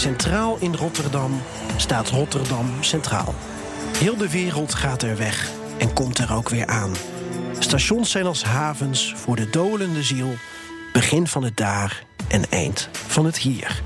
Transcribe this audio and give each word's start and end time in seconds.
Centraal 0.00 0.56
in 0.60 0.74
Rotterdam 0.74 1.42
staat 1.76 2.08
Rotterdam 2.08 2.70
Centraal. 2.80 3.34
Heel 3.96 4.16
de 4.16 4.30
wereld 4.30 4.74
gaat 4.74 5.02
er 5.02 5.16
weg 5.16 5.50
en 5.78 5.92
komt 5.92 6.18
er 6.18 6.34
ook 6.34 6.48
weer 6.48 6.66
aan. 6.66 6.92
Stations 7.58 8.10
zijn 8.10 8.26
als 8.26 8.44
havens 8.44 9.14
voor 9.16 9.36
de 9.36 9.50
dolende 9.50 10.02
ziel. 10.02 10.34
Begin 10.92 11.26
van 11.26 11.42
het 11.42 11.56
daar 11.56 12.04
en 12.28 12.50
eind 12.50 12.88
van 12.92 13.24
het 13.24 13.38
hier. 13.38 13.82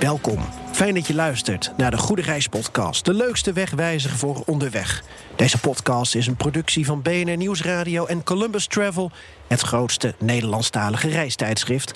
Welkom. 0.00 0.38
Fijn 0.72 0.94
dat 0.94 1.06
je 1.06 1.14
luistert 1.14 1.72
naar 1.76 1.90
de 1.90 1.98
Goede 1.98 2.22
Reis 2.22 2.46
podcast. 2.46 3.04
De 3.04 3.14
leukste 3.14 3.52
wegwijzer 3.52 4.10
voor 4.10 4.42
onderweg. 4.46 5.02
Deze 5.36 5.58
podcast 5.58 6.14
is 6.14 6.26
een 6.26 6.36
productie 6.36 6.86
van 6.86 7.02
BNR 7.02 7.36
Nieuwsradio 7.36 8.06
en 8.06 8.24
Columbus 8.24 8.66
Travel... 8.66 9.10
het 9.46 9.60
grootste 9.60 10.14
Nederlandstalige 10.18 11.08
reistijdschrift... 11.08 11.94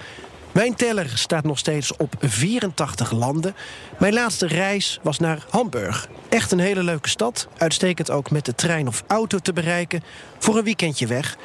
Mijn 0.55 0.75
teller 0.75 1.11
staat 1.15 1.45
nog 1.45 1.59
steeds 1.59 1.97
op 1.97 2.15
84 2.21 3.11
landen. 3.11 3.55
Mijn 3.99 4.13
laatste 4.13 4.47
reis 4.47 5.01
was 5.03 5.19
naar 5.19 5.47
Hamburg. 5.51 6.09
Echt 6.29 6.53
een 6.53 6.59
hele 6.59 6.83
leuke 6.83 7.09
stad. 7.09 7.49
Uitstekend 7.57 8.11
ook 8.11 8.31
met 8.31 8.45
de 8.45 8.55
trein 8.55 8.87
of 8.87 9.05
auto 9.07 9.39
te 9.39 9.53
bereiken. 9.53 10.03
Voor 10.39 10.57
een 10.57 10.65
weekendje 10.65 11.07
weg. 11.07 11.37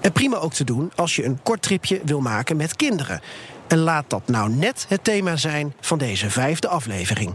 En 0.00 0.12
prima 0.12 0.36
ook 0.36 0.52
te 0.52 0.64
doen 0.64 0.92
als 0.94 1.16
je 1.16 1.24
een 1.24 1.42
kort 1.42 1.62
tripje 1.62 2.00
wil 2.04 2.20
maken 2.20 2.56
met 2.56 2.76
kinderen. 2.76 3.20
En 3.68 3.78
laat 3.78 4.10
dat 4.10 4.28
nou 4.28 4.50
net 4.50 4.86
het 4.88 5.04
thema 5.04 5.36
zijn 5.36 5.74
van 5.80 5.98
deze 5.98 6.30
vijfde 6.30 6.68
aflevering. 6.68 7.34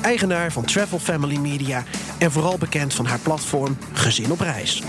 Eigenaar 0.01 0.51
van 0.51 0.65
Travel 0.65 0.99
Family 0.99 1.37
Media 1.37 1.83
en 2.17 2.31
vooral 2.31 2.57
bekend 2.57 2.93
van 2.93 3.05
haar 3.05 3.19
platform 3.19 3.77
Gezin 3.93 4.31
op 4.31 4.39
Reis. 4.39 4.83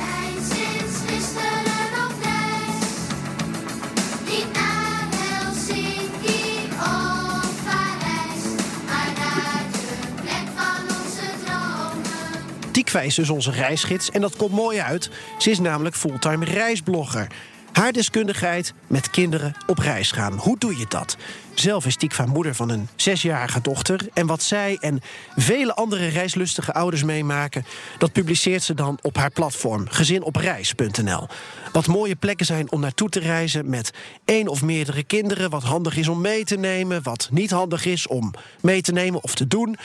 Tikva 12.90 13.22
is 13.22 13.30
onze 13.30 13.50
reisgids 13.50 14.10
en 14.10 14.20
dat 14.20 14.36
komt 14.36 14.52
mooi 14.52 14.80
uit. 14.80 15.10
Ze 15.38 15.50
is 15.50 15.58
namelijk 15.58 15.96
fulltime 15.96 16.44
reisblogger. 16.44 17.26
Haar 17.72 17.92
deskundigheid 17.92 18.74
met 18.86 19.10
kinderen 19.10 19.54
op 19.66 19.78
reis 19.78 20.12
gaan. 20.12 20.32
Hoe 20.32 20.58
doe 20.58 20.78
je 20.78 20.84
dat? 20.88 21.16
Zelf 21.54 21.86
is 21.86 21.96
Tikva 21.96 22.26
moeder 22.26 22.54
van 22.54 22.68
een 22.68 22.88
zesjarige 22.96 23.60
dochter. 23.60 24.08
En 24.14 24.26
wat 24.26 24.42
zij 24.42 24.76
en 24.80 25.00
vele 25.36 25.74
andere 25.74 26.06
reislustige 26.06 26.72
ouders 26.72 27.02
meemaken... 27.02 27.64
dat 27.98 28.12
publiceert 28.12 28.62
ze 28.62 28.74
dan 28.74 28.98
op 29.02 29.16
haar 29.16 29.30
platform 29.30 29.88
gezinopreis.nl. 29.88 31.26
Wat 31.72 31.86
mooie 31.86 32.16
plekken 32.16 32.46
zijn 32.46 32.72
om 32.72 32.80
naartoe 32.80 33.08
te 33.08 33.20
reizen 33.20 33.68
met 33.68 33.90
één 34.24 34.48
of 34.48 34.62
meerdere 34.62 35.02
kinderen... 35.02 35.50
wat 35.50 35.62
handig 35.62 35.96
is 35.96 36.08
om 36.08 36.20
mee 36.20 36.44
te 36.44 36.56
nemen, 36.56 37.02
wat 37.02 37.28
niet 37.32 37.50
handig 37.50 37.84
is 37.84 38.06
om 38.06 38.34
mee 38.60 38.82
te 38.82 38.92
nemen 38.92 39.22
of 39.22 39.34
te 39.34 39.46
doen... 39.46 39.76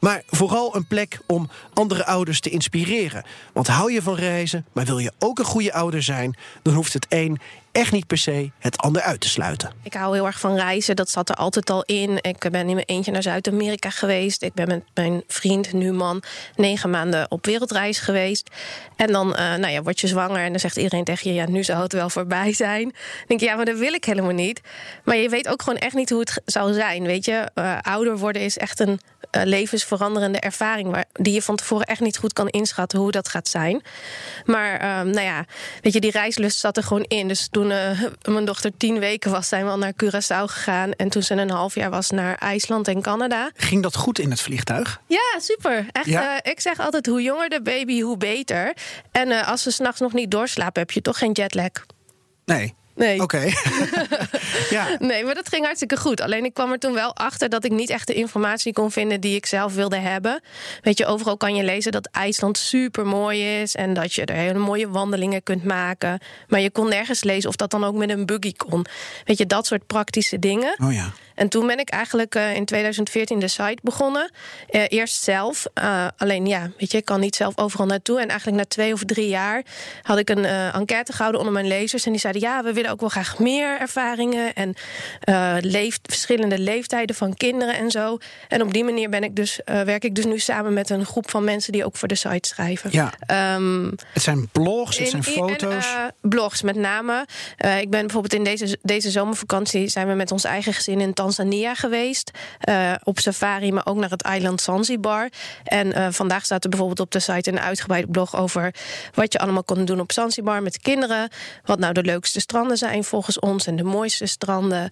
Maar 0.00 0.22
vooral 0.26 0.76
een 0.76 0.86
plek 0.86 1.20
om 1.26 1.50
andere 1.74 2.06
ouders 2.06 2.40
te 2.40 2.50
inspireren. 2.50 3.24
Want 3.52 3.66
hou 3.66 3.92
je 3.92 4.02
van 4.02 4.14
reizen, 4.14 4.64
maar 4.72 4.84
wil 4.84 4.98
je 4.98 5.12
ook 5.18 5.38
een 5.38 5.44
goede 5.44 5.72
ouder 5.72 6.02
zijn... 6.02 6.36
dan 6.62 6.74
hoeft 6.74 6.92
het 6.92 7.06
een 7.08 7.38
echt 7.72 7.92
niet 7.92 8.06
per 8.06 8.18
se 8.18 8.50
het 8.58 8.78
ander 8.78 9.02
uit 9.02 9.20
te 9.20 9.28
sluiten. 9.28 9.72
Ik 9.82 9.94
hou 9.94 10.14
heel 10.14 10.26
erg 10.26 10.40
van 10.40 10.54
reizen, 10.54 10.96
dat 10.96 11.10
zat 11.10 11.28
er 11.28 11.34
altijd 11.34 11.70
al 11.70 11.82
in. 11.82 12.18
Ik 12.20 12.50
ben 12.50 12.68
in 12.68 12.74
mijn 12.74 12.86
eentje 12.86 13.10
naar 13.10 13.22
Zuid-Amerika 13.22 13.90
geweest. 13.90 14.42
Ik 14.42 14.54
ben 14.54 14.68
met 14.68 14.82
mijn 14.94 15.22
vriend, 15.26 15.72
nu 15.72 15.92
man, 15.92 16.22
negen 16.56 16.90
maanden 16.90 17.30
op 17.30 17.46
wereldreis 17.46 17.98
geweest. 17.98 18.50
En 18.96 19.12
dan 19.12 19.28
uh, 19.28 19.36
nou 19.36 19.68
ja, 19.68 19.82
word 19.82 20.00
je 20.00 20.06
zwanger 20.06 20.44
en 20.44 20.50
dan 20.50 20.60
zegt 20.60 20.76
iedereen 20.76 21.04
tegen 21.04 21.30
je... 21.30 21.36
ja, 21.36 21.48
nu 21.48 21.64
zou 21.64 21.82
het 21.82 21.92
wel 21.92 22.10
voorbij 22.10 22.52
zijn. 22.52 22.82
Dan 22.82 22.92
denk 23.26 23.40
je, 23.40 23.46
ja, 23.46 23.56
maar 23.56 23.64
dat 23.64 23.78
wil 23.78 23.92
ik 23.92 24.04
helemaal 24.04 24.32
niet. 24.32 24.60
Maar 25.04 25.16
je 25.16 25.28
weet 25.28 25.48
ook 25.48 25.62
gewoon 25.62 25.78
echt 25.78 25.94
niet 25.94 26.10
hoe 26.10 26.20
het 26.20 26.42
zou 26.44 26.72
zijn, 26.72 27.02
weet 27.02 27.24
je. 27.24 27.50
Uh, 27.54 27.78
ouder 27.80 28.18
worden 28.18 28.42
is 28.42 28.58
echt 28.58 28.80
een 28.80 29.00
uh, 29.36 29.42
levensveranderende 29.44 30.40
ervaring... 30.40 30.90
Waar, 30.90 31.04
die 31.12 31.32
je 31.32 31.42
van 31.42 31.56
tevoren 31.56 31.86
echt 31.86 32.00
niet 32.00 32.18
goed 32.18 32.32
kan 32.32 32.48
inschatten 32.48 32.98
hoe 32.98 33.10
dat 33.10 33.28
gaat 33.28 33.48
zijn. 33.48 33.82
Maar 34.44 35.00
um, 35.00 35.10
nou 35.10 35.26
ja, 35.26 35.44
weet 35.80 35.92
je, 35.92 36.00
die 36.00 36.10
reislust 36.10 36.58
zat 36.58 36.76
er 36.76 36.82
gewoon 36.82 37.04
in. 37.08 37.28
Dus 37.28 37.48
toen 37.50 37.69
uh, 37.70 38.02
mijn 38.22 38.44
dochter 38.44 38.76
tien 38.76 38.98
weken 38.98 39.30
was, 39.30 39.48
zijn 39.48 39.64
we 39.64 39.70
al 39.70 39.78
naar 39.78 39.92
Curaçao 40.04 40.44
gegaan. 40.44 40.92
En 40.92 41.08
toen 41.08 41.22
ze 41.22 41.34
een 41.34 41.50
half 41.50 41.74
jaar 41.74 41.90
was, 41.90 42.10
naar 42.10 42.34
IJsland 42.34 42.88
en 42.88 43.02
Canada. 43.02 43.50
Ging 43.54 43.82
dat 43.82 43.96
goed 43.96 44.18
in 44.18 44.30
het 44.30 44.40
vliegtuig? 44.40 45.00
Ja, 45.06 45.38
super. 45.38 45.86
Echt, 45.92 46.06
ja? 46.06 46.32
Uh, 46.32 46.52
ik 46.52 46.60
zeg 46.60 46.78
altijd, 46.78 47.06
hoe 47.06 47.22
jonger 47.22 47.48
de 47.48 47.62
baby, 47.62 48.00
hoe 48.00 48.16
beter. 48.16 48.74
En 49.10 49.28
uh, 49.28 49.48
als 49.48 49.62
ze 49.62 49.70
s'nachts 49.70 50.00
nog 50.00 50.12
niet 50.12 50.30
doorslapen, 50.30 50.80
heb 50.82 50.90
je 50.90 51.02
toch 51.02 51.18
geen 51.18 51.32
jetlag. 51.32 51.70
Nee. 52.44 52.74
Nee. 53.00 53.20
Oké. 53.20 53.52
ja. 54.76 54.96
Nee, 54.98 55.24
maar 55.24 55.34
dat 55.34 55.48
ging 55.48 55.64
hartstikke 55.64 55.96
goed. 55.96 56.20
Alleen 56.20 56.44
ik 56.44 56.54
kwam 56.54 56.72
er 56.72 56.78
toen 56.78 56.92
wel 56.92 57.16
achter 57.16 57.48
dat 57.48 57.64
ik 57.64 57.70
niet 57.70 57.90
echt 57.90 58.06
de 58.06 58.14
informatie 58.14 58.72
kon 58.72 58.90
vinden 58.90 59.20
die 59.20 59.36
ik 59.36 59.46
zelf 59.46 59.74
wilde 59.74 59.96
hebben. 59.96 60.40
Weet 60.82 60.98
je, 60.98 61.06
overal 61.06 61.36
kan 61.36 61.54
je 61.54 61.64
lezen 61.64 61.92
dat 61.92 62.06
IJsland 62.06 62.58
super 62.58 63.06
mooi 63.06 63.60
is 63.60 63.74
en 63.74 63.94
dat 63.94 64.14
je 64.14 64.24
er 64.24 64.34
hele 64.34 64.58
mooie 64.58 64.88
wandelingen 64.88 65.42
kunt 65.42 65.64
maken. 65.64 66.20
Maar 66.48 66.60
je 66.60 66.70
kon 66.70 66.88
nergens 66.88 67.22
lezen 67.22 67.48
of 67.48 67.56
dat 67.56 67.70
dan 67.70 67.84
ook 67.84 67.94
met 67.94 68.10
een 68.10 68.26
buggy 68.26 68.52
kon. 68.56 68.86
Weet 69.24 69.38
je, 69.38 69.46
dat 69.46 69.66
soort 69.66 69.86
praktische 69.86 70.38
dingen. 70.38 70.76
Oh 70.82 70.92
ja. 70.92 71.12
En 71.40 71.48
toen 71.48 71.66
ben 71.66 71.78
ik 71.78 71.88
eigenlijk 71.90 72.34
uh, 72.34 72.54
in 72.54 72.64
2014 72.64 73.38
de 73.38 73.48
site 73.48 73.78
begonnen. 73.82 74.30
Uh, 74.70 74.82
eerst 74.88 75.22
zelf. 75.22 75.66
Uh, 75.74 76.06
alleen 76.16 76.46
ja, 76.46 76.70
weet 76.78 76.92
je, 76.92 76.98
ik 76.98 77.04
kan 77.04 77.20
niet 77.20 77.36
zelf 77.36 77.58
overal 77.58 77.86
naartoe. 77.86 78.20
En 78.20 78.28
eigenlijk 78.28 78.58
na 78.58 78.64
twee 78.64 78.92
of 78.92 79.04
drie 79.04 79.28
jaar 79.28 79.62
had 80.02 80.18
ik 80.18 80.30
een 80.30 80.44
enquête 80.44 81.12
gehouden 81.12 81.40
onder 81.40 81.54
mijn 81.54 81.66
lezers. 81.66 82.04
En 82.04 82.10
die 82.10 82.20
zeiden: 82.20 82.42
ja, 82.42 82.62
we 82.62 82.72
willen 82.72 82.90
ook 82.90 83.00
wel 83.00 83.08
graag 83.08 83.38
meer 83.38 83.78
ervaringen. 83.78 84.54
En 84.54 84.74
leef, 85.60 85.98
verschillende 86.02 86.58
leeftijden 86.58 87.16
van 87.16 87.34
kinderen 87.34 87.76
en 87.76 87.90
zo. 87.90 88.18
En 88.48 88.62
op 88.62 88.72
die 88.72 88.84
manier 88.84 89.08
ben 89.08 89.22
ik 89.22 89.36
dus, 89.36 89.60
werk 89.64 90.04
ik 90.04 90.14
dus 90.14 90.24
nu 90.24 90.38
samen 90.38 90.72
met 90.72 90.90
een 90.90 91.06
groep 91.06 91.30
van 91.30 91.44
mensen 91.44 91.72
die 91.72 91.84
ook 91.84 91.96
voor 91.96 92.08
de 92.08 92.14
site 92.14 92.48
schrijven. 92.48 92.90
Ja. 92.92 93.54
Um, 93.54 93.94
het 94.12 94.22
zijn 94.22 94.48
blogs, 94.48 94.98
het 94.98 95.08
zijn 95.08 95.24
foto's. 95.24 95.94
En, 95.94 96.14
blogs 96.20 96.62
met 96.62 96.76
name. 96.76 97.26
ik 97.80 97.90
ben 97.90 98.00
bijvoorbeeld 98.00 98.34
in 98.34 98.44
deze, 98.44 98.78
deze 98.82 99.10
zomervakantie 99.10 99.88
zijn 99.88 100.08
we 100.08 100.14
met 100.14 100.32
ons 100.32 100.44
eigen 100.44 100.72
gezin 100.72 101.00
in 101.00 101.14
Tanzania 101.14 101.28
Tanzania 101.34 101.74
geweest. 101.74 102.30
Uh, 102.68 102.92
op 103.02 103.18
safari, 103.18 103.72
maar 103.72 103.86
ook 103.86 103.96
naar 103.96 104.10
het 104.10 104.22
eiland 104.22 104.60
Zanzibar. 104.60 105.28
En 105.64 105.86
uh, 105.86 106.06
vandaag 106.10 106.44
staat 106.44 106.64
er 106.64 106.70
bijvoorbeeld 106.70 107.00
op 107.00 107.10
de 107.10 107.20
site 107.20 107.50
een 107.50 107.60
uitgebreid 107.60 108.10
blog 108.10 108.36
over 108.36 108.74
wat 109.14 109.32
je 109.32 109.38
allemaal 109.38 109.64
kon 109.64 109.84
doen 109.84 110.00
op 110.00 110.12
Zanzibar 110.12 110.62
met 110.62 110.78
kinderen. 110.78 111.30
Wat 111.64 111.78
nou 111.78 111.92
de 111.92 112.02
leukste 112.02 112.40
stranden 112.40 112.76
zijn 112.76 113.04
volgens 113.04 113.38
ons 113.38 113.66
en 113.66 113.76
de 113.76 113.82
mooiste 113.82 114.26
stranden. 114.26 114.90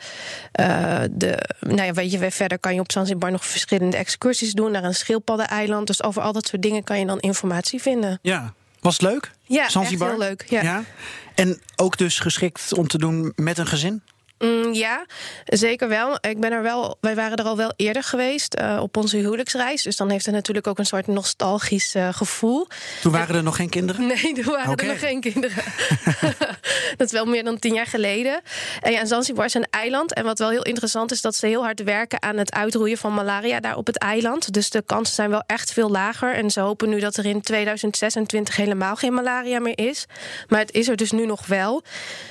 Uh, 0.60 1.00
de, 1.10 1.48
nou 1.60 1.82
ja, 1.82 1.92
weet 1.92 2.12
je, 2.12 2.30
verder 2.30 2.58
kan 2.58 2.74
je 2.74 2.80
op 2.80 2.92
Zanzibar 2.92 3.30
nog 3.30 3.46
verschillende 3.46 3.96
excursies 3.96 4.52
doen 4.52 4.70
naar 4.70 4.84
een 4.84 4.94
schildpaddeneiland. 4.94 5.86
Dus 5.86 6.02
over 6.02 6.22
al 6.22 6.32
dat 6.32 6.46
soort 6.46 6.62
dingen 6.62 6.84
kan 6.84 6.98
je 6.98 7.06
dan 7.06 7.18
informatie 7.18 7.82
vinden. 7.82 8.18
Ja, 8.22 8.52
was 8.80 8.92
het 8.92 9.02
leuk? 9.02 9.30
Ja, 9.42 9.68
Zanzibar? 9.68 10.08
echt 10.08 10.18
heel 10.18 10.28
leuk. 10.28 10.44
Ja. 10.48 10.62
ja. 10.62 10.84
En 11.34 11.60
ook 11.76 11.96
dus 11.96 12.18
geschikt 12.18 12.72
om 12.72 12.88
te 12.88 12.98
doen 12.98 13.32
met 13.36 13.58
een 13.58 13.66
gezin? 13.66 14.02
Mm, 14.38 14.72
ja, 14.74 15.06
zeker 15.44 15.88
wel. 15.88 16.18
Ik 16.20 16.40
ben 16.40 16.52
er 16.52 16.62
wel. 16.62 16.96
Wij 17.00 17.14
waren 17.14 17.36
er 17.36 17.44
al 17.44 17.56
wel 17.56 17.72
eerder 17.76 18.02
geweest 18.02 18.60
uh, 18.60 18.78
op 18.82 18.96
onze 18.96 19.16
huwelijksreis. 19.16 19.82
Dus 19.82 19.96
dan 19.96 20.10
heeft 20.10 20.26
het 20.26 20.34
natuurlijk 20.34 20.66
ook 20.66 20.78
een 20.78 20.86
soort 20.86 21.06
nostalgisch 21.06 21.94
uh, 21.94 22.08
gevoel. 22.12 22.66
Toen 23.00 23.12
waren 23.12 23.34
er 23.34 23.42
nog 23.42 23.56
geen 23.56 23.68
kinderen? 23.68 24.06
Nee, 24.18 24.34
toen 24.34 24.44
waren 24.44 24.70
okay. 24.72 24.86
er 24.86 24.92
nog 24.92 25.00
geen 25.00 25.20
kinderen. 25.20 25.64
dat 26.96 27.06
is 27.06 27.12
wel 27.12 27.24
meer 27.24 27.44
dan 27.44 27.58
tien 27.58 27.74
jaar 27.74 27.86
geleden. 27.86 28.40
En 28.80 28.92
ja, 28.92 29.04
Zanzibar 29.04 29.44
is 29.44 29.54
een 29.54 29.66
eiland. 29.70 30.14
En 30.14 30.24
wat 30.24 30.38
wel 30.38 30.50
heel 30.50 30.62
interessant 30.62 31.10
is, 31.10 31.20
dat 31.20 31.34
ze 31.34 31.46
heel 31.46 31.62
hard 31.62 31.82
werken 31.82 32.22
aan 32.22 32.36
het 32.36 32.52
uitroeien 32.52 32.98
van 32.98 33.14
malaria 33.14 33.60
daar 33.60 33.76
op 33.76 33.86
het 33.86 33.98
eiland. 33.98 34.52
Dus 34.52 34.70
de 34.70 34.82
kansen 34.82 35.14
zijn 35.14 35.30
wel 35.30 35.42
echt 35.46 35.72
veel 35.72 35.90
lager. 35.90 36.34
En 36.34 36.50
ze 36.50 36.60
hopen 36.60 36.88
nu 36.88 37.00
dat 37.00 37.16
er 37.16 37.26
in 37.26 37.40
2026 37.40 38.56
helemaal 38.56 38.96
geen 38.96 39.14
malaria 39.14 39.58
meer 39.58 39.78
is. 39.78 40.06
Maar 40.48 40.60
het 40.60 40.72
is 40.72 40.88
er 40.88 40.96
dus 40.96 41.10
nu 41.10 41.26
nog 41.26 41.46
wel. 41.46 41.82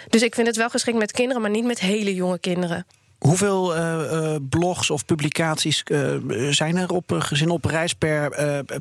Dus 0.10 0.22
ik 0.22 0.36
vind 0.36 0.48
het 0.48 0.56
wel 0.56 0.70
geschikt 0.70 0.98
met 0.98 1.12
kinderen, 1.12 1.42
maar 1.42 1.52
niet 1.52 1.66
met 1.66 1.80
hele 1.80 1.96
jonge 2.04 2.40
kinderen. 2.40 2.86
Hoeveel 3.18 3.78
uh, 3.78 3.82
uh, 4.12 4.36
blogs 4.50 4.90
of 4.90 5.06
publicaties 5.06 5.84
uh, 5.86 6.52
zijn 6.52 6.78
er 6.78 6.90
op 6.90 7.12
gezin 7.18 7.50
op 7.50 7.66
reis 7.66 7.94
per, 7.94 8.30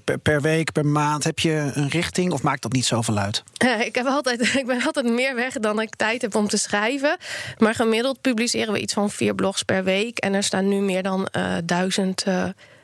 per, 0.05 0.19
per, 0.19 0.41
week, 0.41 0.73
per 0.73 0.87
maand? 0.87 1.25
Heb 1.25 1.39
je 1.39 1.71
een 1.75 1.89
richting 1.89 2.33
of 2.33 2.43
maakt 2.43 2.63
dat 2.63 2.73
niet 2.73 2.85
zoveel 2.85 3.19
uit? 3.19 3.43
ik, 3.85 3.95
heb 3.95 4.07
altijd, 4.07 4.41
ik 4.61 4.67
ben 4.67 4.83
altijd 4.85 5.07
meer 5.07 5.35
weg 5.35 5.55
dan 5.55 5.81
ik 5.81 5.97
tijd 5.97 6.23
heb 6.23 6.35
om 6.35 6.49
te 6.49 6.57
schrijven. 6.57 7.17
Maar 7.59 7.75
gemiddeld 7.75 8.21
publiceren 8.21 8.73
we 8.73 8.81
iets 8.81 8.93
van 8.93 9.11
vier 9.11 9.35
blogs 9.35 9.63
per 9.63 9.85
week. 9.85 10.19
En 10.19 10.35
er 10.35 10.43
staan 10.43 10.69
nu 10.69 10.81
meer 10.81 11.03
dan 11.03 11.29
duizend 11.65 12.25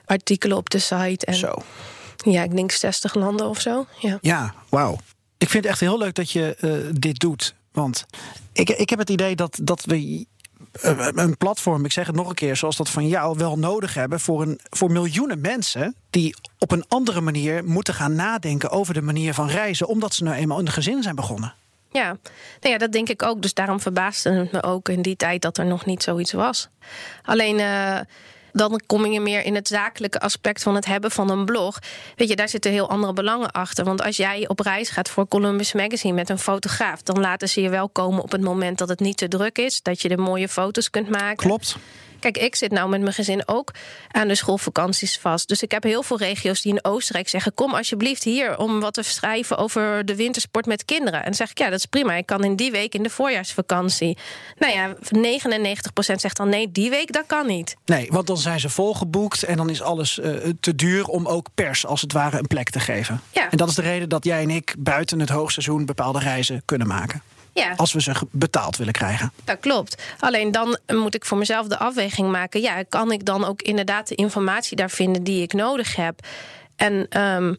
artikelen 0.04 0.56
op 0.56 0.70
de 0.70 0.78
site. 0.78 1.26
En, 1.26 1.34
zo. 1.34 1.54
Ja, 2.16 2.42
ik 2.42 2.56
denk 2.56 2.70
60 2.72 3.14
landen 3.14 3.48
of 3.48 3.60
zo. 3.60 3.86
Ja, 3.98 4.18
ja 4.20 4.54
wauw. 4.68 4.98
Ik 5.38 5.48
vind 5.48 5.64
het 5.64 5.72
echt 5.72 5.80
heel 5.80 5.98
leuk 5.98 6.14
dat 6.14 6.30
je 6.30 6.56
dit 6.98 7.18
doet. 7.18 7.54
Want 7.72 8.06
ik, 8.52 8.68
ik 8.68 8.90
heb 8.90 8.98
het 8.98 9.10
idee 9.10 9.36
dat, 9.36 9.58
dat 9.62 9.84
we 9.84 10.26
een 11.14 11.36
platform, 11.36 11.84
ik 11.84 11.92
zeg 11.92 12.06
het 12.06 12.16
nog 12.16 12.28
een 12.28 12.34
keer, 12.34 12.56
zoals 12.56 12.76
dat 12.76 12.90
van 12.90 13.08
jou, 13.08 13.36
wel 13.38 13.58
nodig 13.58 13.94
hebben 13.94 14.20
voor, 14.20 14.42
een, 14.42 14.60
voor 14.70 14.90
miljoenen 14.92 15.40
mensen 15.40 15.94
die 16.10 16.36
op 16.58 16.70
een 16.70 16.84
andere 16.88 17.20
manier 17.20 17.64
moeten 17.64 17.94
gaan 17.94 18.14
nadenken 18.14 18.70
over 18.70 18.94
de 18.94 19.02
manier 19.02 19.34
van 19.34 19.48
reizen, 19.48 19.88
omdat 19.88 20.14
ze 20.14 20.24
nou 20.24 20.36
eenmaal 20.36 20.58
een 20.58 20.70
gezin 20.70 21.02
zijn 21.02 21.14
begonnen. 21.14 21.54
Ja, 21.90 22.06
nou 22.60 22.72
ja, 22.72 22.78
dat 22.78 22.92
denk 22.92 23.08
ik 23.08 23.22
ook. 23.22 23.42
Dus 23.42 23.54
daarom 23.54 23.80
verbaasde 23.80 24.30
het 24.30 24.52
me 24.52 24.62
ook 24.62 24.88
in 24.88 25.02
die 25.02 25.16
tijd 25.16 25.42
dat 25.42 25.58
er 25.58 25.66
nog 25.66 25.86
niet 25.86 26.02
zoiets 26.02 26.32
was. 26.32 26.68
Alleen. 27.22 27.58
Uh, 27.58 27.98
dan 28.52 28.80
kom 28.86 29.06
je 29.06 29.20
meer 29.20 29.44
in 29.44 29.54
het 29.54 29.68
zakelijke 29.68 30.20
aspect 30.20 30.62
van 30.62 30.74
het 30.74 30.86
hebben 30.86 31.10
van 31.10 31.30
een 31.30 31.44
blog. 31.44 31.78
Weet 32.16 32.28
je, 32.28 32.36
daar 32.36 32.48
zitten 32.48 32.70
heel 32.70 32.88
andere 32.88 33.12
belangen 33.12 33.50
achter. 33.50 33.84
Want 33.84 34.02
als 34.02 34.16
jij 34.16 34.48
op 34.48 34.60
reis 34.60 34.88
gaat 34.88 35.08
voor 35.08 35.28
Columbus 35.28 35.72
Magazine 35.72 36.14
met 36.14 36.28
een 36.28 36.38
fotograaf, 36.38 37.02
dan 37.02 37.20
laten 37.20 37.48
ze 37.48 37.60
je 37.60 37.68
wel 37.68 37.88
komen 37.88 38.22
op 38.22 38.32
het 38.32 38.40
moment 38.40 38.78
dat 38.78 38.88
het 38.88 39.00
niet 39.00 39.16
te 39.16 39.28
druk 39.28 39.58
is, 39.58 39.82
dat 39.82 40.02
je 40.02 40.08
de 40.08 40.16
mooie 40.16 40.48
foto's 40.48 40.90
kunt 40.90 41.08
maken. 41.08 41.36
Klopt. 41.36 41.76
Kijk, 42.22 42.38
ik 42.38 42.54
zit 42.54 42.70
nou 42.70 42.88
met 42.88 43.00
mijn 43.00 43.12
gezin 43.12 43.42
ook 43.46 43.70
aan 44.10 44.28
de 44.28 44.34
schoolvakanties 44.34 45.18
vast. 45.18 45.48
Dus 45.48 45.62
ik 45.62 45.70
heb 45.70 45.82
heel 45.82 46.02
veel 46.02 46.18
regio's 46.18 46.62
die 46.62 46.72
in 46.72 46.84
Oostenrijk 46.84 47.28
zeggen: 47.28 47.54
Kom 47.54 47.74
alsjeblieft 47.74 48.24
hier 48.24 48.58
om 48.58 48.80
wat 48.80 48.94
te 48.94 49.02
schrijven 49.02 49.56
over 49.56 50.04
de 50.04 50.16
wintersport 50.16 50.66
met 50.66 50.84
kinderen. 50.84 51.18
En 51.18 51.24
dan 51.24 51.34
zeg 51.34 51.50
ik: 51.50 51.58
Ja, 51.58 51.70
dat 51.70 51.78
is 51.78 51.86
prima. 51.86 52.14
Ik 52.14 52.26
kan 52.26 52.44
in 52.44 52.56
die 52.56 52.70
week 52.70 52.94
in 52.94 53.02
de 53.02 53.10
voorjaarsvakantie. 53.10 54.18
Nou 54.58 54.72
ja, 54.72 54.94
99% 54.94 56.14
zegt 56.14 56.36
dan: 56.36 56.48
Nee, 56.48 56.72
die 56.72 56.90
week 56.90 57.12
dat 57.12 57.26
kan 57.26 57.46
niet. 57.46 57.76
Nee, 57.84 58.08
want 58.10 58.26
dan 58.26 58.38
zijn 58.38 58.60
ze 58.60 58.68
volgeboekt 58.68 59.42
en 59.42 59.56
dan 59.56 59.70
is 59.70 59.82
alles 59.82 60.18
uh, 60.18 60.36
te 60.60 60.74
duur 60.74 61.06
om 61.06 61.26
ook 61.26 61.46
pers 61.54 61.86
als 61.86 62.00
het 62.00 62.12
ware 62.12 62.38
een 62.38 62.46
plek 62.46 62.70
te 62.70 62.80
geven. 62.80 63.20
Ja. 63.32 63.50
En 63.50 63.56
dat 63.56 63.68
is 63.68 63.74
de 63.74 63.82
reden 63.82 64.08
dat 64.08 64.24
jij 64.24 64.42
en 64.42 64.50
ik 64.50 64.74
buiten 64.78 65.20
het 65.20 65.28
hoogseizoen 65.28 65.84
bepaalde 65.84 66.18
reizen 66.18 66.62
kunnen 66.64 66.86
maken. 66.86 67.22
Ja. 67.52 67.72
Als 67.76 67.92
we 67.92 68.00
ze 68.00 68.14
betaald 68.30 68.76
willen 68.76 68.92
krijgen. 68.92 69.32
Dat 69.44 69.60
klopt. 69.60 70.02
Alleen 70.18 70.52
dan 70.52 70.78
moet 70.86 71.14
ik 71.14 71.24
voor 71.24 71.38
mezelf 71.38 71.66
de 71.66 71.78
afweging 71.78 72.30
maken. 72.30 72.60
Ja, 72.60 72.82
kan 72.82 73.12
ik 73.12 73.24
dan 73.24 73.44
ook 73.44 73.62
inderdaad 73.62 74.08
de 74.08 74.14
informatie 74.14 74.76
daar 74.76 74.90
vinden 74.90 75.24
die 75.24 75.42
ik 75.42 75.52
nodig 75.52 75.96
heb? 75.96 76.26
En 76.76 77.20
um, 77.20 77.56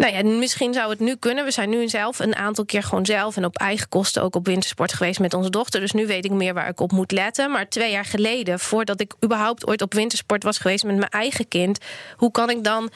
nou 0.00 0.14
ja, 0.14 0.22
misschien 0.22 0.74
zou 0.74 0.90
het 0.90 1.00
nu 1.00 1.16
kunnen. 1.16 1.44
We 1.44 1.50
zijn 1.50 1.70
nu 1.70 1.88
zelf 1.88 2.18
een 2.18 2.36
aantal 2.36 2.64
keer 2.64 2.82
gewoon 2.82 3.06
zelf 3.06 3.36
en 3.36 3.44
op 3.44 3.56
eigen 3.56 3.88
kosten 3.88 4.22
ook 4.22 4.36
op 4.36 4.46
wintersport 4.46 4.92
geweest 4.92 5.20
met 5.20 5.34
onze 5.34 5.50
dochter. 5.50 5.80
Dus 5.80 5.92
nu 5.92 6.06
weet 6.06 6.24
ik 6.24 6.30
meer 6.30 6.54
waar 6.54 6.68
ik 6.68 6.80
op 6.80 6.92
moet 6.92 7.12
letten. 7.12 7.50
Maar 7.50 7.68
twee 7.68 7.90
jaar 7.90 8.04
geleden, 8.04 8.58
voordat 8.58 9.00
ik 9.00 9.14
überhaupt 9.24 9.66
ooit 9.66 9.82
op 9.82 9.94
wintersport 9.94 10.42
was 10.42 10.58
geweest 10.58 10.84
met 10.84 10.96
mijn 10.96 11.10
eigen 11.10 11.48
kind, 11.48 11.78
hoe 12.16 12.30
kan 12.30 12.50
ik 12.50 12.64
dan 12.64 12.90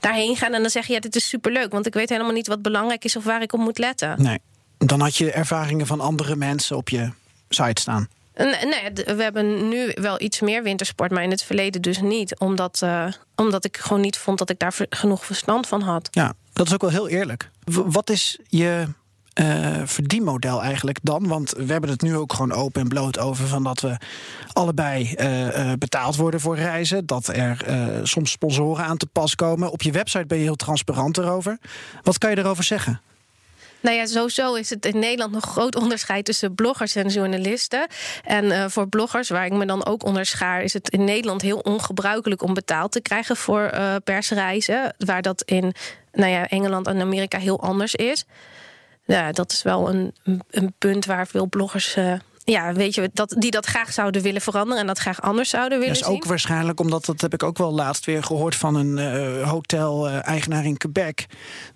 daarheen 0.00 0.36
gaan 0.36 0.52
en 0.52 0.60
dan 0.60 0.70
zeggen: 0.70 0.94
ja, 0.94 1.00
dit 1.00 1.16
is 1.16 1.28
superleuk, 1.28 1.72
want 1.72 1.86
ik 1.86 1.94
weet 1.94 2.08
helemaal 2.08 2.32
niet 2.32 2.46
wat 2.46 2.62
belangrijk 2.62 3.04
is 3.04 3.16
of 3.16 3.24
waar 3.24 3.42
ik 3.42 3.52
op 3.52 3.60
moet 3.60 3.78
letten. 3.78 4.22
Nee 4.22 4.38
dan 4.86 5.00
had 5.00 5.16
je 5.16 5.30
ervaringen 5.30 5.86
van 5.86 6.00
andere 6.00 6.36
mensen 6.36 6.76
op 6.76 6.88
je 6.88 7.10
site 7.48 7.80
staan. 7.80 8.08
Nee, 8.34 9.16
we 9.16 9.22
hebben 9.22 9.68
nu 9.68 9.92
wel 9.94 10.20
iets 10.20 10.40
meer 10.40 10.62
wintersport, 10.62 11.10
maar 11.10 11.22
in 11.22 11.30
het 11.30 11.42
verleden 11.42 11.82
dus 11.82 12.00
niet. 12.00 12.38
Omdat, 12.38 12.80
uh, 12.84 13.06
omdat 13.36 13.64
ik 13.64 13.76
gewoon 13.76 14.02
niet 14.02 14.18
vond 14.18 14.38
dat 14.38 14.50
ik 14.50 14.58
daar 14.58 14.74
genoeg 14.90 15.24
verstand 15.24 15.66
van 15.66 15.82
had. 15.82 16.08
Ja, 16.10 16.32
dat 16.52 16.66
is 16.66 16.72
ook 16.72 16.80
wel 16.80 16.90
heel 16.90 17.08
eerlijk. 17.08 17.50
wat 17.64 18.10
is 18.10 18.38
je 18.48 18.86
uh, 19.40 19.82
verdienmodel 19.84 20.62
eigenlijk 20.62 20.98
dan? 21.02 21.28
Want 21.28 21.50
we 21.56 21.72
hebben 21.72 21.90
het 21.90 22.02
nu 22.02 22.16
ook 22.16 22.32
gewoon 22.32 22.52
open 22.52 22.80
en 22.80 22.88
bloot 22.88 23.18
over 23.18 23.46
van 23.46 23.62
dat 23.62 23.80
we 23.80 23.96
allebei 24.52 25.14
uh, 25.16 25.72
betaald 25.78 26.16
worden 26.16 26.40
voor 26.40 26.56
reizen. 26.56 27.06
Dat 27.06 27.28
er 27.28 27.64
soms 28.02 28.30
sponsoren 28.30 28.84
aan 28.84 28.96
te 28.96 29.06
pas 29.06 29.34
komen. 29.34 29.70
Op 29.70 29.82
je 29.82 29.92
website 29.92 30.26
ben 30.26 30.38
je 30.38 30.44
heel 30.44 30.56
transparant 30.56 31.18
erover. 31.18 31.58
Wat 32.02 32.18
kan 32.18 32.30
je 32.30 32.38
erover 32.38 32.64
zeggen? 32.64 33.00
Nou 33.80 33.96
ja, 33.96 34.06
sowieso 34.06 34.54
is 34.54 34.70
het 34.70 34.86
in 34.86 34.98
Nederland 34.98 35.32
nog 35.32 35.44
groot 35.44 35.76
onderscheid 35.76 36.24
tussen 36.24 36.54
bloggers 36.54 36.94
en 36.94 37.08
journalisten. 37.08 37.86
En 38.24 38.44
uh, 38.44 38.64
voor 38.68 38.88
bloggers, 38.88 39.28
waar 39.28 39.46
ik 39.46 39.52
me 39.52 39.66
dan 39.66 39.86
ook 39.86 40.04
onderschaar, 40.04 40.62
is 40.62 40.72
het 40.72 40.88
in 40.88 41.04
Nederland 41.04 41.42
heel 41.42 41.58
ongebruikelijk 41.58 42.42
om 42.42 42.54
betaald 42.54 42.92
te 42.92 43.00
krijgen 43.00 43.36
voor 43.36 43.70
uh, 43.74 43.94
persreizen. 44.04 44.94
Waar 44.98 45.22
dat 45.22 45.42
in 45.42 45.74
nou 46.12 46.30
ja, 46.30 46.48
Engeland 46.48 46.86
en 46.86 47.00
Amerika 47.00 47.38
heel 47.38 47.60
anders 47.60 47.94
is. 47.94 48.24
Ja, 49.04 49.32
dat 49.32 49.52
is 49.52 49.62
wel 49.62 49.88
een, 49.88 50.14
een 50.50 50.74
punt 50.78 51.04
waar 51.04 51.26
veel 51.26 51.46
bloggers 51.46 51.96
uh, 51.96 52.12
ja, 52.44 52.72
weet 52.72 52.94
je, 52.94 53.10
dat, 53.12 53.34
die 53.38 53.50
dat 53.50 53.66
graag 53.66 53.92
zouden 53.92 54.22
willen 54.22 54.40
veranderen 54.40 54.80
en 54.80 54.86
dat 54.86 54.98
graag 54.98 55.22
anders 55.22 55.50
zouden 55.50 55.78
willen 55.78 55.94
zien. 55.94 56.04
Dat 56.04 56.12
is 56.12 56.18
ook 56.18 56.24
waarschijnlijk, 56.28 56.80
omdat 56.80 57.04
dat 57.04 57.20
heb 57.20 57.32
ik 57.32 57.42
ook 57.42 57.58
wel 57.58 57.72
laatst 57.72 58.04
weer 58.04 58.22
gehoord 58.22 58.54
van 58.54 58.74
een 58.74 58.96
uh, 58.96 59.48
hotel-eigenaar 59.48 60.64
in 60.64 60.76
Quebec. 60.76 61.26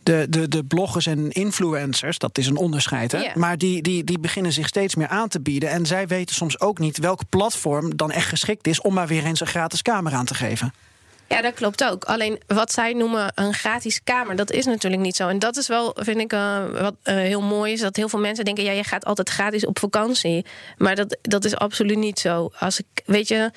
De, 0.02 0.26
de, 0.28 0.48
de 0.48 0.64
bloggers 0.64 1.06
en 1.06 1.30
influencers, 1.30 2.18
dat 2.18 2.38
is 2.38 2.46
een 2.46 2.56
onderscheid, 2.56 3.12
hè? 3.12 3.28
maar 3.34 3.58
die, 3.58 3.82
die, 3.82 4.04
die 4.04 4.18
beginnen 4.18 4.52
zich 4.52 4.66
steeds 4.66 4.94
meer 4.94 5.08
aan 5.08 5.28
te 5.28 5.40
bieden. 5.40 5.70
En 5.70 5.86
zij 5.86 6.06
weten 6.06 6.34
soms 6.34 6.60
ook 6.60 6.78
niet 6.78 6.98
welk 6.98 7.20
platform 7.28 7.96
dan 7.96 8.10
echt 8.10 8.28
geschikt 8.28 8.66
is 8.66 8.80
om 8.80 8.94
maar 8.94 9.06
weer 9.06 9.24
eens 9.24 9.40
een 9.40 9.46
gratis 9.46 9.82
camera 9.82 10.16
aan 10.16 10.24
te 10.24 10.34
geven. 10.34 10.72
Ja, 11.34 11.42
dat 11.42 11.54
klopt 11.54 11.84
ook. 11.84 12.04
Alleen 12.04 12.40
wat 12.46 12.72
zij 12.72 12.92
noemen 12.92 13.32
een 13.34 13.54
gratis 13.54 14.00
kamer, 14.04 14.36
dat 14.36 14.50
is 14.50 14.64
natuurlijk 14.64 15.02
niet 15.02 15.16
zo. 15.16 15.28
En 15.28 15.38
dat 15.38 15.56
is 15.56 15.68
wel, 15.68 15.96
vind 16.00 16.20
ik, 16.20 16.32
eh, 16.32 16.64
wat 16.80 16.94
eh, 17.02 17.14
heel 17.14 17.42
mooi 17.42 17.72
is. 17.72 17.80
Dat 17.80 17.96
heel 17.96 18.08
veel 18.08 18.18
mensen 18.18 18.44
denken, 18.44 18.64
ja, 18.64 18.72
je 18.72 18.84
gaat 18.84 19.04
altijd 19.04 19.28
gratis 19.30 19.66
op 19.66 19.78
vakantie. 19.78 20.46
Maar 20.76 20.94
dat, 20.94 21.18
dat 21.22 21.44
is 21.44 21.56
absoluut 21.56 21.96
niet 21.98 22.18
zo. 22.18 22.50
Als 22.58 22.78
ik, 22.78 22.86
weet 23.06 23.28
je. 23.28 23.50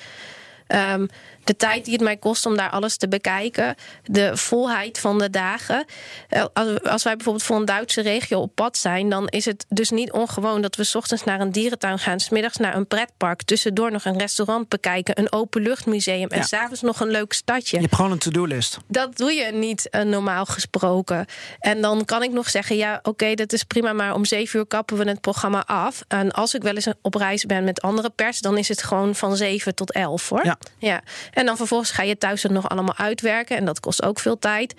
ehm, 0.66 1.06
de 1.48 1.56
tijd 1.56 1.84
die 1.84 1.92
het 1.94 2.02
mij 2.02 2.16
kost 2.16 2.46
om 2.46 2.56
daar 2.56 2.70
alles 2.70 2.96
te 2.96 3.08
bekijken, 3.08 3.74
de 4.04 4.36
volheid 4.36 4.98
van 4.98 5.18
de 5.18 5.30
dagen. 5.30 5.84
Eh, 6.28 6.44
Als, 6.82 7.02
wij 7.02 7.16
bijvoorbeeld 7.16 7.44
voor 7.44 7.56
een 7.56 7.64
Duitse 7.64 8.00
regio 8.00 8.40
op 8.40 8.54
pad 8.54 8.76
zijn, 8.76 9.08
dan 9.10 9.28
is 9.28 9.44
het 9.44 9.64
dus 9.68 9.90
niet 9.90 10.12
ongewoon 10.12 10.60
dat 10.60 10.76
we 10.76 10.84
's 10.84 10.94
ochtends 10.94 11.24
naar 11.24 11.40
een 11.40 11.52
dierentuin 11.52 11.98
gaan, 11.98 12.20
's 12.20 12.28
middags 12.28 12.56
naar 12.56 12.76
een 12.76 12.86
pretpark, 12.86 13.42
tussendoor 13.42 13.90
nog 13.92 14.04
een 14.04 14.18
restaurant 14.18 14.68
bekijken, 14.68 15.18
een 15.18 15.32
openluchtmuseum 15.32 16.28
en 16.28 16.38
Ja. 16.38 16.42
s'avonds 16.44 16.80
nog 16.80 17.00
een 17.00 17.08
leuk 17.10 17.32
stadje. 17.32 17.76
Je 17.76 17.82
hebt 17.82 17.94
gewoon 17.94 18.10
een 18.12 18.18
to-do-list. 18.18 18.78
Dat 18.88 19.16
doe 19.16 19.32
je 19.32 19.52
niet 19.52 19.88
eh, 19.90 20.02
normaal 20.02 20.44
gesproken. 20.44 21.26
En 21.60 21.80
dan 21.80 22.04
kan 22.04 22.22
ik 22.22 22.32
nog 22.32 22.50
zeggen: 22.50 22.76
ja, 22.76 22.98
oké, 23.02 23.34
dat 23.34 23.52
is 23.52 23.64
prima, 23.64 23.92
maar 23.92 24.14
om 24.14 24.24
zeven 24.24 24.58
uur 24.58 24.66
kappen 24.66 24.96
we 24.96 25.08
het 25.08 25.20
programma 25.20 25.62
af. 25.66 26.02
En 26.08 26.30
als 26.30 26.54
ik 26.54 26.62
wel 26.62 26.74
eens 26.74 26.88
op 27.02 27.14
reis 27.14 27.44
ben 27.44 27.64
met 27.64 27.80
andere 27.80 28.10
pers, 28.10 28.38
dan 28.40 28.58
is 28.58 28.68
het 28.68 28.82
gewoon 28.82 29.14
van 29.14 29.36
zeven 29.36 29.74
tot 29.74 29.92
elf 29.92 30.28
hoor. 30.28 30.44
Ja. 30.44 30.58
ja. 30.78 31.00
En 31.38 31.46
dan 31.46 31.56
vervolgens 31.56 31.90
ga 31.90 32.02
je 32.02 32.18
thuis 32.18 32.42
het 32.42 32.52
nog 32.52 32.68
allemaal 32.68 32.96
uitwerken. 32.96 33.56
En 33.56 33.64
dat 33.64 33.80
kost 33.80 34.02
ook 34.02 34.18
veel 34.18 34.38
tijd. 34.38 34.74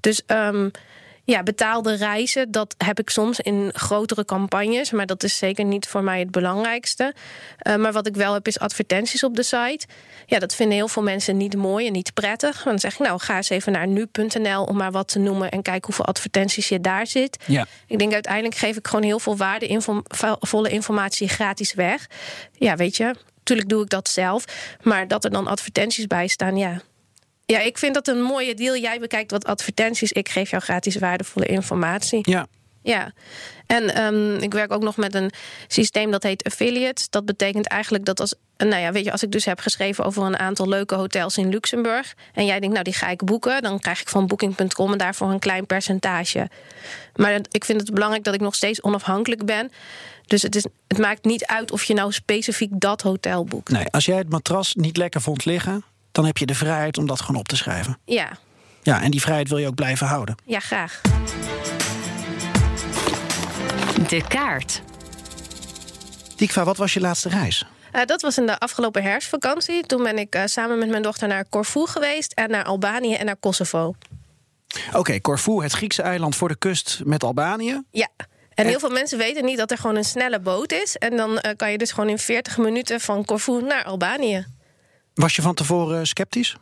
Dus. 0.00 0.22
ehm, 0.26 0.68
ja, 1.26 1.42
betaalde 1.42 1.94
reizen, 1.94 2.50
dat 2.50 2.74
heb 2.78 2.98
ik 2.98 3.10
soms 3.10 3.40
in 3.40 3.70
grotere 3.72 4.24
campagnes. 4.24 4.90
Maar 4.90 5.06
dat 5.06 5.22
is 5.22 5.38
zeker 5.38 5.64
niet 5.64 5.88
voor 5.88 6.02
mij 6.02 6.18
het 6.18 6.30
belangrijkste. 6.30 7.14
Eh, 7.58 7.76
maar 7.76 7.92
wat 7.92 8.06
ik 8.06 8.16
wel 8.16 8.34
heb, 8.34 8.46
is 8.46 8.58
advertenties 8.58 9.24
op 9.24 9.36
de 9.36 9.42
site. 9.42 9.86
Ja, 10.26 10.38
dat 10.38 10.54
vinden 10.54 10.76
heel 10.76 10.88
veel 10.88 11.02
mensen 11.02 11.36
niet 11.36 11.56
mooi 11.56 11.86
en 11.86 11.92
niet 11.92 12.14
prettig. 12.14 12.62
Dan 12.62 12.78
zeg 12.78 12.92
ik, 12.92 12.98
nou, 12.98 13.20
ga 13.20 13.36
eens 13.36 13.48
even 13.48 13.72
naar 13.72 13.86
nu.nl 13.86 14.64
om 14.64 14.76
maar 14.76 14.92
wat 14.92 15.08
te 15.08 15.18
noemen... 15.18 15.50
en 15.50 15.62
kijk 15.62 15.84
hoeveel 15.84 16.04
advertenties 16.04 16.68
je 16.68 16.80
daar 16.80 17.06
zit. 17.06 17.38
Ja. 17.46 17.66
Ik 17.86 17.98
denk 17.98 18.12
uiteindelijk 18.12 18.54
geef 18.54 18.76
ik 18.76 18.86
gewoon 18.86 19.04
heel 19.04 19.18
veel 19.18 19.36
waardevolle 19.36 20.68
informatie 20.68 21.28
gratis 21.28 21.74
weg. 21.74 22.06
Ja, 22.52 22.76
weet 22.76 22.96
je, 22.96 23.14
natuurlijk 23.44 23.68
doe 23.68 23.82
ik 23.82 23.88
dat 23.88 24.08
zelf. 24.08 24.44
Maar 24.82 25.08
dat 25.08 25.24
er 25.24 25.30
dan 25.30 25.46
advertenties 25.46 26.06
bij 26.06 26.26
staan, 26.26 26.56
ja... 26.56 26.82
Ja, 27.46 27.60
ik 27.60 27.78
vind 27.78 27.94
dat 27.94 28.08
een 28.08 28.22
mooie 28.22 28.54
deal. 28.54 28.76
Jij 28.76 28.98
bekijkt 29.00 29.30
wat 29.30 29.44
advertenties. 29.44 30.12
Ik 30.12 30.28
geef 30.28 30.50
jou 30.50 30.62
gratis 30.62 30.96
waardevolle 30.96 31.46
informatie. 31.46 32.30
Ja. 32.30 32.46
Ja, 32.82 33.12
en 33.66 33.94
ehm, 33.94 34.36
ik 34.36 34.52
werk 34.52 34.72
ook 34.72 34.82
nog 34.82 34.96
met 34.96 35.14
een 35.14 35.32
systeem 35.68 36.10
dat 36.10 36.22
heet 36.22 36.44
affiliates. 36.44 37.10
Dat 37.10 37.24
betekent 37.24 37.66
eigenlijk 37.66 38.04
dat 38.04 38.20
als, 38.20 38.34
nou 38.56 38.76
ja, 38.76 38.92
weet 38.92 39.04
je, 39.04 39.12
als 39.12 39.22
ik 39.22 39.30
dus 39.30 39.44
heb 39.44 39.60
geschreven 39.60 40.04
over 40.04 40.22
een 40.22 40.38
aantal 40.38 40.68
leuke 40.68 40.94
hotels 40.94 41.36
in 41.36 41.48
Luxemburg. 41.48 42.14
en 42.34 42.44
jij 42.44 42.58
denkt, 42.58 42.72
nou, 42.72 42.84
die 42.84 42.94
ga 42.94 43.08
ik 43.08 43.24
boeken. 43.24 43.62
dan 43.62 43.78
krijg 43.78 44.00
ik 44.00 44.08
van 44.08 44.26
Booking.com 44.26 44.92
en 44.92 44.98
daarvoor 44.98 45.30
een 45.30 45.38
klein 45.38 45.66
percentage. 45.66 46.48
Maar 47.14 47.40
ik 47.50 47.64
vind 47.64 47.80
het 47.80 47.94
belangrijk 47.94 48.24
dat 48.24 48.34
ik 48.34 48.40
nog 48.40 48.54
steeds 48.54 48.82
onafhankelijk 48.82 49.44
ben. 49.44 49.70
Dus 50.26 50.42
het, 50.42 50.56
is, 50.56 50.66
het 50.88 50.98
maakt 50.98 51.24
niet 51.24 51.46
uit 51.46 51.70
of 51.70 51.84
je 51.84 51.94
nou 51.94 52.12
specifiek 52.12 52.70
dat 52.72 53.02
hotel 53.02 53.44
boekt. 53.44 53.68
Nee, 53.70 53.86
als 53.90 54.04
jij 54.04 54.16
het 54.16 54.30
matras 54.30 54.74
niet 54.74 54.96
lekker 54.96 55.20
vond 55.20 55.44
liggen, 55.44 55.84
dan 56.12 56.24
heb 56.24 56.38
je 56.38 56.46
de 56.46 56.54
vrijheid 56.54 56.98
om 56.98 57.06
dat 57.06 57.20
gewoon 57.20 57.40
op 57.40 57.48
te 57.48 57.56
schrijven. 57.56 57.98
Ja, 58.04 58.38
Ja, 58.82 59.02
en 59.02 59.10
die 59.10 59.20
vrijheid 59.20 59.48
wil 59.48 59.58
je 59.58 59.66
ook 59.66 59.74
blijven 59.74 60.06
houden. 60.06 60.34
ja, 60.44 60.60
graag. 60.60 61.00
De 64.08 64.22
kaart. 64.28 64.82
Tikva, 66.36 66.64
wat 66.64 66.76
was 66.76 66.94
je 66.94 67.00
laatste 67.00 67.28
reis? 67.28 67.66
Eh, 67.92 68.04
dat 68.04 68.22
was 68.22 68.38
in 68.38 68.46
de 68.46 68.58
afgelopen 68.58 69.02
herfstvakantie. 69.02 69.86
Toen 69.86 70.02
ben 70.02 70.18
ik 70.18 70.34
eh, 70.34 70.42
samen 70.44 70.78
met 70.78 70.88
mijn 70.88 71.02
dochter 71.02 71.28
naar 71.28 71.48
Corfu 71.48 71.86
geweest... 71.86 72.32
en 72.32 72.50
naar 72.50 72.64
Albanië 72.64 73.14
en 73.14 73.26
naar 73.26 73.36
Kosovo. 73.36 73.94
Oké, 74.92 75.20
Corfu, 75.20 75.62
het 75.62 75.72
Griekse 75.72 76.02
eiland 76.02 76.36
voor 76.36 76.48
de 76.48 76.56
kust 76.56 77.00
met 77.04 77.24
Albanië. 77.24 77.82
Ja. 77.90 78.08
En 78.54 78.66
heel 78.66 78.78
veel 78.78 78.90
mensen 78.90 79.18
weten 79.18 79.44
niet 79.44 79.58
dat 79.58 79.70
er 79.70 79.78
gewoon 79.78 79.96
een 79.96 80.04
snelle 80.04 80.40
boot 80.40 80.72
is. 80.72 80.96
En 80.96 81.16
dan 81.16 81.38
eh, 81.38 81.56
kan 81.56 81.70
je 81.70 81.78
dus 81.78 81.92
gewoon 81.92 82.10
in 82.10 82.18
40 82.18 82.58
minuten 82.58 83.00
van 83.00 83.24
Corfu 83.24 83.62
naar 83.62 83.84
Albanië. 83.84 84.46
Was 85.14 85.36
je 85.36 85.42
van 85.42 85.54
tevoren 85.54 86.06
sceptisch? 86.06 86.56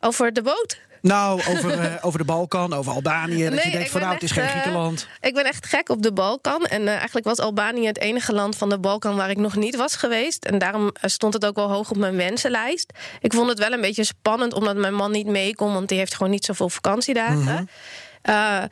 Over 0.00 0.32
de 0.32 0.42
boot? 0.42 0.78
Nou, 1.02 1.42
over, 1.48 1.80
eh, 1.80 1.94
over 2.00 2.18
de 2.18 2.24
Balkan, 2.24 2.72
over 2.72 2.92
Albanië. 2.92 3.50
Dat 3.50 3.62
je 3.62 3.70
denkt 3.70 3.90
van 3.90 4.00
nou, 4.00 4.14
het 4.14 4.22
is 4.22 4.30
geen 4.30 4.44
eh, 4.44 4.50
Griekenland. 4.50 5.08
Ik 5.20 5.34
ben 5.34 5.44
echt 5.44 5.66
gek 5.66 5.88
op 5.88 6.02
de 6.02 6.12
Balkan. 6.12 6.64
En 6.64 6.88
eh, 6.88 6.94
eigenlijk 6.94 7.26
was 7.26 7.38
Albanië 7.38 7.86
het 7.86 7.98
enige 7.98 8.32
land 8.32 8.56
van 8.56 8.68
de 8.68 8.78
Balkan 8.78 9.16
waar 9.16 9.30
ik 9.30 9.36
nog 9.36 9.56
niet 9.56 9.76
was 9.76 9.96
geweest. 9.96 10.44
En 10.44 10.58
daarom 10.58 10.90
eh, 10.92 11.10
stond 11.10 11.34
het 11.34 11.46
ook 11.46 11.56
wel 11.56 11.70
hoog 11.70 11.90
op 11.90 11.96
mijn 11.96 12.16
wensenlijst. 12.16 12.92
Ik 13.20 13.32
vond 13.32 13.48
het 13.48 13.58
wel 13.58 13.72
een 13.72 13.80
beetje 13.80 14.04
spannend 14.04 14.54
omdat 14.54 14.76
mijn 14.76 14.94
man 14.94 15.10
niet 15.10 15.26
mee 15.26 15.54
kon, 15.54 15.72
want 15.72 15.88
die 15.88 15.98
heeft 15.98 16.14
gewoon 16.14 16.32
niet 16.32 16.44
zoveel 16.44 16.68
vakantiedagen. 16.68 17.68
Eh, 18.22 18.62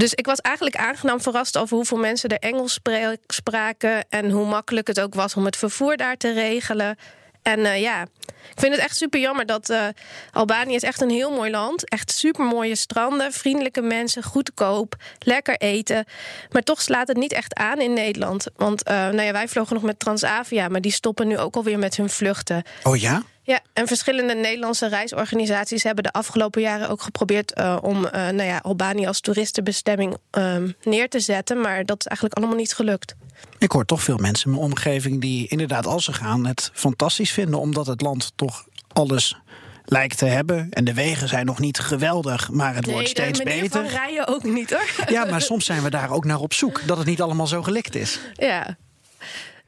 dus 0.00 0.14
ik 0.14 0.26
was 0.26 0.38
eigenlijk 0.38 0.76
aangenaam 0.76 1.20
verrast 1.20 1.56
over 1.56 1.76
hoeveel 1.76 1.98
mensen 1.98 2.28
er 2.28 2.38
Engels 2.38 2.78
spraken. 3.26 4.04
En 4.08 4.30
hoe 4.30 4.46
makkelijk 4.46 4.86
het 4.86 5.00
ook 5.00 5.14
was 5.14 5.34
om 5.34 5.44
het 5.44 5.56
vervoer 5.56 5.96
daar 5.96 6.16
te 6.16 6.32
regelen. 6.32 6.96
En 7.42 7.64
eh, 7.64 7.80
ja, 7.80 8.02
ik 8.50 8.60
vind 8.60 8.74
het 8.74 8.82
echt 8.82 8.96
super 8.96 9.20
jammer 9.20 9.46
dat 9.46 9.70
eh, 9.70 9.86
Albanië 10.32 10.74
is 10.74 10.82
echt 10.82 11.00
een 11.00 11.10
heel 11.10 11.30
mooi 11.30 11.50
land. 11.50 11.88
Echt 11.88 12.12
super 12.12 12.44
mooie 12.44 12.76
stranden, 12.76 13.32
vriendelijke 13.32 13.82
mensen, 13.82 14.22
goedkoop, 14.22 14.94
lekker 15.18 15.56
eten. 15.56 16.04
Maar 16.50 16.62
toch 16.62 16.82
slaat 16.82 17.08
het 17.08 17.16
niet 17.16 17.32
echt 17.32 17.54
aan 17.54 17.80
in 17.80 17.92
Nederland. 17.92 18.46
Want 18.56 18.82
eh, 18.82 18.94
nou 18.94 19.22
ja, 19.22 19.32
wij 19.32 19.48
vlogen 19.48 19.74
nog 19.74 19.82
met 19.82 19.98
Transavia, 19.98 20.68
maar 20.68 20.80
die 20.80 20.92
stoppen 20.92 21.28
nu 21.28 21.38
ook 21.38 21.56
alweer 21.56 21.78
met 21.78 21.96
hun 21.96 22.10
vluchten. 22.10 22.62
Oh 22.82 22.96
ja? 22.96 23.22
Ja, 23.42 23.60
en 23.72 23.86
verschillende 23.86 24.34
Nederlandse 24.34 24.88
reisorganisaties 24.88 25.82
hebben 25.82 26.04
de 26.04 26.12
afgelopen 26.12 26.60
jaren 26.60 26.88
ook 26.88 27.02
geprobeerd 27.02 27.52
eh, 27.52 27.78
om 27.82 28.06
eh, 28.06 28.22
nou 28.22 28.42
ja, 28.42 28.58
Albanië 28.58 29.06
als 29.06 29.20
toeristenbestemming 29.20 30.16
ehm, 30.30 30.70
neer 30.82 31.08
te 31.08 31.20
zetten. 31.20 31.60
Maar 31.60 31.84
dat 31.86 31.98
is 31.98 32.06
eigenlijk 32.06 32.38
allemaal 32.38 32.56
niet 32.56 32.74
gelukt. 32.74 33.14
Ik 33.58 33.72
hoor 33.72 33.84
toch 33.84 34.02
veel 34.02 34.16
mensen 34.16 34.50
in 34.50 34.56
mijn 34.56 34.70
omgeving 34.70 35.20
die 35.20 35.48
inderdaad 35.48 35.86
als 35.86 36.04
ze 36.04 36.12
gaan 36.12 36.46
het 36.46 36.70
fantastisch 36.72 37.32
vinden, 37.32 37.60
omdat 37.60 37.86
het 37.86 38.00
land 38.00 38.32
toch 38.36 38.64
alles 38.92 39.36
lijkt 39.84 40.18
te 40.18 40.26
hebben. 40.26 40.66
En 40.70 40.84
de 40.84 40.94
wegen 40.94 41.28
zijn 41.28 41.46
nog 41.46 41.58
niet 41.58 41.78
geweldig, 41.78 42.50
maar 42.50 42.74
het 42.74 42.86
wordt 42.86 43.08
steeds 43.08 43.38
de 43.38 43.44
beter. 43.44 43.70
van 43.70 43.86
rijden 43.86 44.28
ook 44.28 44.42
niet 44.42 44.70
hoor. 44.70 45.06
Ja, 45.08 45.24
maar 45.24 45.40
soms 45.40 45.64
zijn 45.64 45.82
we 45.82 45.90
daar 45.90 46.10
ook 46.10 46.24
naar 46.24 46.40
op 46.40 46.52
zoek. 46.52 46.86
Dat 46.86 46.98
het 46.98 47.06
niet 47.06 47.20
allemaal 47.20 47.46
zo 47.46 47.62
gelikt 47.62 47.94
is. 47.94 48.20
Ja. 48.34 48.76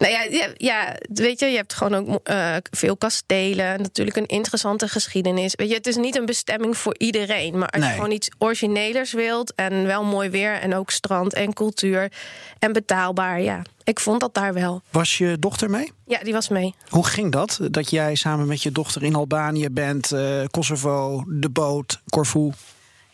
Nou 0.02 0.14
ja, 0.14 0.22
ja, 0.22 0.48
ja, 0.56 0.96
weet 1.12 1.40
je, 1.40 1.46
je 1.46 1.56
hebt 1.56 1.74
gewoon 1.74 1.94
ook 2.08 2.20
eh, 2.28 2.56
veel 2.70 2.96
kastelen. 2.96 3.80
Natuurlijk 3.82 4.16
een 4.16 4.26
interessante 4.26 4.88
geschiedenis. 4.88 5.54
Weet 5.54 5.68
je, 5.68 5.74
het 5.74 5.86
is 5.86 5.96
niet 5.96 6.16
een 6.16 6.26
bestemming 6.26 6.76
voor 6.76 6.94
iedereen. 6.98 7.58
Maar 7.58 7.68
als 7.68 7.80
Nee. 7.80 7.90
je 7.90 7.94
gewoon 7.96 8.10
iets 8.10 8.28
originelers 8.38 9.12
wilt 9.12 9.54
en 9.54 9.86
wel 9.86 10.04
mooi 10.04 10.30
weer 10.30 10.52
en 10.54 10.74
ook 10.74 10.90
strand 10.90 11.34
en 11.34 11.52
cultuur 11.52 12.12
en 12.58 12.72
betaalbaar, 12.72 13.40
ja. 13.40 13.62
Ik 13.84 14.00
vond 14.00 14.20
dat 14.20 14.34
daar 14.34 14.54
wel. 14.54 14.82
Was 14.90 15.18
je 15.18 15.36
dochter 15.38 15.70
mee? 15.70 15.92
Ja, 16.06 16.18
die 16.22 16.32
was 16.32 16.48
mee. 16.48 16.74
Hoe 16.88 17.06
ging 17.06 17.32
dat? 17.32 17.58
Dat 17.70 17.90
jij 17.90 18.14
samen 18.14 18.46
met 18.46 18.62
je 18.62 18.70
dochter 18.72 19.02
in 19.02 19.14
Albanië 19.14 19.68
bent, 19.70 20.12
eh, 20.12 20.42
Kosovo, 20.50 21.24
de 21.28 21.48
boot, 21.48 22.00
Corfu. 22.10 22.50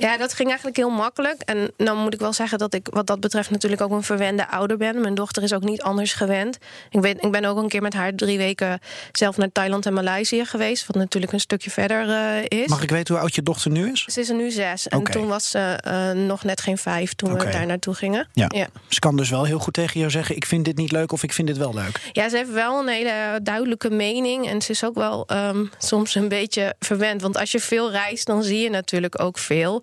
Ja, 0.00 0.16
dat 0.16 0.32
ging 0.32 0.48
eigenlijk 0.48 0.76
heel 0.76 0.90
makkelijk. 0.90 1.42
En 1.42 1.70
dan 1.76 1.98
moet 1.98 2.14
ik 2.14 2.20
wel 2.20 2.32
zeggen 2.32 2.58
dat 2.58 2.74
ik 2.74 2.88
wat 2.90 3.06
dat 3.06 3.20
betreft 3.20 3.50
natuurlijk 3.50 3.82
ook 3.82 3.90
een 3.90 4.02
verwende 4.02 4.48
ouder 4.48 4.76
ben. 4.76 5.00
Mijn 5.00 5.14
dochter 5.14 5.42
is 5.42 5.52
ook 5.52 5.62
niet 5.62 5.82
anders 5.82 6.12
gewend. 6.12 6.58
Ik 6.90 7.00
ben, 7.00 7.20
ik 7.20 7.30
ben 7.30 7.44
ook 7.44 7.56
een 7.56 7.68
keer 7.68 7.82
met 7.82 7.94
haar 7.94 8.14
drie 8.14 8.38
weken 8.38 8.80
zelf 9.12 9.36
naar 9.36 9.52
Thailand 9.52 9.86
en 9.86 9.92
Maleisië 9.92 10.44
geweest. 10.44 10.86
Wat 10.86 10.96
natuurlijk 10.96 11.32
een 11.32 11.40
stukje 11.40 11.70
verder 11.70 12.10
eh, 12.10 12.60
is. 12.60 12.66
Mag 12.66 12.82
ik 12.82 12.90
weten 12.90 13.14
hoe 13.14 13.22
oud 13.22 13.34
je 13.34 13.42
dochter 13.42 13.70
nu 13.70 13.90
is? 13.90 14.04
Ze 14.04 14.20
is 14.20 14.28
er 14.28 14.34
nu 14.34 14.50
zes. 14.50 14.88
En 14.88 15.04
toen 15.04 15.26
was 15.26 15.50
ze 15.50 15.58
eh, 15.58 16.10
nog 16.10 16.44
net 16.44 16.60
geen 16.60 16.78
vijf 16.78 17.14
toen 17.14 17.38
we 17.38 17.50
daar 17.50 17.66
naartoe 17.66 17.94
gingen. 17.94 18.28
Ja. 18.32 18.46
Ja. 18.48 18.66
Ze 18.88 18.98
kan 18.98 19.16
dus 19.16 19.30
wel 19.30 19.44
heel 19.44 19.58
goed 19.58 19.74
tegen 19.74 19.98
jou 19.98 20.10
zeggen: 20.10 20.36
Ik 20.36 20.46
vind 20.46 20.64
dit 20.64 20.76
niet 20.76 20.92
leuk 20.92 21.12
of 21.12 21.22
ik 21.22 21.32
vind 21.32 21.48
dit 21.48 21.56
wel 21.56 21.74
leuk. 21.74 22.10
Ja, 22.12 22.28
ze 22.28 22.36
heeft 22.36 22.52
wel 22.52 22.80
een 22.80 22.88
hele 22.88 23.40
duidelijke 23.42 23.90
mening. 23.90 24.48
En 24.48 24.62
ze 24.62 24.70
is 24.70 24.84
ook 24.84 24.94
wel 24.94 25.26
ehm, 25.26 25.64
soms 25.78 26.14
een 26.14 26.28
beetje 26.28 26.74
verwend. 26.78 27.22
Want 27.22 27.38
als 27.38 27.52
je 27.52 27.60
veel 27.60 27.90
reist, 27.90 28.26
dan 28.26 28.42
zie 28.42 28.58
je 28.58 28.70
natuurlijk 28.70 29.22
ook 29.22 29.38
veel. 29.38 29.82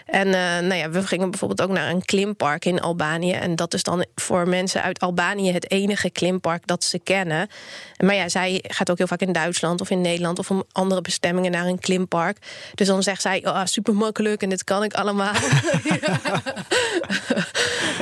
En 0.11 0.27
eh, 0.27 0.33
nou 0.67 0.73
ja, 0.73 0.89
we 0.89 1.07
gingen 1.07 1.29
bijvoorbeeld 1.29 1.61
ook 1.69 1.75
naar 1.75 1.89
een 1.89 2.05
klimpark 2.05 2.65
in 2.65 2.81
Albanië. 2.81 3.31
En 3.31 3.55
dat 3.55 3.73
is 3.73 3.83
dan 3.83 4.05
voor 4.15 4.47
mensen 4.47 4.83
uit 4.83 4.99
Albanië 4.99 5.51
het 5.51 5.71
enige 5.71 6.09
klimpark 6.09 6.67
dat 6.67 6.83
ze 6.83 6.99
kennen. 6.99 7.49
Maar 7.97 8.15
ja, 8.15 8.29
zij 8.29 8.63
gaat 8.67 8.89
ook 8.91 8.97
heel 8.97 9.07
vaak 9.07 9.19
in 9.21 9.31
Duitsland 9.31 9.81
of 9.81 9.89
in 9.89 10.01
Nederland 10.01 10.39
of 10.39 10.49
om 10.49 10.63
andere 10.71 11.01
bestemmingen 11.01 11.51
naar 11.51 11.65
een 11.65 11.79
klimpark. 11.79 12.37
Dus 12.75 12.87
dan 12.87 13.03
zegt 13.03 13.21
zij, 13.21 13.41
oh, 13.45 13.61
super 13.63 13.93
makkelijk 13.95 14.41
en 14.41 14.49
dit 14.49 14.63
kan 14.63 14.83
ik 14.83 14.93
allemaal. 14.93 15.33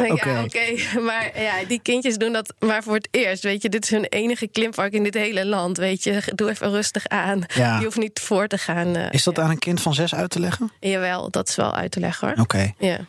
Ik, 0.03 0.23
ja, 0.23 0.43
Oké. 0.43 0.43
oké. 0.43 0.99
Maar 1.01 1.41
ja, 1.41 1.53
die 1.67 1.79
kindjes 1.81 2.17
doen 2.17 2.31
dat 2.33 2.53
maar 2.59 2.83
voor 2.83 2.93
het 2.95 3.07
eerst. 3.11 3.43
Weet 3.43 3.61
je, 3.61 3.69
dit 3.69 3.83
is 3.83 3.89
hun 3.89 4.05
enige 4.05 4.47
klimpark 4.47 4.93
in 4.93 5.03
dit 5.03 5.13
hele 5.13 5.45
land. 5.45 5.77
Weet 5.77 6.03
je, 6.03 6.21
doe 6.35 6.49
even 6.49 6.69
rustig 6.71 7.07
aan. 7.07 7.43
Ja. 7.55 7.77
Je 7.77 7.83
hoeft 7.83 7.97
niet 7.97 8.19
voor 8.19 8.47
te 8.47 8.57
gaan. 8.57 8.95
eh, 8.95 9.05
Is 9.11 9.23
dat 9.23 9.35
ja. 9.35 9.41
aan 9.43 9.49
een 9.49 9.59
kind 9.59 9.81
van 9.81 9.93
zes 9.93 10.15
uit 10.15 10.29
te 10.29 10.39
leggen? 10.39 10.71
Jawel, 10.79 11.29
dat 11.29 11.49
is 11.49 11.55
wel 11.55 11.73
uit 11.75 11.91
te 11.91 11.98
leggen 11.99 12.27
hoor. 12.27 12.37
Oké. 12.39 12.73
Ja. 12.77 12.99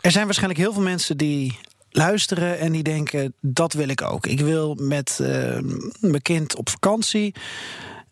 Er 0.00 0.10
zijn 0.10 0.24
waarschijnlijk 0.24 0.60
heel 0.60 0.72
veel 0.72 0.82
mensen 0.82 1.16
die 1.16 1.58
luisteren 1.90 2.58
en 2.58 2.72
die 2.72 2.82
denken: 2.82 3.34
dat 3.40 3.72
wil 3.72 3.88
ik 3.88 4.02
ook. 4.02 4.26
Ik 4.26 4.40
wil 4.40 4.74
met 4.74 5.18
eh, 5.20 5.58
mijn 6.00 6.22
kind 6.22 6.56
op 6.56 6.68
vakantie. 6.68 7.34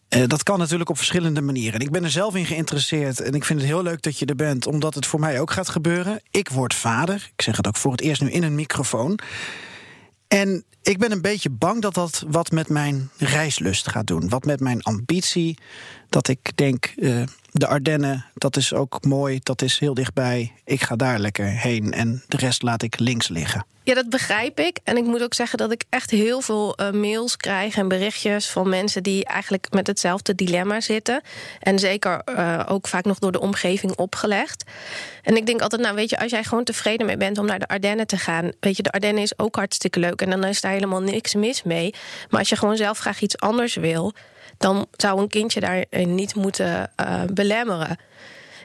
Eh, 0.08 0.22
dat 0.26 0.42
kan 0.42 0.58
natuurlijk 0.58 0.90
op 0.90 0.96
verschillende 0.96 1.40
manieren. 1.40 1.74
En 1.74 1.86
ik 1.86 1.90
ben 1.90 2.04
er 2.04 2.10
zelf 2.10 2.34
in 2.34 2.46
geïnteresseerd. 2.46 3.20
En 3.20 3.32
ik 3.32 3.44
vind 3.44 3.60
het 3.60 3.68
heel 3.68 3.82
leuk 3.82 4.02
dat 4.02 4.18
je 4.18 4.26
er 4.26 4.34
bent, 4.34 4.66
omdat 4.66 4.94
het 4.94 5.06
voor 5.06 5.20
mij 5.20 5.40
ook 5.40 5.50
gaat 5.50 5.68
gebeuren. 5.68 6.20
Ik 6.30 6.48
word 6.48 6.74
vader. 6.74 7.30
Ik 7.34 7.42
zeg 7.42 7.56
het 7.56 7.66
ook 7.66 7.76
voor 7.76 7.92
het 7.92 8.00
eerst 8.00 8.22
nu 8.22 8.30
in 8.30 8.42
een 8.42 8.54
microfoon. 8.54 9.18
En 10.28 10.64
ik 10.82 10.98
ben 10.98 11.12
een 11.12 11.22
beetje 11.22 11.50
bang 11.50 11.82
dat 11.82 11.94
dat 11.94 12.24
wat 12.28 12.50
met 12.50 12.68
mijn 12.68 13.10
reislust 13.16 13.88
gaat 13.88 14.06
doen. 14.06 14.28
Wat 14.28 14.44
met 14.44 14.60
mijn 14.60 14.82
ambitie. 14.82 15.58
Dat 16.08 16.28
ik 16.28 16.56
denk, 16.56 16.92
uh, 16.96 17.22
de 17.52 17.66
Ardennen, 17.66 18.24
dat 18.34 18.56
is 18.56 18.74
ook 18.74 19.04
mooi, 19.04 19.40
dat 19.42 19.62
is 19.62 19.78
heel 19.78 19.94
dichtbij. 19.94 20.52
Ik 20.64 20.82
ga 20.82 20.96
daar 20.96 21.18
lekker 21.18 21.46
heen 21.46 21.92
en 21.92 22.22
de 22.28 22.36
rest 22.36 22.62
laat 22.62 22.82
ik 22.82 22.98
links 22.98 23.28
liggen. 23.28 23.66
Ja, 23.84 23.94
dat 23.94 24.08
begrijp 24.08 24.60
ik. 24.60 24.78
En 24.84 24.96
ik 24.96 25.04
moet 25.04 25.22
ook 25.22 25.34
zeggen 25.34 25.58
dat 25.58 25.72
ik 25.72 25.84
echt 25.88 26.10
heel 26.10 26.40
veel 26.40 26.80
uh, 26.80 26.90
mails 26.90 27.36
krijg 27.36 27.76
en 27.76 27.88
berichtjes 27.88 28.48
van 28.48 28.68
mensen 28.68 29.02
die 29.02 29.24
eigenlijk 29.24 29.70
met 29.70 29.86
hetzelfde 29.86 30.34
dilemma 30.34 30.80
zitten. 30.80 31.20
En 31.60 31.78
zeker 31.78 32.22
uh, 32.28 32.60
ook 32.68 32.88
vaak 32.88 33.04
nog 33.04 33.18
door 33.18 33.32
de 33.32 33.40
omgeving 33.40 33.96
opgelegd. 33.96 34.64
En 35.22 35.36
ik 35.36 35.46
denk 35.46 35.60
altijd, 35.60 35.82
nou 35.82 35.94
weet 35.94 36.10
je, 36.10 36.18
als 36.18 36.30
jij 36.30 36.44
gewoon 36.44 36.64
tevreden 36.64 37.06
mee 37.06 37.16
bent 37.16 37.38
om 37.38 37.46
naar 37.46 37.58
de 37.58 37.68
Ardennen 37.68 38.06
te 38.06 38.18
gaan. 38.18 38.50
Weet 38.60 38.76
je, 38.76 38.82
de 38.82 38.92
Ardennen 38.92 39.22
is 39.22 39.38
ook 39.38 39.56
hartstikke 39.56 40.00
leuk 40.00 40.22
en 40.22 40.30
dan 40.30 40.44
is 40.44 40.60
daar 40.60 40.72
helemaal 40.72 41.02
niks 41.02 41.34
mis 41.34 41.62
mee. 41.62 41.94
Maar 42.30 42.38
als 42.38 42.48
je 42.48 42.56
gewoon 42.56 42.76
zelf 42.76 42.98
graag 42.98 43.20
iets 43.20 43.38
anders 43.38 43.74
wil, 43.74 44.12
dan 44.58 44.86
zou 44.96 45.20
een 45.20 45.28
kindje 45.28 45.60
daar 45.60 45.84
niet 45.90 46.34
moeten 46.34 46.90
uh, 47.00 47.22
belemmeren. 47.32 47.98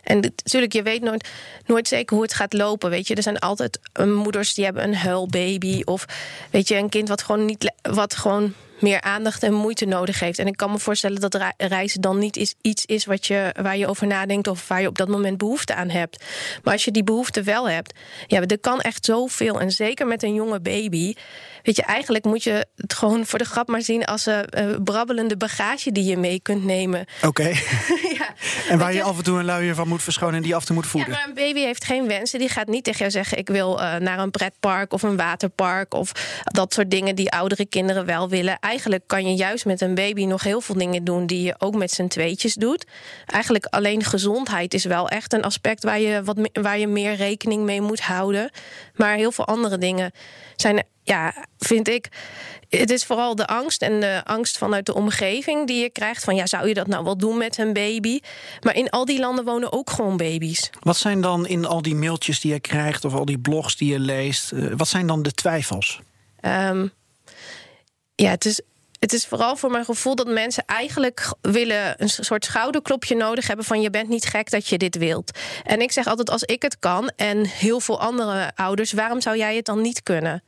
En 0.04 0.20
natuurlijk, 0.20 0.74
je 0.74 0.84
weet 0.84 1.02
nooit, 1.02 1.30
nooit 1.66 1.88
zeker 1.88 2.16
hoe 2.16 2.26
het 2.26 2.34
gaat 2.34 2.54
lopen. 2.54 2.90
Weet 2.90 3.08
je, 3.08 3.16
er 3.16 3.24
zijn 3.24 3.40
altijd 3.40 3.80
moeders 4.06 4.54
die 4.54 4.66
hebben 4.66 4.84
een 4.84 4.96
huilbaby. 4.96 5.82
Of 5.86 6.06
weet 6.52 6.68
je, 6.68 6.76
een 6.76 6.90
kind 6.90 7.08
wat 7.08 7.22
gewoon 7.22 7.46
niet 7.46 7.74
wat 7.82 8.16
gewoon 8.16 8.54
meer 8.80 9.02
aandacht 9.02 9.44
en 9.44 9.54
moeite 9.54 9.86
nodig 9.86 10.20
heeft. 10.20 10.40
En 10.40 10.48
ik 10.48 10.58
kan 10.58 10.72
me 10.72 10.80
voorstellen 10.80 11.22
dat 11.22 11.54
reizen 11.58 12.02
dan 12.02 12.18
niet 12.18 12.38
is, 12.38 12.54
iets 12.62 12.86
is 12.86 13.06
wat 13.06 13.26
je, 13.26 13.54
waar 13.62 13.78
je 13.78 13.88
over 13.88 14.08
nadenkt 14.08 14.48
of 14.48 14.68
waar 14.68 14.82
je 14.82 14.88
op 14.88 14.98
dat 14.98 15.08
moment 15.08 15.38
behoefte 15.38 15.76
aan 15.76 15.90
hebt. 15.90 16.24
Maar 16.64 16.74
als 16.74 16.86
je 16.86 16.92
die 16.92 17.04
behoefte 17.04 17.44
wel 17.44 17.70
hebt, 17.70 17.94
ja, 18.28 18.42
er 18.42 18.60
kan 18.60 18.82
echt 18.82 19.06
zoveel. 19.06 19.60
En 19.60 19.72
zeker 19.72 20.08
met 20.08 20.24
een 20.24 20.34
jonge 20.34 20.60
baby. 20.60 21.14
Weet 21.68 21.76
je, 21.76 21.82
eigenlijk 21.82 22.26
moet 22.26 22.44
je 22.44 22.66
het 22.76 22.94
gewoon 22.94 23.26
voor 23.26 23.40
de 23.40 23.46
grap 23.46 23.68
maar 23.68 23.82
zien 23.82 24.06
als 24.06 24.26
een 24.26 24.46
uh, 24.58 24.76
brabbelende 24.84 25.38
bagage 25.38 25.92
die 25.92 26.04
je 26.04 26.18
mee 26.18 26.40
kunt 26.42 26.64
nemen. 26.64 27.06
Oké. 27.28 27.44
ja, 28.18 28.34
en 28.70 28.78
waar 28.78 28.92
je, 28.92 28.98
je, 28.98 29.04
af 29.04 29.18
en 29.18 29.24
toe 29.24 29.40
een 29.40 29.46
luier 29.46 29.76
van 29.76 29.88
moet 29.88 30.04
verschonen 30.04 30.36
en 30.36 30.42
die 30.42 30.56
af 30.56 30.60
en 30.60 30.66
toe 30.66 30.76
moet 30.76 30.88
voeden. 30.88 31.12
Ja, 31.12 31.18
maar 31.18 31.28
een 31.28 31.34
baby 31.34 31.60
heeft 31.60 31.84
geen 31.84 32.08
wensen. 32.08 32.40
Die 32.40 32.50
gaat 32.50 32.68
niet 32.68 32.84
tegen 32.84 33.00
jou 33.00 33.12
zeggen: 33.12 33.38
ik 33.38 33.48
wil 33.48 33.80
uh, 33.80 33.96
naar 33.96 34.20
een 34.20 34.32
pretpark 34.32 34.94
of 34.94 35.04
een 35.04 35.18
waterpark 35.18 35.94
of 35.94 36.12
dat 36.44 36.74
soort 36.74 36.92
dingen 36.92 37.16
die 37.16 37.32
oudere 37.32 37.66
kinderen 37.66 38.06
wel 38.06 38.30
willen 38.30 38.60
eigenlijk 38.60 39.04
kan 39.08 39.28
je 39.28 39.36
juist 39.36 39.66
met 39.66 39.82
een 39.82 39.96
baby 39.96 40.26
nog 40.26 40.44
heel 40.44 40.62
veel 40.62 40.76
dingen 40.76 41.04
doen 41.04 41.28
die 41.28 41.44
je 41.44 41.56
ook 41.58 41.76
met 41.76 41.92
z'n 41.92 42.08
tweetjes 42.08 42.54
doet. 42.54 42.86
Eigenlijk 43.26 43.66
alleen 43.66 44.04
gezondheid 44.04 44.74
is 44.74 44.86
wel 44.86 45.10
echt 45.10 45.34
een 45.34 45.44
aspect 45.44 45.84
waar 45.84 46.00
je, 46.00 46.24
wat, 46.24 46.50
waar 46.54 46.80
je 46.80 46.88
meer 46.88 47.16
rekening 47.16 47.64
mee 47.64 47.82
moet 47.82 48.02
houden. 48.02 48.50
Maar 48.98 49.16
heel 49.16 49.32
veel 49.32 49.46
andere 49.46 49.78
dingen 49.78 50.12
zijn, 50.56 50.84
ja, 51.04 51.46
vind 51.58 51.88
ik. 51.88 52.10
Het 52.70 52.90
is 52.90 53.06
vooral 53.06 53.36
de 53.36 53.48
angst 53.48 53.82
en 53.82 54.00
de 54.00 54.22
angst 54.24 54.58
vanuit 54.58 54.86
de 54.86 54.94
omgeving 54.94 55.68
die 55.68 55.82
je 55.82 55.90
krijgt. 55.90 56.24
Van 56.24 56.36
ja, 56.36 56.46
zou 56.46 56.68
je 56.68 56.74
dat 56.74 56.88
nou 56.88 57.04
wel 57.04 57.18
doen 57.18 57.38
met 57.38 57.58
een 57.58 57.74
baby? 57.74 58.20
Maar 58.62 58.76
in 58.76 58.90
al 58.90 59.06
die 59.06 59.20
landen 59.20 59.46
wonen 59.46 59.72
ook 59.72 59.90
gewoon 59.90 60.18
baby's. 60.18 60.70
Wat 60.80 60.98
zijn 60.98 61.22
dan 61.22 61.48
in 61.48 61.66
al 61.66 61.82
die 61.82 61.96
mailtjes 61.96 62.40
die 62.40 62.54
je 62.54 62.60
krijgt 62.60 63.06
of 63.06 63.14
al 63.14 63.26
die 63.26 63.40
blogs 63.40 63.76
die 63.78 63.92
je 63.92 64.00
leest, 64.00 64.52
wat 64.78 64.88
zijn 64.88 65.08
dan 65.08 65.22
de 65.22 65.32
twijfels? 65.32 66.00
Um, 66.42 66.92
ja, 68.16 68.30
het 68.30 68.46
is 68.46 68.62
het 69.00 69.14
is 69.14 69.26
vooral 69.26 69.56
voor 69.56 69.72
mijn 69.72 69.86
gevoel 69.86 70.16
dat 70.16 70.28
mensen 70.28 70.64
eigenlijk 70.66 71.34
willen 71.42 72.02
een 72.02 72.10
soort 72.10 72.46
schouderklopje 72.46 73.16
nodig 73.16 73.48
hebben 73.48 73.66
van 73.66 73.82
je 73.82 73.90
bent 73.90 74.10
niet 74.10 74.26
gek 74.26 74.50
dat 74.50 74.68
je 74.68 74.78
dit 74.78 74.98
wilt. 74.98 75.40
En 75.64 75.82
ik 75.82 75.92
zeg 75.92 76.08
altijd 76.08 76.30
als 76.30 76.44
ik 76.44 76.62
het 76.62 76.80
kan 76.80 77.12
en 77.16 77.46
heel 77.46 77.80
veel 77.80 78.00
andere 78.00 78.52
ouders, 78.56 78.92
waarom 78.92 79.22
zou 79.22 79.38
jij 79.38 79.56
het 79.56 79.66
dan 79.66 79.82
niet 79.82 80.04
kunnen? 80.04 80.44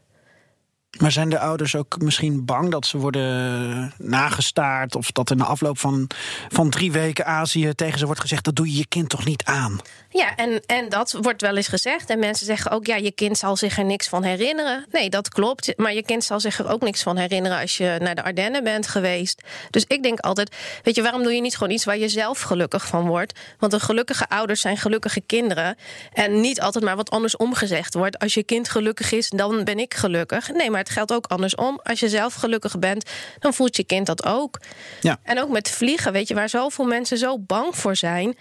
Maar 0.98 1.12
zijn 1.12 1.30
de 1.30 1.40
ouders 1.40 1.76
ook 1.76 2.02
misschien 2.02 2.46
bang 2.46 2.72
dat 2.72 2.86
ze 2.86 2.98
worden 2.98 3.94
nagestaard? 3.98 4.96
Of 4.96 5.12
dat 5.12 5.32
in 5.32 5.38
de 5.38 5.44
afloop 5.44 5.80
van, 5.80 6.08
van 6.50 6.70
drie 6.70 6.92
weken 6.92 7.26
Azië 7.26 7.74
tegen 7.76 8.00
ze 8.00 8.06
wordt 8.06 8.22
gezegd: 8.22 8.44
dat 8.44 8.56
doe 8.56 8.72
je 8.72 8.78
je 8.78 8.88
kind 8.88 9.10
toch 9.10 9.26
niet 9.26 9.44
aan? 9.44 9.80
Ja, 10.10 10.36
en, 10.36 10.62
en 10.66 10.90
dat 10.90 11.18
wordt 11.22 11.42
wel 11.42 11.56
eens 11.56 11.68
gezegd. 11.68 12.10
En 12.10 12.20
mensen 12.20 12.46
zeggen 12.46 12.72
ook: 12.72 12.86
ja, 12.86 12.96
je 12.96 13.12
kind 13.12 13.38
zal 13.38 13.58
zich 13.58 13.78
er 13.78 13.86
niks 13.86 14.08
van 14.08 14.24
herinneren. 14.24 14.86
Nee, 14.92 15.10
dat 15.10 15.30
klopt. 15.30 15.74
Maar 15.78 15.94
je 15.94 16.04
kind 16.04 16.24
zal 16.24 16.40
zich 16.40 16.60
er 16.60 16.70
ook 16.70 16.82
niks 16.82 17.04
van 17.04 17.18
herinneren 17.18 17.60
als 17.60 17.78
je 17.78 17.98
naar 18.00 18.16
de 18.16 18.24
Ardennen 18.24 18.64
bent 18.64 18.88
geweest. 18.88 19.44
Dus 19.70 19.86
ik 19.88 20.04
denk 20.04 20.20
altijd: 20.20 20.56
weet 20.84 20.96
je, 20.96 21.02
waarom 21.02 21.24
doe 21.24 21.34
je 21.34 21.42
niet 21.42 21.58
gewoon 21.58 21.74
iets 21.74 21.86
waar 21.86 21.98
je 21.98 22.10
zelf 22.10 22.42
gelukkig 22.42 22.88
van 22.88 23.08
wordt? 23.08 23.40
Want 23.60 23.72
de 23.72 23.80
gelukkige 23.80 24.30
ouders 24.30 24.62
zijn 24.62 24.78
gelukkige 24.78 25.22
kinderen. 25.22 25.78
En 26.14 26.42
niet 26.42 26.62
altijd 26.62 26.84
maar 26.84 26.96
wat 26.96 27.10
anders 27.10 27.38
omgezegd 27.38 27.94
wordt. 27.94 28.20
Als 28.20 28.34
je 28.34 28.44
kind 28.44 28.70
gelukkig 28.70 29.12
is, 29.12 29.30
dan 29.30 29.64
ben 29.64 29.80
ik 29.80 29.94
gelukkig. 29.94 30.52
Nee, 30.52 30.70
maar 30.70 30.79
maar 30.80 30.88
het 30.88 30.98
geldt 30.98 31.14
ook 31.14 31.32
andersom. 31.32 31.80
Als 31.84 32.00
je 32.00 32.10
zelf 32.10 32.34
gelukkig 32.34 32.80
bent, 32.80 33.10
dan 33.40 33.54
voelt 33.54 33.76
je 33.76 33.84
kind 33.84 34.06
dat 34.06 34.26
ook. 34.26 34.60
Ja. 35.02 35.20
En 35.24 35.42
ook 35.42 35.50
met 35.50 35.70
vliegen, 35.70 36.12
weet 36.12 36.28
je, 36.28 36.34
waar 36.34 36.50
zoveel 36.50 36.86
mensen 36.86 37.18
zo 37.18 37.40
bang 37.40 37.76
voor 37.76 37.96
zijn. 37.96 38.38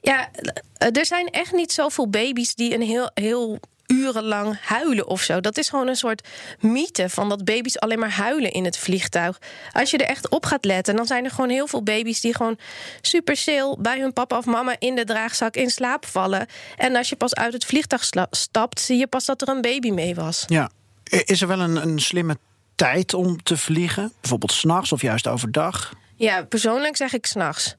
Ja, 0.00 0.30
er 0.78 1.06
zijn 1.06 1.26
echt 1.26 1.52
niet 1.52 1.72
zoveel 1.72 2.08
baby's 2.08 2.54
die 2.54 2.74
een 2.74 2.82
heel, 2.82 3.10
heel 3.14 3.60
urenlang 3.86 4.58
huilen 4.60 5.06
of 5.06 5.22
zo. 5.22 5.40
Dat 5.40 5.58
is 5.58 5.68
gewoon 5.68 5.88
een 5.88 5.96
soort 5.96 6.28
mythe 6.60 7.08
van 7.08 7.28
dat 7.28 7.44
baby's 7.44 7.78
alleen 7.78 7.98
maar 7.98 8.10
huilen 8.10 8.52
in 8.52 8.64
het 8.64 8.78
vliegtuig. 8.78 9.38
Als 9.72 9.90
je 9.90 9.98
er 9.98 10.06
echt 10.08 10.28
op 10.28 10.46
gaat 10.46 10.64
letten, 10.64 10.96
dan 10.96 11.06
zijn 11.06 11.24
er 11.24 11.30
gewoon 11.30 11.50
heel 11.50 11.66
veel 11.66 11.82
baby's 11.82 12.20
die 12.20 12.36
gewoon 12.36 12.58
super 13.00 13.36
stil 13.36 13.78
bij 13.80 14.00
hun 14.00 14.12
papa 14.12 14.38
of 14.38 14.44
mama 14.44 14.76
in 14.78 14.94
de 14.94 15.04
draagzak 15.04 15.54
in 15.54 15.70
slaap 15.70 16.06
vallen. 16.06 16.46
En 16.76 16.96
als 16.96 17.08
je 17.08 17.16
pas 17.16 17.34
uit 17.34 17.52
het 17.52 17.64
vliegtuig 17.64 18.08
stapt, 18.30 18.80
zie 18.80 18.98
je 18.98 19.06
pas 19.06 19.24
dat 19.24 19.42
er 19.42 19.48
een 19.48 19.60
baby 19.60 19.90
mee 19.90 20.14
was. 20.14 20.44
Ja, 20.46 20.70
is 21.04 21.42
er 21.42 21.48
wel 21.48 21.60
een, 21.60 21.76
een 21.76 21.98
slimme 21.98 22.36
tijd 22.74 23.14
om 23.14 23.42
te 23.42 23.56
vliegen? 23.56 24.12
Bijvoorbeeld 24.20 24.52
s'nachts 24.52 24.92
of 24.92 25.02
juist 25.02 25.26
overdag? 25.26 25.92
Ja, 26.16 26.44
persoonlijk 26.44 26.96
zeg 26.96 27.12
ik 27.12 27.26
s'nachts. 27.26 27.76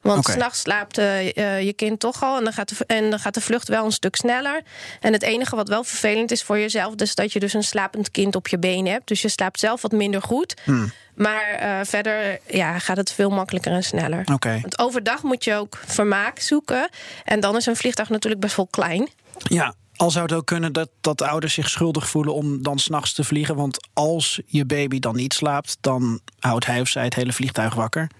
Want 0.00 0.18
okay. 0.18 0.34
s'nachts 0.34 0.60
slaapt 0.60 0.98
uh, 0.98 1.62
je 1.62 1.72
kind 1.76 2.00
toch 2.00 2.22
al 2.22 2.38
en 2.38 2.44
dan, 2.44 2.52
gaat 2.52 2.68
de, 2.68 2.84
en 2.86 3.10
dan 3.10 3.18
gaat 3.18 3.34
de 3.34 3.40
vlucht 3.40 3.68
wel 3.68 3.84
een 3.84 3.92
stuk 3.92 4.16
sneller. 4.16 4.62
En 5.00 5.12
het 5.12 5.22
enige 5.22 5.56
wat 5.56 5.68
wel 5.68 5.84
vervelend 5.84 6.30
is 6.30 6.42
voor 6.42 6.58
jezelf, 6.58 6.94
is 6.94 7.14
dat 7.14 7.32
je 7.32 7.40
dus 7.40 7.54
een 7.54 7.62
slapend 7.62 8.10
kind 8.10 8.36
op 8.36 8.48
je 8.48 8.58
been 8.58 8.86
hebt. 8.86 9.08
Dus 9.08 9.22
je 9.22 9.28
slaapt 9.28 9.60
zelf 9.60 9.82
wat 9.82 9.92
minder 9.92 10.22
goed. 10.22 10.60
Hmm. 10.64 10.92
Maar 11.14 11.62
uh, 11.62 11.78
verder 11.84 12.40
ja, 12.46 12.78
gaat 12.78 12.96
het 12.96 13.12
veel 13.12 13.30
makkelijker 13.30 13.72
en 13.72 13.84
sneller. 13.84 14.24
Okay. 14.32 14.60
Want 14.60 14.78
overdag 14.78 15.22
moet 15.22 15.44
je 15.44 15.54
ook 15.54 15.80
vermaak 15.86 16.38
zoeken. 16.38 16.88
En 17.24 17.40
dan 17.40 17.56
is 17.56 17.66
een 17.66 17.76
vliegtuig 17.76 18.08
natuurlijk 18.08 18.42
best 18.42 18.56
wel 18.56 18.68
klein. 18.70 19.08
Ja, 19.42 19.74
al 19.96 20.10
zou 20.10 20.24
het 20.24 20.34
ook 20.34 20.46
kunnen 20.46 20.72
dat, 20.72 20.88
dat 21.00 21.22
ouders 21.22 21.54
zich 21.54 21.68
schuldig 21.68 22.08
voelen 22.08 22.34
om 22.34 22.62
dan 22.62 22.78
s'nachts 22.78 23.12
te 23.12 23.24
vliegen. 23.24 23.56
Want 23.56 23.88
als 23.92 24.40
je 24.46 24.64
baby 24.64 24.98
dan 24.98 25.16
niet 25.16 25.34
slaapt, 25.34 25.76
dan 25.80 26.20
houdt 26.38 26.66
hij 26.66 26.80
of 26.80 26.88
zij 26.88 27.04
het 27.04 27.14
hele 27.14 27.32
vliegtuig 27.32 27.74
wakker. 27.74 28.10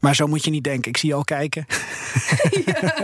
Maar 0.00 0.14
zo 0.14 0.26
moet 0.26 0.44
je 0.44 0.50
niet 0.50 0.64
denken. 0.64 0.90
Ik 0.90 0.96
zie 0.96 1.08
je 1.08 1.14
al 1.14 1.24
kijken. 1.24 1.66
Ja. 2.64 2.94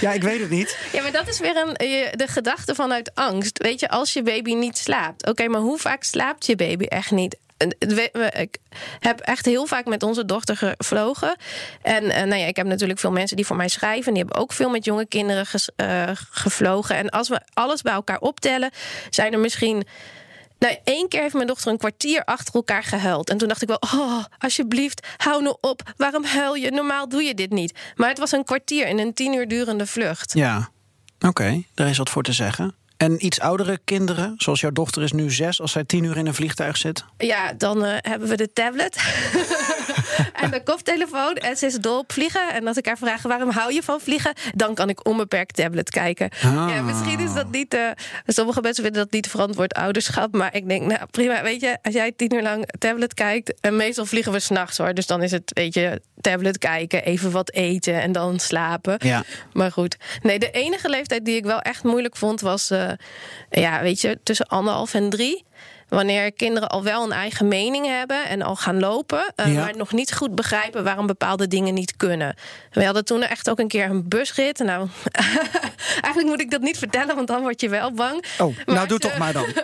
ja, 0.00 0.12
ik 0.12 0.22
weet 0.22 0.40
het 0.40 0.50
niet. 0.50 0.78
Ja, 0.92 1.02
maar 1.02 1.12
dat 1.12 1.28
is 1.28 1.38
weer 1.38 1.56
een, 1.56 1.74
de 2.18 2.26
gedachte 2.26 2.74
vanuit 2.74 3.14
angst. 3.14 3.58
Weet 3.62 3.80
je, 3.80 3.88
als 3.88 4.12
je 4.12 4.22
baby 4.22 4.54
niet 4.54 4.78
slaapt. 4.78 5.26
Oké, 5.26 5.48
maar 5.48 5.60
hoe 5.60 5.78
vaak 5.78 6.04
slaapt 6.04 6.46
je 6.46 6.56
baby 6.56 6.84
echt 6.84 7.10
niet? 7.10 7.36
Ik 8.32 8.58
heb 8.98 9.20
echt 9.20 9.44
heel 9.44 9.66
vaak 9.66 9.86
met 9.86 10.02
onze 10.02 10.24
dochter 10.24 10.56
gevlogen. 10.56 11.36
En 11.82 12.04
uh, 12.04 12.10
nou 12.10 12.34
ja, 12.34 12.46
ik 12.46 12.56
heb 12.56 12.66
natuurlijk 12.66 13.00
veel 13.00 13.10
mensen 13.10 13.36
die 13.36 13.46
voor 13.46 13.56
mij 13.56 13.68
schrijven. 13.68 14.12
Die 14.12 14.22
hebben 14.22 14.42
ook 14.42 14.52
veel 14.52 14.70
met 14.70 14.84
jonge 14.84 15.06
kinderen 15.06 15.46
uh, 15.76 16.10
gevlogen. 16.30 16.96
En 16.96 17.08
als 17.08 17.28
we 17.28 17.40
alles 17.52 17.82
bij 17.82 17.92
elkaar 17.92 18.20
optellen, 18.20 18.70
zijn 19.10 19.32
er 19.32 19.38
misschien. 19.38 19.84
Nou, 20.58 20.76
één 20.84 21.08
keer 21.08 21.20
heeft 21.20 21.34
mijn 21.34 21.46
dochter 21.46 21.70
een 21.70 21.78
kwartier 21.78 22.24
achter 22.24 22.54
elkaar 22.54 22.82
gehuild. 22.82 23.30
En 23.30 23.38
toen 23.38 23.48
dacht 23.48 23.62
ik 23.62 23.68
wel, 23.68 23.80
oh, 23.94 24.24
alsjeblieft, 24.38 25.06
hou 25.16 25.42
nou 25.42 25.56
op. 25.60 25.92
Waarom 25.96 26.24
huil 26.24 26.54
je? 26.54 26.70
Normaal 26.70 27.08
doe 27.08 27.22
je 27.22 27.34
dit 27.34 27.50
niet. 27.50 27.78
Maar 27.94 28.08
het 28.08 28.18
was 28.18 28.32
een 28.32 28.44
kwartier 28.44 28.86
in 28.86 28.98
een 28.98 29.14
tien 29.14 29.34
uur 29.34 29.48
durende 29.48 29.86
vlucht. 29.86 30.32
Ja, 30.34 30.70
oké, 31.20 31.62
daar 31.74 31.88
is 31.88 31.98
wat 31.98 32.10
voor 32.10 32.22
te 32.22 32.32
zeggen. 32.32 32.74
En 33.00 33.24
iets 33.24 33.40
oudere 33.40 33.78
kinderen, 33.84 34.34
zoals 34.36 34.60
jouw 34.60 34.70
dochter 34.70 35.02
is 35.02 35.12
nu 35.12 35.30
zes, 35.30 35.60
als 35.60 35.72
zij 35.72 35.84
tien 35.84 36.04
uur 36.04 36.16
in 36.16 36.26
een 36.26 36.34
vliegtuig 36.34 36.76
zit? 36.76 37.04
Ja, 37.18 37.52
dan 37.52 37.84
uh, 37.84 37.94
hebben 37.96 38.28
we 38.28 38.36
de 38.36 38.52
tablet 38.52 38.96
en 40.42 40.50
de 40.50 40.62
koptelefoon. 40.62 41.34
En 41.34 41.56
ze 41.56 41.66
is 41.66 41.74
dol 41.74 41.98
op 41.98 42.12
vliegen. 42.12 42.52
En 42.52 42.66
als 42.66 42.76
ik 42.76 42.86
haar 42.86 42.98
vraag 42.98 43.22
waarom 43.22 43.50
hou 43.50 43.72
je 43.72 43.82
van 43.82 44.00
vliegen, 44.00 44.32
dan 44.54 44.74
kan 44.74 44.88
ik 44.88 45.06
onbeperkt 45.06 45.56
tablet 45.56 45.90
kijken. 45.90 46.30
Ah. 46.42 46.66
Ja, 46.74 46.82
misschien 46.82 47.20
is 47.20 47.34
dat 47.34 47.50
niet. 47.50 47.74
Uh, 47.74 47.90
sommige 48.26 48.60
mensen 48.60 48.82
vinden 48.84 49.02
dat 49.02 49.12
niet 49.12 49.28
verantwoord 49.28 49.74
ouderschap. 49.74 50.34
Maar 50.34 50.54
ik 50.54 50.68
denk, 50.68 50.86
nou 50.86 51.06
prima, 51.10 51.42
weet 51.42 51.60
je, 51.60 51.78
als 51.82 51.94
jij 51.94 52.12
tien 52.12 52.34
uur 52.34 52.42
lang 52.42 52.68
tablet 52.78 53.14
kijkt. 53.14 53.60
En 53.60 53.76
meestal 53.76 54.06
vliegen 54.06 54.32
we 54.32 54.40
s'nachts 54.40 54.78
hoor. 54.78 54.94
Dus 54.94 55.06
dan 55.06 55.22
is 55.22 55.30
het, 55.30 55.50
weet 55.54 55.74
je, 55.74 56.00
tablet 56.20 56.58
kijken, 56.58 57.04
even 57.04 57.30
wat 57.30 57.52
eten 57.52 58.00
en 58.00 58.12
dan 58.12 58.38
slapen. 58.38 58.96
Ja. 58.98 59.24
Maar 59.52 59.72
goed. 59.72 59.96
Nee, 60.22 60.38
de 60.38 60.50
enige 60.50 60.88
leeftijd 60.88 61.24
die 61.24 61.36
ik 61.36 61.44
wel 61.44 61.60
echt 61.60 61.82
moeilijk 61.84 62.16
vond 62.16 62.40
was, 62.40 62.70
uh, 62.70 62.89
ja, 63.50 63.82
weet 63.82 64.00
je, 64.00 64.18
tussen 64.22 64.46
anderhalf 64.46 64.94
en 64.94 65.10
drie. 65.10 65.44
Wanneer 65.90 66.32
kinderen 66.32 66.68
al 66.68 66.82
wel 66.82 67.04
een 67.04 67.12
eigen 67.12 67.48
mening 67.48 67.86
hebben 67.86 68.24
en 68.28 68.42
al 68.42 68.56
gaan 68.56 68.78
lopen, 68.80 69.32
uh, 69.36 69.54
Ja. 69.54 69.60
maar 69.64 69.76
nog 69.76 69.92
niet 69.92 70.12
goed 70.14 70.34
begrijpen 70.34 70.84
waarom 70.84 71.06
bepaalde 71.06 71.46
dingen 71.48 71.74
niet 71.74 71.96
kunnen. 71.96 72.34
We 72.70 72.84
hadden 72.84 73.04
toen 73.04 73.22
echt 73.22 73.50
ook 73.50 73.58
een 73.58 73.68
keer 73.68 73.84
een 73.90 74.08
busrit. 74.08 74.58
Nou, 74.58 74.88
eigenlijk 76.00 76.26
moet 76.26 76.40
ik 76.40 76.50
dat 76.50 76.60
niet 76.60 76.78
vertellen, 76.78 77.14
want 77.14 77.28
dan 77.28 77.40
word 77.40 77.60
je 77.60 77.68
wel 77.68 77.92
bang. 77.92 78.24
Oh, 78.38 78.56
nou 78.66 78.86
doe 78.88 78.98
je- 79.02 79.08
toch 79.08 79.18
maar 79.18 79.32
dan. 79.32 79.46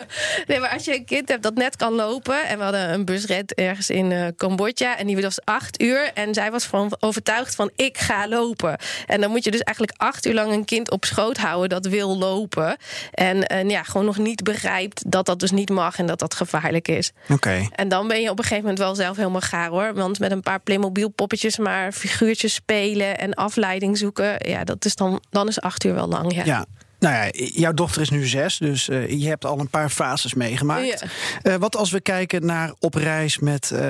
Nee, 0.47 0.61
maar 0.61 0.71
als 0.71 0.85
je 0.85 0.95
een 0.95 1.05
kind 1.05 1.29
hebt 1.29 1.43
dat 1.43 1.55
net 1.55 1.77
kan 1.77 1.93
lopen. 1.93 2.45
En 2.47 2.57
we 2.59 2.63
hadden 2.65 2.93
een 2.93 3.05
busrit 3.05 3.55
ergens 3.55 3.91
in 3.91 4.13
eh, 4.13 4.27
Cambodja. 4.37 4.97
En 4.99 5.07
die 5.07 5.23
was 5.23 5.45
acht 5.45 5.83
uur. 5.83 6.11
En 6.15 6.35
zij 6.35 6.51
was 6.51 6.65
van 6.65 6.97
overtuigd 7.01 7.55
van 7.55 7.71
ik 7.77 7.99
ga 7.99 8.29
lopen. 8.29 8.77
En 9.07 9.21
dan 9.21 9.31
moet 9.31 9.45
je 9.45 9.51
dus 9.51 9.61
eigenlijk 9.61 9.99
acht 10.01 10.27
uur 10.27 10.35
lang 10.35 10.53
een 10.53 10.65
kind 10.65 10.91
op 10.91 11.05
schoot 11.05 11.37
houden 11.37 11.69
dat 11.69 11.87
wil 11.87 12.19
lopen. 12.19 12.77
En, 13.13 13.47
en 13.47 13.71
ja, 13.71 13.83
gewoon 13.83 14.07
nog 14.07 14.19
niet 14.19 14.43
begrijpt 14.43 15.11
dat 15.11 15.27
dat 15.27 15.41
dus 15.41 15.51
niet 15.51 15.71
mag 15.71 15.99
en 15.99 16.07
dat 16.07 16.16
dat 16.19 16.35
gevaarlijk 16.35 16.89
is. 16.89 17.13
Oké. 17.29 17.69
En 17.71 17.89
dan 17.89 18.09
ben 18.09 18.21
je 18.21 18.31
op 18.31 18.39
een 18.39 18.45
gegeven 18.45 18.63
moment 18.63 18.79
wel 18.79 18.95
zelf 18.95 19.17
helemaal 19.17 19.41
gaar 19.41 19.69
hoor. 19.69 19.95
Want 19.95 20.19
met 20.19 20.31
een 20.31 20.43
paar 20.43 20.61
Playmobil 20.61 21.09
poppetjes 21.09 21.59
maar 21.59 21.93
figuurtjes 21.93 22.55
spelen 22.55 23.19
en 23.19 23.35
afleiding 23.35 23.99
zoeken. 23.99 24.49
Ja, 24.49 24.65
dat 24.65 24.85
is 24.85 24.95
dan, 24.95 25.23
dan 25.31 25.49
is 25.49 25.61
acht 25.61 25.85
uur 25.85 25.95
wel 25.95 26.09
lang. 26.09 26.35
Ja. 26.35 26.45
Ja. 26.45 26.67
Nou 26.99 27.15
ja, 27.15 27.31
jouw 27.33 27.73
dochter 27.73 28.03
is 28.03 28.11
nu 28.11 28.27
zes, 28.27 28.59
dus 28.59 28.89
eh, 28.89 29.21
je 29.21 29.29
hebt 29.29 29.45
al 29.45 29.59
een 29.59 29.69
paar 29.69 29.89
fases 29.91 30.35
meegemaakt. 30.35 30.87
Ja. 30.87 31.09
Eh, 31.43 31.55
wat 31.59 31.77
als 31.77 31.91
we 31.91 32.01
kijken 32.01 32.47
naar 32.47 32.75
op 32.79 32.95
reis 32.95 33.39
met 33.39 33.71
eh, 33.71 33.81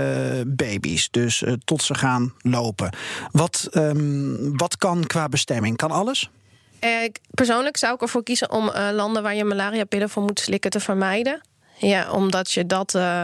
baby's, 0.47 1.09
dus 1.11 1.45
tot 1.65 1.83
ze 1.83 1.95
gaan 1.95 2.35
lopen. 2.39 2.91
Wat, 3.31 3.69
ehm, 3.71 4.57
wat 4.57 4.77
kan 4.77 5.07
qua 5.07 5.29
bestemming? 5.29 5.77
Kan 5.77 5.91
alles? 5.91 6.31
Eh, 6.79 6.91
persoonlijk 7.31 7.77
zou 7.77 7.95
ik 7.95 8.01
ervoor 8.01 8.23
kiezen 8.23 8.51
om 8.51 8.71
landen 8.93 9.23
waar 9.23 9.35
je 9.35 9.45
malariapillen 9.45 10.11
voor 10.11 10.23
moet 10.23 10.41
slikken 10.41 10.71
te 10.71 10.81
vermijden. 10.81 11.41
Ja, 11.77 12.11
omdat 12.11 12.53
je 12.53 12.67
dat. 12.67 12.95
eh, 12.95 13.23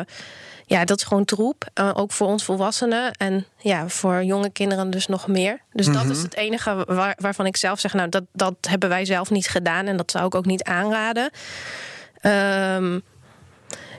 ja, 0.66 0.84
dat 0.84 0.98
is 0.98 1.04
gewoon 1.04 1.24
troep. 1.24 1.64
Eh, 1.74 1.90
ook 1.94 2.12
voor 2.12 2.26
ons 2.26 2.44
volwassenen. 2.44 3.12
En 3.12 3.46
ja, 3.58 3.88
voor 3.88 4.24
jonge 4.24 4.50
kinderen 4.50 4.90
dus 4.90 5.06
nog 5.06 5.26
meer. 5.26 5.60
Dus 5.72 5.86
dat 5.86 6.04
is 6.04 6.22
het 6.22 6.34
enige 6.34 6.84
waar, 6.86 7.16
waarvan 7.20 7.46
ik 7.46 7.56
zelf 7.56 7.80
zeg: 7.80 7.92
Nou, 7.92 8.08
dat, 8.08 8.24
dat 8.32 8.54
hebben 8.60 8.88
wij 8.88 9.04
zelf 9.04 9.30
niet 9.30 9.48
gedaan. 9.48 9.86
En 9.86 9.96
dat 9.96 10.10
zou 10.10 10.26
ik 10.26 10.34
ook 10.34 10.46
niet 10.46 10.62
aanraden. 10.62 11.30
Ehm, 12.20 12.98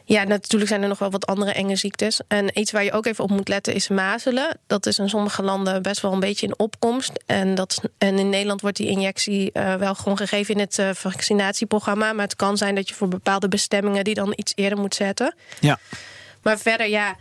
ja, 0.05 0.23
natuurlijk 0.23 0.69
zijn 0.69 0.81
er 0.81 0.87
nog 0.87 0.99
wel 0.99 1.11
wat 1.11 1.25
andere 1.25 1.53
enge 1.53 1.75
ziektes. 1.75 2.19
En 2.27 2.59
iets 2.59 2.71
waar 2.71 2.83
je 2.83 2.91
ook 2.91 3.05
even 3.05 3.23
op 3.23 3.29
moet 3.29 3.47
letten 3.47 3.73
is 3.73 3.87
mazelen. 3.87 4.57
Dat 4.67 4.85
is 4.85 4.99
in 4.99 5.09
sommige 5.09 5.43
landen 5.43 5.81
best 5.81 6.01
wel 6.01 6.13
een 6.13 6.19
beetje 6.19 6.47
in 6.47 6.59
opkomst. 6.59 7.11
En, 7.25 7.55
dat, 7.55 7.81
en 7.97 8.19
in 8.19 8.29
Nederland 8.29 8.61
wordt 8.61 8.77
die 8.77 8.87
injectie 8.87 9.51
eh, 9.51 9.75
wel 9.75 9.95
gewoon 9.95 10.17
gegeven 10.17 10.53
in 10.53 10.59
het 10.59 10.79
eh, 10.79 10.89
vaccinatieprogramma. 10.93 12.13
Maar 12.13 12.25
het 12.25 12.35
kan 12.35 12.57
zijn 12.57 12.75
dat 12.75 12.87
je 12.87 12.93
voor 12.93 13.07
bepaalde 13.07 13.47
bestemmingen 13.47 14.03
die 14.03 14.13
dan 14.13 14.33
iets 14.35 14.53
eerder 14.55 14.77
moet 14.77 14.95
zetten. 14.95 15.35
Ja. 15.59 15.79
Maar 16.43 16.59
verder, 16.59 16.87
ja, 16.87 17.15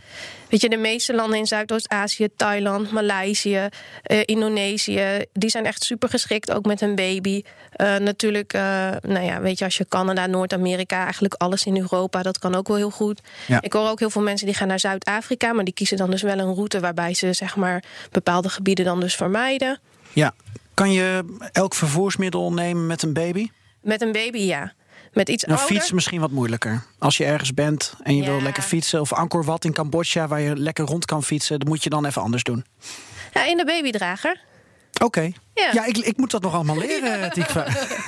weet 0.49 0.61
je, 0.61 0.69
de 0.69 0.77
meeste 0.77 1.13
landen 1.13 1.39
in 1.39 1.47
Zuidoost-Azië, 1.47 2.27
Thailand, 2.35 2.91
Maleisië, 2.91 3.67
eh, 4.03 4.19
Indonesië, 4.25 5.25
die 5.33 5.49
zijn 5.49 5.65
echt 5.65 5.83
super 5.83 6.09
geschikt, 6.09 6.51
ook 6.51 6.65
met 6.65 6.81
een 6.81 6.95
baby. 6.95 7.43
Eh, 7.71 7.95
natuurlijk, 7.95 8.53
eh, 8.53 8.61
nou 9.01 9.25
ja, 9.25 9.41
weet 9.41 9.59
je, 9.59 9.65
als 9.65 9.77
je 9.77 9.87
Canada, 9.87 10.25
Noord-Amerika, 10.25 11.03
eigenlijk 11.03 11.33
alles 11.33 11.65
in 11.65 11.77
Europa, 11.77 12.21
dat 12.21 12.39
kan 12.39 12.55
ook 12.55 12.67
wel 12.67 12.77
heel 12.77 12.89
goed. 12.89 13.21
Ja. 13.47 13.61
Ik 13.61 13.73
hoor 13.73 13.89
ook 13.89 13.99
heel 13.99 14.09
veel 14.09 14.21
mensen 14.21 14.45
die 14.45 14.55
gaan 14.55 14.67
naar 14.67 14.79
Zuid-Afrika, 14.79 15.53
maar 15.53 15.63
die 15.63 15.73
kiezen 15.73 15.97
dan 15.97 16.09
dus 16.11 16.21
wel 16.21 16.39
een 16.39 16.53
route 16.53 16.79
waarbij 16.79 17.13
ze, 17.13 17.33
zeg 17.33 17.55
maar, 17.55 17.83
bepaalde 18.11 18.49
gebieden 18.49 18.85
dan 18.85 18.99
dus 18.99 19.15
vermijden. 19.15 19.79
ja. 20.13 20.33
Kan 20.73 20.91
je 20.91 21.35
elk 21.51 21.75
vervoersmiddel 21.75 22.53
nemen 22.53 22.87
met 22.87 23.03
een 23.03 23.13
baby? 23.13 23.49
Met 23.81 24.01
een 24.01 24.11
baby, 24.11 24.39
ja. 24.39 24.73
Met 25.13 25.29
iets 25.29 25.43
Nou, 25.43 25.59
ouder. 25.59 25.75
fietsen 25.75 25.95
misschien 25.95 26.19
wat 26.19 26.31
moeilijker. 26.31 26.83
Als 26.99 27.17
je 27.17 27.25
ergens 27.25 27.53
bent 27.53 27.93
en 28.03 28.15
je 28.15 28.23
Ja. 28.23 28.29
wil 28.29 28.41
lekker 28.41 28.63
fietsen, 28.63 29.01
of 29.01 29.13
Angkor 29.13 29.43
Wat 29.43 29.65
in 29.65 29.73
Cambodja, 29.73 30.27
waar 30.27 30.41
je 30.41 30.55
lekker 30.55 30.85
rond 30.85 31.05
kan 31.05 31.23
fietsen, 31.23 31.59
dan 31.59 31.67
moet 31.67 31.83
je 31.83 31.89
dan 31.89 32.05
even 32.05 32.21
anders 32.21 32.43
doen. 32.43 32.65
Ja, 33.33 33.45
in 33.45 33.57
de 33.57 33.65
babydrager. 33.65 34.39
Oké. 35.03 35.31
Ja. 35.53 35.69
Ja, 35.73 35.85
ik, 35.85 35.97
ik 35.97 36.17
moet 36.17 36.31
dat 36.31 36.41
nog 36.41 36.53
allemaal 36.53 36.77
leren, 36.77 37.31
Tikva. 37.31 37.65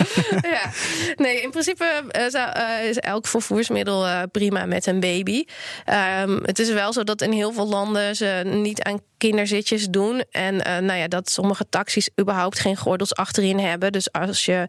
ja. 0.56 0.72
Nee, 1.16 1.42
in 1.42 1.52
principe 1.52 1.84
eh, 2.08 2.34
eh, 2.80 2.90
is 2.90 2.98
elk 2.98 3.28
vervoersmiddel 3.28 4.06
eh, 4.08 4.22
prima 4.32 4.66
met 4.66 4.86
een 4.86 5.00
baby. 5.00 5.46
Ehm, 5.86 6.38
het 6.44 6.60
is 6.60 6.70
wel 6.70 6.94
zo 6.94 7.04
dat 7.04 7.22
in 7.22 7.32
heel 7.32 7.54
veel 7.54 7.68
landen 7.68 8.16
ze 8.16 8.42
niet 8.46 8.84
aan 8.84 9.00
kinderzitjes 9.18 9.88
doen. 9.88 10.24
En 10.32 10.56
nou 10.86 10.94
ja, 11.00 11.08
dat 11.08 11.30
sommige 11.30 11.66
taxis 11.70 12.10
überhaupt 12.22 12.60
geen 12.60 12.78
gordels 12.78 13.16
achterin 13.16 13.60
hebben. 13.60 13.92
Dus 13.92 14.12
als 14.12 14.46
je, 14.46 14.68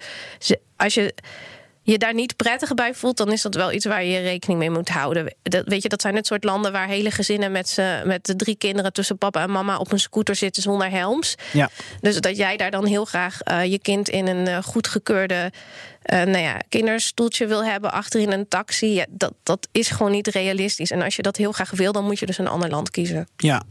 als 0.77 0.95
je 0.95 1.15
je 1.93 1.99
daar 1.99 2.15
niet 2.15 2.37
prettig 2.37 2.75
bij 2.75 2.95
voelt, 2.95 3.17
dan 3.17 3.33
is 3.33 3.43
dat 3.43 3.55
wel 3.55 3.73
iets 3.73 3.85
waar 3.85 4.05
je 4.05 4.19
rekening 4.21 4.59
mee 4.59 4.71
moet 4.71 4.89
houden. 4.89 5.35
Dat, 5.43 5.63
weet 5.67 5.83
je, 5.83 5.89
dat 5.89 6.01
zijn 6.01 6.15
het 6.17 6.27
soort 6.27 6.45
landen 6.45 6.73
waar 6.73 6.89
hele 6.89 7.11
gezinnen 7.11 7.53
met, 7.53 7.69
z'n- 7.69 8.03
met 8.05 8.25
de 8.27 8.37
drie 8.37 8.57
kinderen 8.57 8.93
tussen 8.93 9.19
papa 9.19 9.43
en 9.43 9.51
mama 9.51 9.77
op 9.77 9.93
een 9.93 10.01
scooter 10.01 10.35
zitten 10.37 10.63
zonder 10.63 10.91
helms. 10.91 11.35
Ja. 11.53 11.71
Dus 12.01 12.21
dat 12.21 12.37
jij 12.37 12.57
daar 12.57 12.71
dan 12.71 12.87
heel 12.87 13.05
graag 13.05 13.41
eh, 13.41 13.65
je 13.65 13.79
kind 13.79 14.09
in 14.09 14.27
een 14.27 14.49
uh, 14.49 14.63
goedgekeurde 14.63 15.53
uh, 16.13 16.23
nou 16.23 16.39
ja, 16.39 16.57
kinderstoeltje 16.69 17.47
wil 17.47 17.65
hebben 17.65 17.93
achterin 17.93 18.33
een 18.33 18.49
taxi. 18.49 18.87
Ja, 18.87 19.07
dat, 19.11 19.33
dat 19.43 19.69
is 19.73 19.89
gewoon 19.89 20.13
niet 20.13 20.27
realistisch. 20.29 20.91
En 20.91 21.03
als 21.03 21.17
je 21.17 21.23
dat 21.23 21.37
heel 21.37 21.53
graag 21.53 21.71
wil, 21.71 21.93
dan 21.93 22.05
moet 22.05 22.19
je 22.19 22.27
dus 22.27 22.39
een 22.39 22.49
ander 22.49 22.71
land 22.71 22.91
kiezen. 22.91 23.29
Ja. 23.37 23.63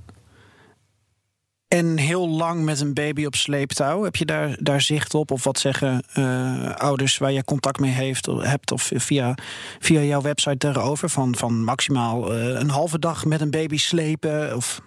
En 1.76 1.98
heel 1.98 2.30
lang 2.30 2.64
met 2.64 2.80
een 2.80 2.94
baby 2.94 3.26
op 3.26 3.36
sleeptouw. 3.36 4.04
Heb 4.04 4.16
je 4.16 4.26
daar, 4.26 4.56
daar 4.60 4.82
zicht 4.82 5.14
op? 5.14 5.32
Of 5.32 5.44
wat 5.44 5.60
zeggen 5.60 6.04
uh, 6.18 6.76
ouders 6.76 7.18
waar 7.18 7.32
je 7.32 7.44
contact 7.44 7.80
mee 7.80 7.92
heeft, 7.92 8.26
hebt? 8.26 8.72
Of 8.72 8.92
via, 8.96 9.36
via 9.80 10.02
jouw 10.02 10.22
website 10.22 10.58
daarover? 10.58 11.10
Van, 11.10 11.36
van 11.36 11.64
maximaal 11.64 12.36
uh, 12.36 12.60
een 12.60 12.70
halve 12.70 13.00
dag 13.00 13.26
met 13.26 13.42
een 13.42 13.52
baby 13.52 13.78
slepen? 13.78 14.56
Of... 14.56 14.82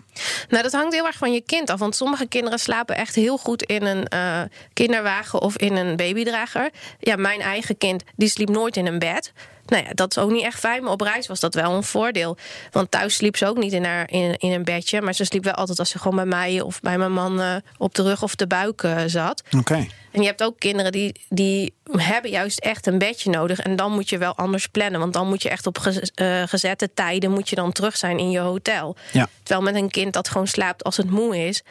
Nou, 0.48 0.62
dat 0.62 0.72
hangt 0.72 0.94
heel 0.94 1.06
erg 1.06 1.16
van 1.16 1.32
je 1.32 1.40
kind 1.40 1.70
af. 1.70 1.78
Want 1.78 1.96
sommige 1.96 2.26
kinderen 2.26 2.58
slapen 2.58 2.96
echt 2.96 3.14
heel 3.14 3.38
goed 3.38 3.62
in 3.62 3.84
een 3.84 4.06
uh, 4.14 4.40
kinderwagen 4.72 5.42
of 5.42 5.56
in 5.56 5.76
een 5.76 5.96
babydrager. 5.96 6.70
Ja, 6.98 7.16
mijn 7.16 7.40
eigen 7.40 7.78
kind 7.78 8.02
die 8.16 8.28
sliep 8.28 8.48
nooit 8.48 8.76
in 8.76 8.86
een 8.86 8.98
bed. 8.98 9.32
Nou 9.68 9.84
ja, 9.84 9.90
dat 9.94 10.10
is 10.10 10.22
ook 10.22 10.30
niet 10.30 10.44
echt 10.44 10.58
fijn. 10.58 10.82
Maar 10.82 10.92
op 10.92 11.00
reis 11.00 11.26
was 11.26 11.40
dat 11.40 11.54
wel 11.54 11.72
een 11.72 11.82
voordeel. 11.82 12.36
Want 12.70 12.90
thuis 12.90 13.14
sliep 13.14 13.36
ze 13.36 13.46
ook 13.46 13.58
niet 13.58 13.72
in, 13.72 13.84
haar, 13.84 14.10
in, 14.10 14.36
in 14.36 14.52
een 14.52 14.64
bedje. 14.64 15.00
Maar 15.00 15.14
ze 15.14 15.24
sliep 15.24 15.44
wel 15.44 15.52
altijd 15.52 15.78
als 15.78 15.90
ze 15.90 15.98
gewoon 15.98 16.16
bij 16.16 16.26
mij 16.26 16.60
of 16.60 16.80
bij 16.80 16.98
mijn 16.98 17.12
man 17.12 17.40
uh, 17.40 17.56
op 17.76 17.94
de 17.94 18.02
rug 18.02 18.22
of 18.22 18.34
de 18.34 18.46
buik 18.46 18.82
uh, 18.82 19.00
zat. 19.06 19.42
Oké. 19.46 19.58
Okay. 19.58 19.90
En 20.10 20.20
je 20.20 20.26
hebt 20.26 20.42
ook 20.42 20.58
kinderen 20.58 20.92
die, 20.92 21.20
die 21.28 21.74
hebben 21.90 22.30
juist 22.30 22.58
echt 22.58 22.86
een 22.86 22.98
bedje 22.98 23.30
nodig. 23.30 23.58
En 23.58 23.76
dan 23.76 23.92
moet 23.92 24.08
je 24.08 24.18
wel 24.18 24.36
anders 24.36 24.66
plannen. 24.66 25.00
Want 25.00 25.12
dan 25.12 25.28
moet 25.28 25.42
je 25.42 25.48
echt 25.48 25.66
op 25.66 25.78
gez, 25.78 25.98
uh, 26.14 26.42
gezette 26.42 26.90
tijden 26.94 27.30
moet 27.30 27.48
je 27.48 27.56
dan 27.56 27.72
terug 27.72 27.96
zijn 27.96 28.18
in 28.18 28.30
je 28.30 28.38
hotel. 28.38 28.96
Ja. 29.12 29.28
Terwijl 29.42 29.72
met 29.72 29.82
een 29.82 29.90
kind 29.90 30.12
dat 30.12 30.28
gewoon 30.28 30.46
slaapt 30.46 30.84
als 30.84 30.96
het 30.96 31.10
moe 31.10 31.46
is. 31.46 31.62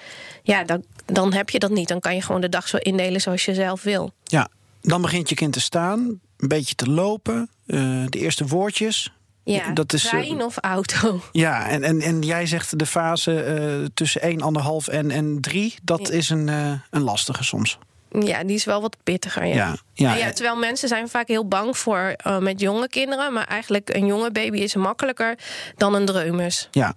Ja, 0.43 0.63
dan, 0.63 0.83
dan 1.05 1.33
heb 1.33 1.49
je 1.49 1.59
dat 1.59 1.69
niet. 1.69 1.87
Dan 1.87 1.99
kan 1.99 2.15
je 2.15 2.21
gewoon 2.21 2.41
de 2.41 2.49
dag 2.49 2.67
zo 2.67 2.77
indelen 2.77 3.21
zoals 3.21 3.45
je 3.45 3.53
zelf 3.53 3.83
wil. 3.83 4.11
Ja, 4.23 4.47
dan 4.81 5.01
begint 5.01 5.29
je 5.29 5.35
kind 5.35 5.53
te 5.53 5.61
staan. 5.61 6.19
Een 6.37 6.47
beetje 6.47 6.75
te 6.75 6.89
lopen. 6.89 7.49
Uh, 7.65 8.05
de 8.09 8.19
eerste 8.19 8.45
woordjes. 8.47 9.11
Ja, 9.43 9.71
dat 9.71 9.93
is, 9.93 10.03
trein 10.03 10.41
of 10.43 10.57
auto. 10.61 11.21
Ja, 11.31 11.67
en, 11.69 11.83
en, 11.83 12.01
en 12.01 12.21
jij 12.21 12.45
zegt 12.45 12.79
de 12.79 12.85
fase 12.85 13.57
uh, 13.81 13.85
tussen 13.93 14.21
1,5 14.87 14.93
en, 14.93 15.11
en 15.11 15.41
3, 15.41 15.75
dat 15.83 16.07
Ja. 16.07 16.13
is 16.13 16.29
een, 16.29 16.47
uh, 16.47 16.71
een 16.89 17.01
lastige 17.01 17.43
soms. 17.43 17.77
Ja, 18.19 18.43
die 18.43 18.55
is 18.55 18.65
wel 18.65 18.81
wat 18.81 18.97
pittiger. 19.03 19.45
Ja. 19.45 19.55
Ja, 19.55 19.75
ja. 19.93 20.15
ja, 20.15 20.31
terwijl 20.31 20.55
mensen 20.57 20.87
zijn 20.87 21.09
vaak 21.09 21.27
heel 21.27 21.47
bang 21.47 21.77
voor 21.77 22.15
uh, 22.27 22.37
met 22.37 22.59
jonge 22.59 22.87
kinderen. 22.89 23.33
Maar 23.33 23.45
eigenlijk 23.47 23.89
een 23.95 24.05
jonge 24.05 24.31
baby 24.31 24.57
is 24.57 24.75
makkelijker 24.75 25.37
dan 25.75 25.93
een 25.93 26.05
dreumes. 26.05 26.67
Ja. 26.71 26.93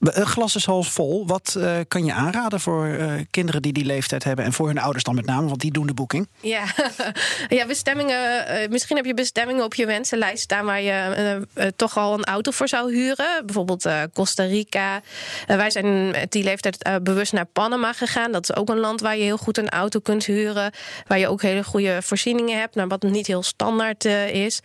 Een 0.00 0.26
glas 0.26 0.54
is 0.54 0.64
half 0.64 0.92
vol. 0.92 1.26
Wat 1.26 1.54
uh, 1.58 1.76
kan 1.88 2.04
je 2.04 2.12
aanraden 2.12 2.60
voor 2.60 2.86
uh, 2.86 3.12
kinderen 3.30 3.62
die 3.62 3.72
die 3.72 3.84
leeftijd 3.84 4.24
hebben 4.24 4.44
en 4.44 4.52
voor 4.52 4.66
hun 4.66 4.78
ouders 4.78 5.04
dan 5.04 5.14
met 5.14 5.26
name, 5.26 5.48
want 5.48 5.60
die 5.60 5.72
doen 5.72 5.86
de 5.86 5.94
boeking? 5.94 6.28
Ja, 6.40 6.64
ja 7.48 7.66
bestemmingen. 7.66 8.44
Misschien 8.70 8.96
heb 8.96 9.04
je 9.04 9.14
bestemmingen 9.14 9.64
op 9.64 9.74
je 9.74 9.86
wensenlijst 9.86 10.42
staan 10.42 10.64
waar 10.64 10.82
je 10.82 11.46
toch 11.76 11.96
al 11.96 12.14
een 12.14 12.24
auto 12.24 12.50
voor 12.50 12.68
zou 12.68 12.94
huren. 12.94 13.46
Bijvoorbeeld 13.46 13.88
Costa 14.12 14.44
Rica. 14.44 15.00
wij 15.46 15.70
zijn 15.70 16.10
met 16.10 16.32
die 16.32 16.44
leeftijd 16.44 17.02
bewust 17.02 17.32
naar 17.32 17.46
Panama 17.46 17.92
gegaan. 17.92 18.32
Dat 18.32 18.42
is 18.42 18.56
ook 18.56 18.68
een 18.68 18.78
land 18.78 19.00
waar 19.00 19.16
je 19.16 19.22
heel 19.22 19.36
goed 19.36 19.58
een 19.58 19.68
auto 19.68 20.00
kunt 20.00 20.24
huren. 20.24 20.72
Waar 21.06 21.18
je 21.18 21.28
ook 21.28 21.42
hele 21.42 21.64
goede 21.64 22.02
voorzieningen 22.02 22.58
hebt, 22.58 22.74
maar 22.74 22.88
wat 22.88 23.02
niet 23.02 23.26
heel 23.26 23.42
standaard 23.42 24.04
is. 24.32 24.60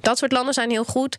Dat 0.00 0.18
soort 0.18 0.32
landen 0.32 0.54
zijn 0.54 0.70
heel 0.70 0.84
goed. 0.84 1.16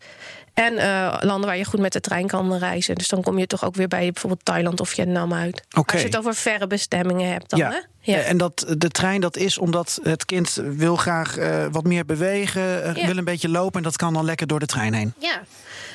En 0.57 0.73
uh, 0.73 1.17
landen 1.19 1.47
waar 1.47 1.57
je 1.57 1.65
goed 1.65 1.79
met 1.79 1.93
de 1.93 1.99
trein 1.99 2.27
kan 2.27 2.57
reizen. 2.57 2.95
Dus 2.95 3.07
dan 3.07 3.21
kom 3.21 3.39
je 3.39 3.47
toch 3.47 3.65
ook 3.65 3.75
weer 3.75 3.87
bij 3.87 4.11
bijvoorbeeld 4.11 4.45
Thailand 4.45 4.79
of 4.79 4.89
Vietnam 4.89 5.33
uit. 5.33 5.63
Okay. 5.69 5.83
Als 5.95 6.01
je 6.01 6.07
het 6.07 6.17
over 6.17 6.35
verre 6.35 6.67
bestemmingen 6.67 7.31
hebt 7.31 7.49
dan. 7.49 7.59
Ja. 7.59 7.69
Hè? 7.69 7.77
Ja. 7.99 8.17
En 8.17 8.37
dat, 8.37 8.65
de 8.77 8.89
trein, 8.89 9.21
dat 9.21 9.37
is 9.37 9.57
omdat 9.57 9.99
het 10.03 10.25
kind 10.25 10.61
wil 10.63 10.95
graag 10.95 11.37
uh, 11.37 11.65
wat 11.71 11.83
meer 11.83 12.05
bewegen, 12.05 12.61
uh, 12.61 12.95
Ja. 12.95 13.05
wil 13.05 13.17
een 13.17 13.23
beetje 13.23 13.49
lopen. 13.49 13.77
En 13.77 13.83
dat 13.83 13.95
kan 13.95 14.13
dan 14.13 14.25
lekker 14.25 14.47
door 14.47 14.59
de 14.59 14.65
trein 14.65 14.93
heen. 14.93 15.13
Ja. 15.19 15.41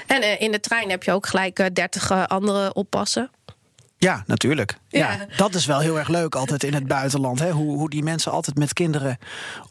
En 0.07 0.41
in 0.41 0.53
de 0.53 0.61
trein 0.61 0.91
heb 0.91 1.03
je 1.03 1.13
ook 1.13 1.27
gelijk 1.27 1.75
30 1.75 2.29
andere 2.29 2.73
oppassen. 2.75 3.31
Ja, 4.03 4.23
natuurlijk. 4.27 4.77
Ja. 4.89 5.13
Ja. 5.13 5.27
dat 5.37 5.55
is 5.55 5.67
wel 5.67 5.79
heel 5.79 5.99
erg 5.99 6.09
leuk 6.09 6.35
altijd 6.35 6.65
in 6.65 6.75
het 6.75 6.87
buitenland. 6.87 7.39
Hè? 7.39 7.51
Hoe, 7.51 7.77
hoe 7.77 7.91
die 7.91 8.03
mensen 8.03 8.33
altijd 8.33 8.57
met 8.57 8.73
kinderen 8.73 9.19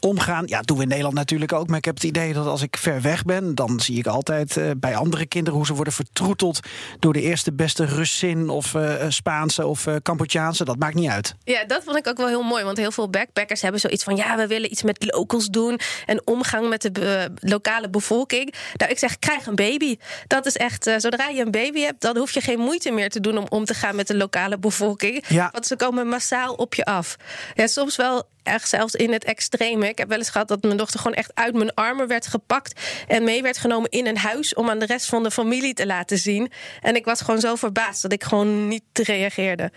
omgaan. 0.00 0.46
Ja, 0.46 0.56
dat 0.56 0.66
doen 0.66 0.76
we 0.76 0.82
in 0.82 0.88
Nederland 0.88 1.14
natuurlijk 1.16 1.52
ook. 1.52 1.68
Maar 1.68 1.78
ik 1.78 1.84
heb 1.84 1.94
het 1.94 2.04
idee 2.04 2.32
dat 2.32 2.46
als 2.46 2.62
ik 2.62 2.76
ver 2.76 3.00
weg 3.00 3.24
ben... 3.24 3.54
dan 3.54 3.80
zie 3.80 3.98
ik 3.98 4.06
altijd 4.06 4.56
eh, 4.56 4.70
bij 4.76 4.96
andere 4.96 5.26
kinderen 5.26 5.58
hoe 5.58 5.66
ze 5.66 5.74
worden 5.74 5.92
vertroeteld... 5.92 6.60
door 6.98 7.12
de 7.12 7.20
eerste 7.20 7.52
beste 7.52 7.84
Russin 7.84 8.48
of 8.48 8.74
eh, 8.74 8.94
Spaanse 9.08 9.66
of 9.66 9.86
eh 9.86 9.94
Cambodjaanse. 10.02 10.64
Dat 10.64 10.78
maakt 10.78 10.94
niet 10.94 11.10
uit. 11.10 11.34
Ja, 11.44 11.64
dat 11.64 11.84
vond 11.84 11.96
ik 11.96 12.06
ook 12.06 12.16
wel 12.16 12.28
heel 12.28 12.42
mooi. 12.42 12.64
Want 12.64 12.76
heel 12.76 12.92
veel 12.92 13.10
backpackers 13.10 13.62
hebben 13.62 13.80
zoiets 13.80 14.04
van... 14.04 14.16
ja, 14.16 14.36
we 14.36 14.46
willen 14.46 14.70
iets 14.70 14.82
met 14.82 15.12
locals 15.12 15.46
doen... 15.46 15.80
en 16.06 16.26
omgang 16.26 16.68
met 16.68 16.82
de 16.82 16.92
be- 16.92 17.32
lokale 17.40 17.90
bevolking. 17.90 18.54
Nou, 18.76 18.90
ik 18.90 18.98
zeg, 18.98 19.18
krijg 19.18 19.46
een 19.46 19.54
baby. 19.54 19.96
Dat 20.26 20.46
is 20.46 20.56
echt, 20.56 20.86
eh, 20.86 20.94
zodra 20.98 21.28
je 21.28 21.42
een 21.44 21.50
baby 21.50 21.80
hebt... 21.80 22.00
dan 22.00 22.16
hoef 22.16 22.30
je 22.30 22.40
geen 22.40 22.58
moeite 22.58 22.90
meer 22.90 23.10
te 23.10 23.20
doen 23.20 23.38
om 23.38 23.46
om 23.48 23.64
te 23.64 23.74
gaan 23.74 23.96
met 23.96 24.06
de 24.06 24.16
lokale 24.22 24.58
bevolking. 24.58 25.24
Ja. 25.28 25.48
Want 25.52 25.66
ze 25.66 25.76
komen 25.76 26.08
massaal 26.08 26.54
op 26.54 26.74
je 26.74 26.84
af. 26.84 27.16
Ja, 27.54 27.66
soms 27.66 27.96
wel 27.96 28.28
echt 28.42 28.68
zelfs 28.68 28.94
in 28.94 29.12
het 29.12 29.24
extreme. 29.24 29.88
Ik 29.88 29.98
heb 29.98 30.08
wel 30.08 30.18
eens 30.18 30.30
gehad 30.30 30.48
dat 30.48 30.62
mijn 30.62 30.76
dochter 30.76 31.00
gewoon 31.00 31.16
echt 31.16 31.30
uit 31.34 31.54
mijn 31.54 31.74
armen 31.74 32.08
werd 32.08 32.26
gepakt... 32.26 32.80
en 33.08 33.24
mee 33.24 33.42
werd 33.42 33.58
genomen 33.58 33.90
in 33.90 34.06
een 34.06 34.18
huis... 34.18 34.54
om 34.54 34.70
aan 34.70 34.78
de 34.78 34.86
rest 34.86 35.06
van 35.06 35.22
de 35.22 35.30
familie 35.30 35.74
te 35.74 35.86
laten 35.86 36.18
zien. 36.18 36.52
En 36.80 36.96
ik 36.96 37.04
was 37.04 37.20
gewoon 37.20 37.40
zo 37.40 37.54
verbaasd 37.54 38.02
dat 38.02 38.12
ik 38.12 38.24
gewoon 38.24 38.68
niet 38.68 38.82
reageerde. 38.92 39.72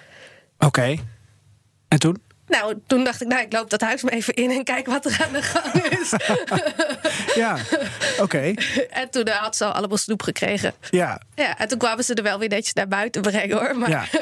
Oké. 0.60 0.96
En 1.88 2.00
toen? 2.00 2.22
Nou, 2.48 2.76
toen 2.88 3.04
dacht 3.04 3.22
ik, 3.22 3.28
nou, 3.28 3.42
ik 3.42 3.54
loop 3.54 3.70
dat 3.70 3.82
huis 3.82 4.04
maar 4.04 4.14
even 4.14 4.34
in 4.34 4.52
en 4.52 4.64
kijk 4.64 4.86
wat 4.86 5.06
er 5.06 5.26
aan 5.26 5.34
de 5.34 5.42
gang 5.42 5.74
is. 5.74 6.14
Ja, 7.36 7.58
oké. 8.20 8.54
en 8.90 9.10
toen 9.10 9.24
eh, 9.24 9.36
had 9.36 9.56
ze 9.56 9.66
al 9.66 9.72
allemaal 9.72 9.98
snoep 9.98 10.22
gekregen. 10.22 10.74
Ja, 10.90 11.22
Ja, 11.36 11.58
en 11.58 11.68
toen 11.68 11.78
kwamen 11.78 12.04
ze 12.04 12.14
er 12.14 12.24
wel 12.24 12.40
weer 12.40 12.50
netjes 12.50 12.74
naar 12.74 12.88
buiten 12.88 13.22
brengen 13.22 13.58
hoor. 13.58 13.78
Maar 13.78 13.90
Ja. 13.90 14.06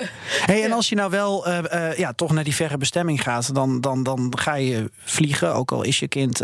Hey, 0.46 0.64
en 0.64 0.72
als 0.72 0.90
je 0.90 0.96
nou 0.96 1.10
wel 1.10 1.46
eh, 1.46 1.90
eh, 1.90 1.98
ja, 1.98 2.14
toch 2.14 2.32
naar 2.32 2.44
die 2.44 2.56
verre 2.56 2.78
bestemming 2.78 3.24
gaat, 3.24 3.56
dan, 3.56 3.82
dan, 3.82 4.04
dan 4.04 4.34
ga 4.38 4.56
je 4.56 4.92
vliegen. 5.04 5.54
Ook 5.54 5.72
al 5.72 5.84
is 5.84 6.00
je 6.00 6.08
kind 6.08 6.42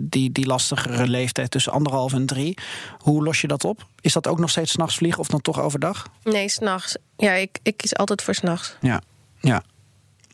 die, 0.00 0.32
die 0.32 0.46
lastigere 0.46 1.08
leeftijd 1.08 1.50
tussen 1.50 1.72
anderhalf 1.72 2.12
en 2.12 2.26
drie. 2.26 2.58
Hoe 2.98 3.24
los 3.24 3.40
je 3.40 3.46
dat 3.46 3.64
op? 3.64 3.86
Is 4.00 4.12
dat 4.12 4.26
ook 4.26 4.38
nog 4.38 4.50
steeds 4.50 4.72
s'nachts 4.72 4.96
vliegen 4.96 5.20
of 5.20 5.28
dan 5.28 5.40
toch 5.40 5.60
overdag? 5.60 6.06
nee, 6.22 6.48
s'nachts. 6.48 6.96
Ja, 7.16 7.32
ik, 7.32 7.58
ik 7.62 7.76
kies 7.76 7.96
altijd 7.96 8.22
voor 8.22 8.34
s'nachts. 8.34 8.76
Ja, 8.80 9.00
ja. 9.40 9.62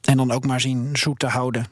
En 0.03 0.17
dan 0.17 0.31
ook 0.31 0.47
maar 0.47 0.61
zien 0.61 0.91
zoet 0.93 1.19
te 1.19 1.27
houden. 1.27 1.67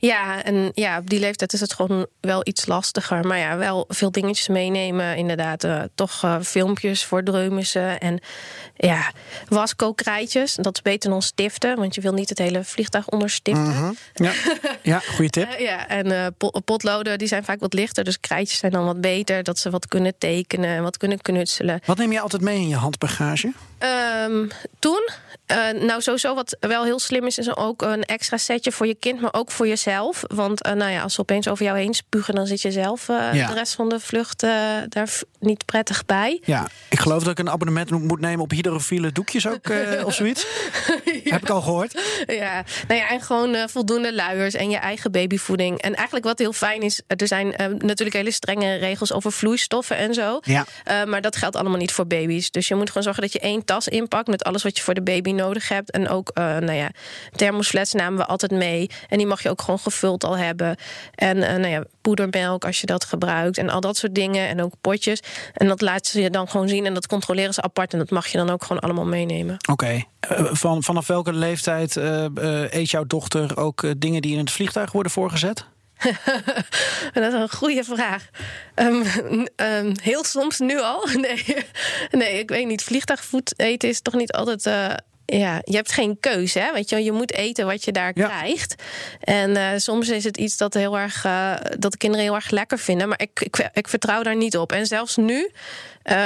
Ja, 0.00 0.42
en 0.44 0.70
ja, 0.74 0.98
op 0.98 1.10
die 1.10 1.18
leeftijd 1.18 1.52
is 1.52 1.60
het 1.60 1.72
gewoon 1.72 2.06
wel 2.20 2.40
iets 2.44 2.66
lastiger. 2.66 3.26
Maar 3.26 3.38
ja, 3.38 3.56
wel 3.56 3.84
veel 3.88 4.10
dingetjes 4.10 4.48
meenemen. 4.48 5.16
Inderdaad, 5.16 5.64
eh, 5.64 5.82
toch 5.94 6.24
eh, 6.24 6.36
filmpjes 6.42 7.04
voor 7.04 7.22
dreumissen. 7.22 8.00
En 8.00 8.20
ja, 8.76 9.12
waskookrijtjes. 9.48 10.54
Dat 10.54 10.74
is 10.74 10.82
beter 10.82 11.10
dan 11.10 11.22
stiften, 11.22 11.76
want 11.76 11.94
je 11.94 12.00
wil 12.00 12.12
niet 12.12 12.28
het 12.28 12.38
hele 12.38 12.64
vliegtuig 12.64 13.08
onderstiften. 13.08 13.96
Ja, 14.14 14.32
ja 14.82 14.98
goede 14.98 15.30
tip. 15.30 15.48
Eh, 15.50 15.60
ja, 15.60 15.88
en 15.88 16.34
po- 16.34 16.60
potloden 16.64 17.18
die 17.18 17.28
zijn 17.28 17.44
vaak 17.44 17.60
wat 17.60 17.72
lichter. 17.72 18.04
Dus 18.04 18.20
krijtjes 18.20 18.58
zijn 18.58 18.72
dan 18.72 18.84
wat 18.84 19.00
beter. 19.00 19.42
Dat 19.42 19.58
ze 19.58 19.70
wat 19.70 19.86
kunnen 19.88 20.14
tekenen 20.18 20.76
en 20.76 20.82
wat 20.82 20.96
kunnen 20.96 21.20
knutselen. 21.20 21.80
Wat 21.84 21.96
neem 21.96 22.12
je 22.12 22.20
altijd 22.20 22.42
mee 22.42 22.56
in 22.56 22.68
je 22.68 22.76
handbagage? 22.76 23.52
Ehm, 23.80 24.46
toen, 24.78 25.08
eh, 25.46 25.56
nou 25.70 26.00
sowieso 26.00 26.34
wat 26.34 26.56
wel 26.60 26.84
heel 26.84 26.98
slim 26.98 27.26
is, 27.26 27.38
is 27.38 27.56
ook 27.56 27.82
een 27.82 28.04
extra 28.04 28.36
setje 28.36 28.72
voor 28.72 28.86
je 28.86 28.94
kind, 28.94 29.20
maar 29.20 29.32
ook 29.34 29.50
voor 29.50 29.68
jezelf. 29.68 30.22
Want 30.26 30.62
eh, 30.62 30.72
nou 30.72 30.90
ja, 30.90 31.02
als 31.02 31.14
ze 31.14 31.20
opeens 31.20 31.48
over 31.48 31.64
jou 31.64 31.78
heen 31.78 31.94
spugen, 31.94 32.34
dan 32.34 32.46
zit 32.46 32.62
je 32.62 32.70
zelf 32.70 33.08
eh, 33.08 33.28
Ja. 33.32 33.46
de 33.46 33.54
rest 33.54 33.74
van 33.74 33.88
de 33.88 34.00
vlucht 34.00 34.40
daar 34.88 35.20
niet 35.38 35.64
prettig 35.64 36.06
bij. 36.06 36.40
Ja, 36.44 36.68
ik 36.88 36.98
geloof 37.00 37.22
dat 37.22 37.32
ik 37.32 37.38
een 37.38 37.50
abonnement 37.50 37.90
moet 37.90 38.20
nemen 38.20 38.40
op 38.40 38.50
hydrofiele 38.50 39.12
doekjes 39.12 39.46
ook 39.48 39.66
of 40.04 40.14
zoiets. 40.14 40.46
Heb 41.24 41.42
ik 41.42 41.50
al 41.50 41.60
gehoord. 41.62 42.00
Ja, 42.26 42.64
nou 42.88 43.00
ja, 43.00 43.08
en 43.08 43.20
gewoon 43.22 43.56
voldoende 43.68 44.14
luiers 44.14 44.54
en 44.54 44.70
je 44.70 44.76
eigen 44.76 45.10
babyvoeding. 45.12 45.80
En 45.80 45.94
eigenlijk 45.94 46.26
wat 46.26 46.38
heel 46.38 46.52
fijn 46.52 46.82
is, 46.82 47.00
er 47.06 47.26
zijn 47.26 47.54
natuurlijk 47.78 48.16
hele 48.16 48.30
strenge 48.30 48.74
regels 48.74 49.12
over 49.12 49.32
vloeistoffen 49.32 49.96
en 49.96 50.14
zo. 50.14 50.40
Ja. 50.42 50.64
Maar 51.06 51.20
dat 51.20 51.36
geldt 51.36 51.56
allemaal 51.56 51.78
niet 51.78 51.92
voor 51.92 52.06
baby's. 52.06 52.50
Dus 52.50 52.68
je 52.68 52.74
moet 52.74 52.88
gewoon 52.88 53.02
zorgen 53.02 53.22
dat 53.22 53.32
je 53.32 53.40
één 53.40 53.64
tas 53.70 53.88
inpakt 53.88 54.28
met 54.28 54.44
alles 54.44 54.62
wat 54.62 54.76
je 54.76 54.82
voor 54.82 54.94
de 54.94 55.02
baby 55.02 55.32
nodig 55.32 55.68
hebt. 55.68 55.90
En 55.90 56.08
ook, 56.08 56.28
eh, 56.28 56.44
nou 56.44 56.72
ja, 56.72 56.90
thermosflats 57.36 57.92
namen 57.92 58.18
we 58.18 58.26
altijd 58.26 58.50
mee. 58.50 58.90
En 59.08 59.18
die 59.18 59.26
mag 59.26 59.42
je 59.42 59.50
ook 59.50 59.60
gewoon 59.62 59.78
gevuld 59.78 60.24
al 60.24 60.36
hebben. 60.36 60.76
En 61.14 61.42
eh, 61.42 61.56
nou 61.56 61.68
ja, 61.68 61.84
poedermelk 62.00 62.64
als 62.64 62.80
je 62.80 62.86
dat 62.86 63.04
gebruikt. 63.04 63.58
En 63.58 63.68
al 63.68 63.80
dat 63.80 63.96
soort 63.96 64.14
dingen. 64.14 64.48
En 64.48 64.62
ook 64.62 64.72
potjes. 64.80 65.22
En 65.54 65.68
dat 65.68 65.80
laten 65.80 66.10
ze 66.10 66.20
je 66.20 66.30
dan 66.30 66.48
gewoon 66.48 66.68
zien. 66.68 66.86
En 66.86 66.94
dat 66.94 67.06
controleren 67.06 67.54
ze 67.54 67.62
apart. 67.62 67.92
En 67.92 67.98
dat 67.98 68.10
mag 68.10 68.26
je 68.26 68.38
dan 68.38 68.50
ook 68.50 68.62
gewoon 68.62 68.82
allemaal 68.82 69.06
meenemen. 69.06 69.56
Oké. 69.70 70.02
Eh, 70.20 70.44
van, 70.52 70.82
vanaf 70.82 71.06
welke 71.06 71.32
leeftijd 71.32 71.96
eet 72.70 72.90
jouw 72.90 73.04
dochter 73.04 73.56
ook 73.56 73.94
dingen 73.98 74.22
die 74.22 74.32
in 74.32 74.38
het 74.38 74.50
vliegtuig 74.50 74.92
worden 74.92 75.12
voorgezet? 75.12 75.66
Dat 77.14 77.32
is 77.32 77.32
een 77.32 77.50
goede 77.50 77.84
vraag. 77.84 78.28
Ehm, 78.74 79.02
ehm, 79.56 79.92
heel 80.02 80.24
soms 80.24 80.58
nu 80.58 80.80
al. 80.80 81.06
Nee, 81.20 81.44
nee, 82.10 82.38
ik 82.38 82.48
weet 82.48 82.66
niet. 82.66 82.82
Vliegtuigvoed 82.82 83.52
eten 83.56 83.88
is 83.88 84.00
toch 84.00 84.14
niet 84.14 84.32
altijd. 84.32 84.66
eh, 84.66 84.88
ja, 85.38 85.60
je 85.64 85.76
hebt 85.76 85.92
geen 85.92 86.16
keuze, 86.20 86.58
hè? 86.58 86.72
Weet 86.72 86.88
je, 86.90 87.04
je 87.04 87.12
moet 87.12 87.32
eten 87.32 87.66
wat 87.66 87.84
je 87.84 87.92
daar 87.92 88.10
Ja. 88.14 88.26
krijgt. 88.28 88.74
En 89.20 89.56
eh, 89.56 89.68
soms 89.76 90.08
is 90.08 90.24
het 90.24 90.36
iets 90.36 90.56
dat 90.56 90.74
heel 90.74 90.98
erg 90.98 91.24
eh, 91.24 91.54
dat 91.78 91.92
de 91.92 91.98
kinderen 91.98 92.24
heel 92.26 92.34
erg 92.34 92.50
lekker 92.50 92.78
vinden, 92.78 93.08
maar 93.08 93.20
ik, 93.20 93.40
ik, 93.40 93.70
ik 93.72 93.88
vertrouw 93.88 94.22
daar 94.22 94.36
niet 94.36 94.56
op. 94.56 94.72
En 94.72 94.86
zelfs 94.86 95.16
nu 95.16 95.50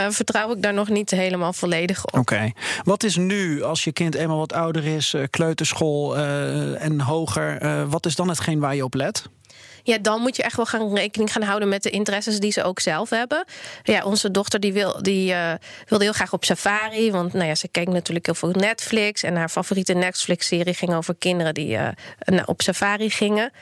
vertrouw 0.08 0.52
ik 0.52 0.62
daar 0.62 0.74
nog 0.74 0.88
niet 0.88 1.10
helemaal 1.10 1.52
volledig 1.52 2.04
op. 2.06 2.18
Oké. 2.18 2.50
Wat 2.84 3.02
is 3.02 3.16
nu, 3.16 3.62
als 3.62 3.84
je 3.84 3.92
kind 3.92 4.14
eenmaal 4.14 4.38
wat 4.38 4.52
ouder 4.52 4.84
is, 4.84 5.14
kleuterschool 5.30 6.16
en 6.76 7.00
hoger, 7.00 7.88
wat 7.88 8.06
is 8.06 8.14
dan 8.14 8.28
hetgeen 8.28 8.60
waar 8.60 8.74
je 8.74 8.84
op 8.84 8.94
let? 8.94 9.22
Ja, 9.86 9.98
dan 9.98 10.20
moet 10.20 10.36
je 10.36 10.42
echt 10.42 10.56
wel 10.56 10.66
gaan 10.66 10.94
rekening 10.94 11.32
gaan 11.32 11.42
houden 11.42 11.68
met 11.68 11.82
de 11.82 11.90
interesses 11.90 12.38
die 12.38 12.52
ze 12.52 12.62
ook 12.62 12.80
zelf 12.80 13.10
hebben. 13.10 13.44
Ja, 13.82 14.04
onze 14.04 14.30
dochter 14.30 14.60
die 14.60 14.72
wil, 14.72 15.02
die, 15.02 15.32
eh, 15.32 15.52
wilde 15.88 16.04
heel 16.04 16.12
graag 16.12 16.32
op 16.32 16.44
safari. 16.44 17.10
Want 17.10 17.32
nou 17.32 17.46
ja, 17.46 17.54
ze 17.54 17.68
keek 17.68 17.88
natuurlijk 17.88 18.26
heel 18.26 18.34
veel 18.34 18.50
Netflix. 18.50 19.22
En 19.22 19.36
haar 19.36 19.48
favoriete 19.48 19.92
Netflix-serie 19.92 20.74
ging 20.74 20.94
over 20.94 21.14
kinderen 21.18 21.54
die 21.54 21.78
nou, 22.18 22.42
op 22.46 22.62
safari 22.62 23.10
gingen. 23.10 23.52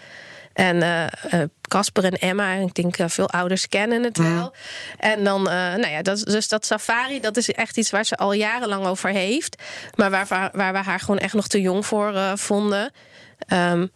En 0.52 0.82
eh, 0.82 1.40
Casper 1.68 2.04
en 2.04 2.18
Emma, 2.18 2.52
ik 2.52 2.74
denk 2.74 2.96
veel 3.06 3.30
ouders 3.30 3.68
kennen 3.68 4.02
het 4.02 4.18
wel. 4.18 4.54
En 4.98 5.24
dan, 5.24 5.42
nou 5.42 5.88
ja, 5.88 6.02
dat, 6.02 6.18
dus 6.18 6.48
dat 6.48 6.66
safari, 6.66 7.20
dat 7.20 7.36
is 7.36 7.50
echt 7.50 7.76
iets 7.76 7.90
waar 7.90 8.04
ze 8.04 8.16
al 8.16 8.32
jarenlang 8.32 8.86
over 8.86 9.10
heeft. 9.10 9.62
Maar 9.94 10.10
waar, 10.10 10.50
waar 10.52 10.72
we 10.72 10.78
haar 10.78 11.00
gewoon 11.00 11.18
echt 11.18 11.34
nog 11.34 11.48
te 11.48 11.60
jong 11.60 11.86
voor 11.86 12.38
vonden. 12.38 12.92
Ehm, 13.46 13.86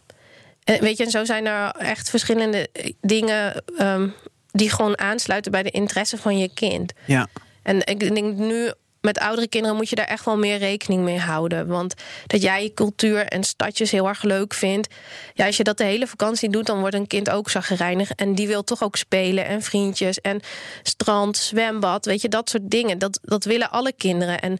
en 0.67 0.81
weet 0.81 0.97
je, 0.97 1.03
en 1.03 1.11
zo 1.11 1.25
zijn 1.25 1.45
er 1.45 1.71
echt 1.71 2.09
verschillende 2.09 2.67
dingen 3.01 3.63
ehm, 3.77 4.07
die 4.51 4.69
gewoon 4.69 4.99
aansluiten 4.99 5.51
bij 5.51 5.63
de 5.63 5.69
interesse 5.69 6.17
van 6.17 6.37
je 6.37 6.49
kind. 6.53 6.93
Ja. 7.05 7.27
En 7.63 7.85
ik 7.85 7.99
denk 7.99 8.35
nu 8.35 8.71
met 9.01 9.19
oudere 9.19 9.47
kinderen 9.47 9.77
moet 9.77 9.89
je 9.89 9.95
daar 9.95 10.05
echt 10.05 10.25
wel 10.25 10.37
meer 10.37 10.57
rekening 10.57 11.03
mee 11.03 11.19
houden. 11.19 11.67
Want 11.67 11.93
dat 12.27 12.41
jij 12.41 12.63
je 12.63 12.73
cultuur 12.73 13.25
en 13.25 13.43
stadjes 13.43 13.91
heel 13.91 14.07
erg 14.07 14.23
leuk 14.23 14.53
vindt. 14.53 14.93
Ja, 15.33 15.45
als 15.45 15.57
je 15.57 15.63
dat 15.63 15.77
de 15.77 15.83
hele 15.83 16.07
vakantie 16.07 16.49
doet, 16.49 16.65
dan 16.65 16.79
wordt 16.79 16.95
een 16.95 17.07
kind 17.07 17.29
ook 17.29 17.49
zagrijnig. 17.49 18.11
En 18.11 18.35
die 18.35 18.47
wil 18.47 18.63
toch 18.63 18.83
ook 18.83 18.95
spelen 18.95 19.45
en 19.45 19.61
vriendjes 19.61 20.21
en 20.21 20.39
strand, 20.83 21.37
zwembad. 21.37 22.05
Weet 22.05 22.21
je, 22.21 22.29
dat 22.29 22.49
soort 22.49 22.69
dingen. 22.69 22.97
Dat, 22.97 23.19
dat 23.21 23.43
willen 23.43 23.71
alle 23.71 23.93
kinderen. 23.93 24.39
En 24.39 24.57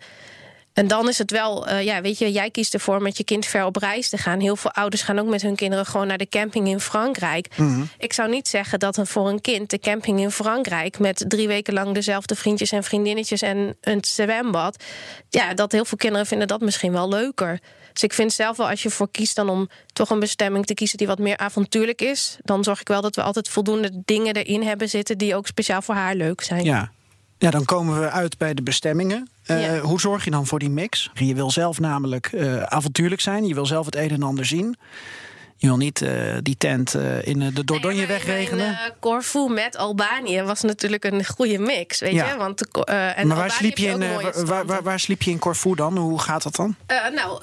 en 0.78 0.88
dan 0.88 1.08
is 1.08 1.18
het 1.18 1.32
wel, 1.32 1.68
eh, 1.68 1.84
ja, 1.84 2.02
weet 2.02 2.18
je, 2.18 2.32
jij 2.32 2.50
kiest 2.50 2.74
ervoor 2.74 3.02
met 3.02 3.18
je 3.18 3.24
kind 3.24 3.46
ver 3.46 3.66
op 3.66 3.76
reis 3.76 4.10
te 4.10 4.18
gaan. 4.18 4.40
Heel 4.40 4.56
veel 4.56 4.72
ouders 4.72 5.02
gaan 5.02 5.20
ook 5.20 5.28
met 5.28 5.42
hun 5.42 5.56
kinderen 5.56 5.86
gewoon 5.86 6.08
naar 6.08 6.18
de 6.18 6.30
camping 6.30 6.68
in 6.68 6.80
Frankrijk. 6.80 7.48
Ik 7.98 8.13
zou 8.13 8.30
niet 8.30 8.48
zeggen 8.48 8.80
dat 8.80 8.98
een, 8.98 9.08
voor 9.08 9.30
een 9.30 9.42
kind 9.42 9.70
de 9.70 9.80
camping 9.80 10.20
in 10.20 10.32
Frankrijk 10.32 11.00
met 11.00 11.26
drie 11.28 11.48
weken 11.48 11.74
lang 11.74 11.94
dezelfde 11.94 12.36
vriendjes 12.36 12.72
en 12.72 12.84
vriendinnetjes 12.84 13.42
en 13.42 13.78
een 13.82 14.04
zwembad. 14.04 14.84
Ja, 15.30 15.54
dat 15.54 15.72
heel 15.72 15.86
veel 15.86 15.98
kinderen 15.98 16.28
vinden 16.28 16.48
dat 16.48 16.62
misschien 16.62 16.92
wel 16.92 17.10
leuker. 17.10 17.60
Dus 17.94 18.04
ik 18.04 18.13
vind 18.13 18.34
zelf 18.34 18.58
wel, 18.58 18.70
als 18.70 18.84
je 18.84 18.90
voor 18.90 19.12
kiest 19.12 19.36
dan 19.36 19.50
om 19.50 19.70
toch 19.94 20.10
een 20.10 20.20
bestemming 20.20 20.66
te 20.66 20.74
kiezen 20.74 20.98
die 20.98 21.08
wat 21.08 21.20
meer 21.20 21.38
avontuurlijk 21.38 22.02
is, 22.02 22.38
dan 22.42 22.63
zorg 22.63 22.80
ik 22.80 22.88
wel 22.88 23.02
dat 23.02 23.16
we 23.16 23.22
altijd 23.22 23.50
voldoende 23.50 24.02
dingen 24.06 24.36
erin 24.36 24.63
hebben 24.63 24.90
zitten 24.90 25.18
die 25.18 25.36
ook 25.36 25.48
speciaal 25.48 25.82
voor 25.82 25.96
haar 25.96 26.16
leuk 26.16 26.42
zijn. 26.42 26.63
Ja. 26.63 26.92
Ja, 27.38 27.50
dan 27.50 27.66
komen 27.66 28.00
we 28.00 28.10
uit 28.10 28.38
bij 28.38 28.54
de 28.54 28.62
bestemmingen. 28.62 29.30
Eh, 29.48 29.62
Ja. 29.76 29.80
Hoe 29.80 30.00
zorg 30.00 30.24
je 30.24 30.32
dan 30.32 30.46
voor 30.48 30.60
die 30.60 30.70
mix? 30.70 31.12
Je 31.14 31.36
wil 31.36 31.52
zelf 31.52 31.80
namelijk 31.80 32.26
eh, 32.28 32.62
avontuurlijk 32.64 33.22
zijn. 33.22 33.46
Je 33.48 33.54
wil 33.54 33.66
zelf 33.66 33.86
het 33.86 33.96
een 33.96 34.10
en 34.10 34.24
ander 34.24 34.46
zien. 34.46 34.76
Je 35.60 35.67
wil 35.67 35.78
niet 35.78 36.02
eh, 36.02 36.12
die 36.41 36.58
tent 36.58 36.96
eh, 36.96 37.28
in 37.28 37.41
eh, 37.41 37.56
de 37.56 37.63
Dordogne 37.63 37.98
Nee, 37.98 38.08
wegregenen. 38.08 38.80
Corfu 39.00 39.50
met 39.50 39.78
Albanië 39.78 40.41
was 40.41 40.62
natuurlijk 40.62 41.04
een 41.04 41.26
goede 41.26 41.60
mix, 41.60 42.00
weet 42.00 42.12
Ja. 42.13 42.28
je? 42.28 42.38
Want 42.38 42.62
en 42.86 42.86
maar 42.88 43.13
waar 43.28 43.28
Albanië 43.36 43.52
sliep, 43.52 43.78
je 43.78 43.88
in, 43.88 44.46
waar, 44.46 44.84
waar, 44.84 45.00
sliep 45.00 45.22
je 45.22 45.32
in 45.32 45.39
Corfu 45.39 45.76
dan? 45.76 45.98
Hoe 45.98 46.20
gaat 46.20 46.43
dat 46.43 46.56
dan? 46.56 46.76
Nou, 47.15 47.38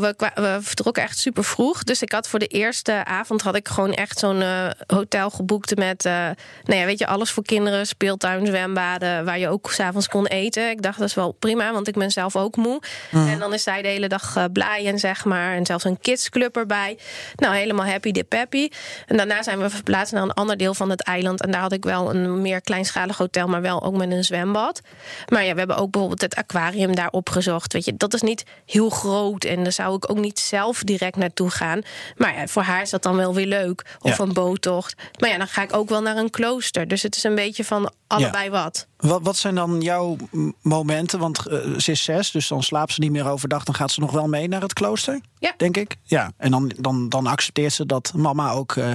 we, 0.00 0.14
we 0.34 0.58
vertrokken 0.60 1.02
echt 1.02 1.18
super 1.18 1.44
vroeg. 1.44 1.82
Dus 1.82 2.02
ik 2.02 2.12
had 2.12 2.28
voor 2.28 2.38
de 2.38 2.46
eerste 2.46 3.04
avond 3.04 3.42
had 3.42 3.54
ik 3.56 3.68
gewoon 3.68 3.92
echt 3.92 4.18
zo'n 4.18 4.42
hotel 4.86 5.30
geboekt 5.30 5.76
met, 5.76 6.02
nou 6.04 6.34
ja, 6.64 6.84
weet 6.84 6.98
je, 6.98 7.06
alles 7.06 7.30
voor 7.30 7.44
kinderen, 7.44 7.86
speeltuin, 7.86 8.46
zwembaden, 8.46 9.24
waar 9.24 9.38
je 9.38 9.48
ook 9.48 9.72
s'avonds 9.72 10.08
kon 10.08 10.26
eten. 10.26 10.70
Ik 10.70 10.82
dacht 10.82 10.98
dat 10.98 11.08
is 11.08 11.14
wel 11.14 11.32
prima, 11.32 11.72
want 11.72 11.88
ik 11.88 11.94
ben 11.94 12.10
zelf 12.10 12.36
ook 12.36 12.56
moe. 12.56 12.82
En 13.10 13.38
dan 13.38 13.54
is 13.54 13.62
zij 13.62 13.82
de 13.82 13.88
hele 13.88 14.08
dag 14.08 14.36
eh 14.36 14.44
blaaien, 14.52 14.98
zeg 14.98 15.24
maar, 15.24 15.54
en 15.56 15.66
zelfs 15.66 15.84
een 15.84 16.00
kidsclub 16.00 16.56
erbij. 16.56 16.98
Nou, 17.42 17.54
helemaal 17.54 17.86
happy 17.86 18.12
de 18.12 18.24
peppy. 18.24 18.68
En 19.06 19.16
daarna 19.16 19.42
zijn 19.42 19.58
we 19.58 19.70
verplaatst 19.70 20.12
naar 20.12 20.22
een 20.22 20.32
ander 20.32 20.56
deel 20.56 20.74
van 20.74 20.90
het 20.90 21.02
eiland. 21.02 21.42
En 21.42 21.50
daar 21.50 21.60
had 21.60 21.72
ik 21.72 21.84
wel 21.84 22.14
een 22.14 22.42
meer 22.42 22.60
kleinschalig 22.60 23.16
hotel, 23.16 23.48
maar 23.48 23.62
wel 23.62 23.82
ook 23.82 23.96
met 23.96 24.10
een 24.10 24.24
zwembad. 24.24 24.80
Maar 25.28 25.44
ja, 25.44 25.52
we 25.52 25.58
hebben 25.58 25.76
ook 25.76 25.90
bijvoorbeeld 25.90 26.20
het 26.20 26.34
aquarium 26.34 26.94
daar 26.94 27.10
opgezocht. 27.10 27.72
Weet 27.72 27.84
je, 27.84 27.96
dat 27.96 28.14
is 28.14 28.22
niet 28.22 28.44
heel 28.66 28.90
groot. 28.90 29.44
En 29.44 29.62
daar 29.62 29.72
zou 29.72 29.96
ik 29.96 30.10
ook 30.10 30.18
niet 30.18 30.38
zelf 30.38 30.82
direct 30.82 31.16
naartoe 31.16 31.50
gaan. 31.50 31.80
Maar 32.16 32.34
ja, 32.38 32.46
voor 32.46 32.62
haar 32.62 32.82
is 32.82 32.90
dat 32.90 33.02
dan 33.02 33.16
wel 33.16 33.34
weer 33.34 33.46
leuk. 33.46 33.84
Of 34.00 34.18
Ja. 34.18 34.24
een 34.24 34.32
boottocht. 34.32 34.94
Maar 35.18 35.30
ja, 35.30 35.38
dan 35.38 35.48
ga 35.48 35.62
ik 35.62 35.76
ook 35.76 35.88
wel 35.88 36.02
naar 36.02 36.16
een 36.16 36.30
klooster. 36.30 36.88
Dus 36.88 37.02
het 37.02 37.16
is 37.16 37.22
een 37.24 37.34
beetje 37.34 37.64
van 37.64 37.92
allebei 38.12 38.50
wat. 38.50 38.86
Wat, 38.96 39.20
wat 39.22 39.36
zijn 39.36 39.54
dan 39.54 39.80
jouw 39.80 40.16
momenten? 40.62 41.18
Want 41.18 41.46
eh, 41.46 41.58
ze 41.78 41.90
is 41.90 42.02
zes, 42.02 42.30
dus 42.30 42.48
dan 42.48 42.62
slaapt 42.62 42.92
ze 42.92 43.00
niet 43.00 43.10
meer 43.10 43.28
overdag. 43.28 43.64
Dan 43.64 43.74
gaat 43.74 43.90
ze 43.90 44.00
nog 44.00 44.10
wel 44.10 44.28
mee 44.28 44.48
naar 44.48 44.60
het 44.62 44.72
klooster, 44.72 45.20
Ja. 45.38 45.54
denk 45.56 45.76
ik. 45.76 45.96
Ja, 46.02 46.32
en 46.36 46.50
dan, 46.50 46.72
dan, 46.78 47.08
dan 47.08 47.26
accepteert 47.26 47.72
ze 47.72 47.86
dat 47.86 48.12
mama 48.16 48.50
ook 48.50 48.76
eh, 48.76 48.92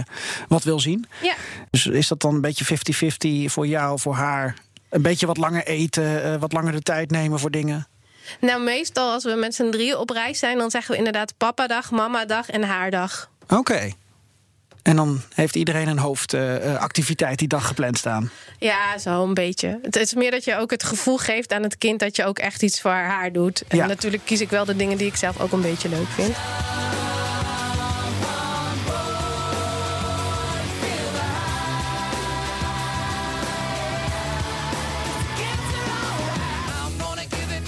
wat 0.47 0.63
wil 0.63 0.79
zien. 0.79 1.05
Ja. 1.21 1.33
Dus 1.69 1.85
is 1.85 2.07
dat 2.07 2.19
dan 2.21 2.35
een 2.35 2.41
beetje 2.41 2.65
50-50 3.47 3.51
voor 3.51 3.67
jou, 3.67 3.99
voor 3.99 4.13
haar? 4.15 4.55
Een 4.89 5.01
beetje 5.01 5.25
wat 5.27 5.37
langer 5.37 5.65
eten, 5.65 6.23
eh, 6.23 6.39
wat 6.39 6.53
langer 6.53 6.71
de 6.71 6.81
tijd 6.81 7.11
nemen 7.11 7.39
voor 7.39 7.51
dingen? 7.51 7.87
Nou, 8.39 8.63
meestal 8.63 9.11
als 9.11 9.23
we 9.23 9.33
met 9.35 9.55
z'n 9.55 9.69
drieën 9.69 9.97
op 9.97 10.09
reis 10.09 10.39
zijn, 10.39 10.57
dan 10.57 10.71
zeggen 10.71 10.91
we 10.91 10.97
inderdaad 10.97 11.37
papa-dag, 11.37 11.91
mama-dag 11.91 12.49
en 12.49 12.63
haar 12.63 12.91
dag. 12.91 13.29
Oké. 13.47 13.91
En 14.87 14.95
dan 14.95 15.21
heeft 15.33 15.55
iedereen 15.55 15.87
een 15.87 15.97
hoofdactiviteit 15.97 17.39
die 17.39 17.47
dag 17.47 17.67
gepland 17.67 17.97
staan. 17.97 18.29
Ja, 18.59 18.97
zo 18.97 19.23
een 19.23 19.33
beetje. 19.33 19.79
Het 19.81 19.95
is 19.95 20.13
meer 20.13 20.31
dat 20.31 20.43
je 20.43 20.55
ook 20.57 20.71
het 20.71 20.83
gevoel 20.83 21.17
geeft 21.17 21.53
aan 21.53 21.63
het 21.63 21.77
kind 21.77 21.99
dat 21.99 22.15
je 22.15 22.25
ook 22.25 22.39
echt 22.39 22.61
iets 22.63 22.81
voor 22.81 22.91
haar 22.91 23.31
doet. 23.31 23.63
En 23.67 23.77
Ja. 23.77 23.85
natuurlijk 23.85 24.25
kies 24.25 24.41
ik 24.41 24.49
wel 24.49 24.65
de 24.65 24.75
dingen 24.75 24.97
die 24.97 25.07
ik 25.07 25.15
zelf 25.15 25.39
ook 25.39 25.51
een 25.51 25.61
beetje 25.61 25.89
leuk 25.89 26.07
vind. 26.07 26.35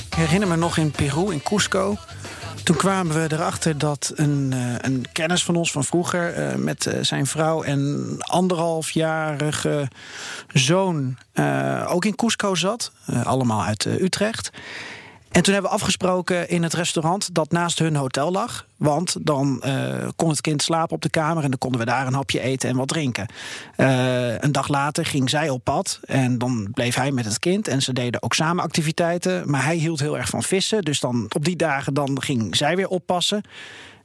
Ik 0.09 0.15
herinner 0.15 0.47
me 0.47 0.55
nog 0.55 0.77
in 0.77 0.91
Peru, 0.91 1.31
in 1.31 1.43
Cusco. 1.43 1.97
Toen 2.69 2.77
kwamen 2.77 3.15
we 3.15 3.33
erachter 3.35 3.77
dat 3.77 4.11
een, 4.15 4.53
eh, 4.53 4.75
een 4.77 5.05
kennis 5.11 5.43
van 5.43 5.55
ons 5.55 5.71
van 5.71 5.83
vroeger... 5.83 6.33
eh, 6.33 6.55
met 6.55 6.85
eh, 6.85 7.03
zijn 7.03 7.25
vrouw 7.25 7.63
en 7.63 8.15
anderhalfjarige 8.19 9.87
zoon 10.53 11.17
ook 11.87 12.05
in 12.05 12.15
Cusco 12.15 12.55
zat. 12.55 12.91
Allemaal 13.23 13.63
uit 13.63 13.85
Utrecht. 13.85 14.51
En 15.31 15.43
toen 15.43 15.53
hebben 15.53 15.71
we 15.71 15.77
afgesproken 15.77 16.49
in 16.49 16.63
het 16.63 16.73
restaurant 16.73 17.35
dat 17.35 17.51
naast 17.51 17.79
hun 17.79 17.95
hotel 17.95 18.31
lag. 18.31 18.67
Want 18.77 19.15
dan 19.21 19.61
eh, 19.61 20.07
kon 20.15 20.29
het 20.29 20.41
kind 20.41 20.61
slapen 20.61 20.95
op 20.95 21.01
de 21.01 21.09
kamer 21.09 21.43
en 21.43 21.49
dan 21.49 21.59
konden 21.59 21.79
we 21.79 21.85
daar 21.85 22.07
een 22.07 22.13
hapje 22.13 22.39
eten 22.39 22.69
en 22.69 22.75
wat 22.75 22.87
drinken. 22.87 23.25
Eh, 23.75 24.37
een 24.37 24.51
dag 24.51 24.67
later 24.67 25.05
ging 25.05 25.29
zij 25.29 25.49
op 25.49 25.63
pad 25.63 25.99
en 26.05 26.37
dan 26.37 26.69
bleef 26.73 26.95
hij 26.95 27.11
met 27.11 27.25
het 27.25 27.39
kind. 27.39 27.67
En 27.67 27.81
ze 27.81 27.93
deden 27.93 28.23
ook 28.23 28.33
samen 28.33 28.63
activiteiten. 28.63 29.49
Maar 29.49 29.63
hij 29.63 29.75
hield 29.75 29.99
heel 29.99 30.17
erg 30.17 30.29
van 30.29 30.43
vissen. 30.43 30.81
Dus 30.81 30.99
dan 30.99 31.25
op 31.35 31.45
die 31.45 31.55
dagen 31.55 31.93
dan 31.93 32.21
ging 32.21 32.55
zij 32.55 32.75
weer 32.75 32.87
oppassen. 32.87 33.41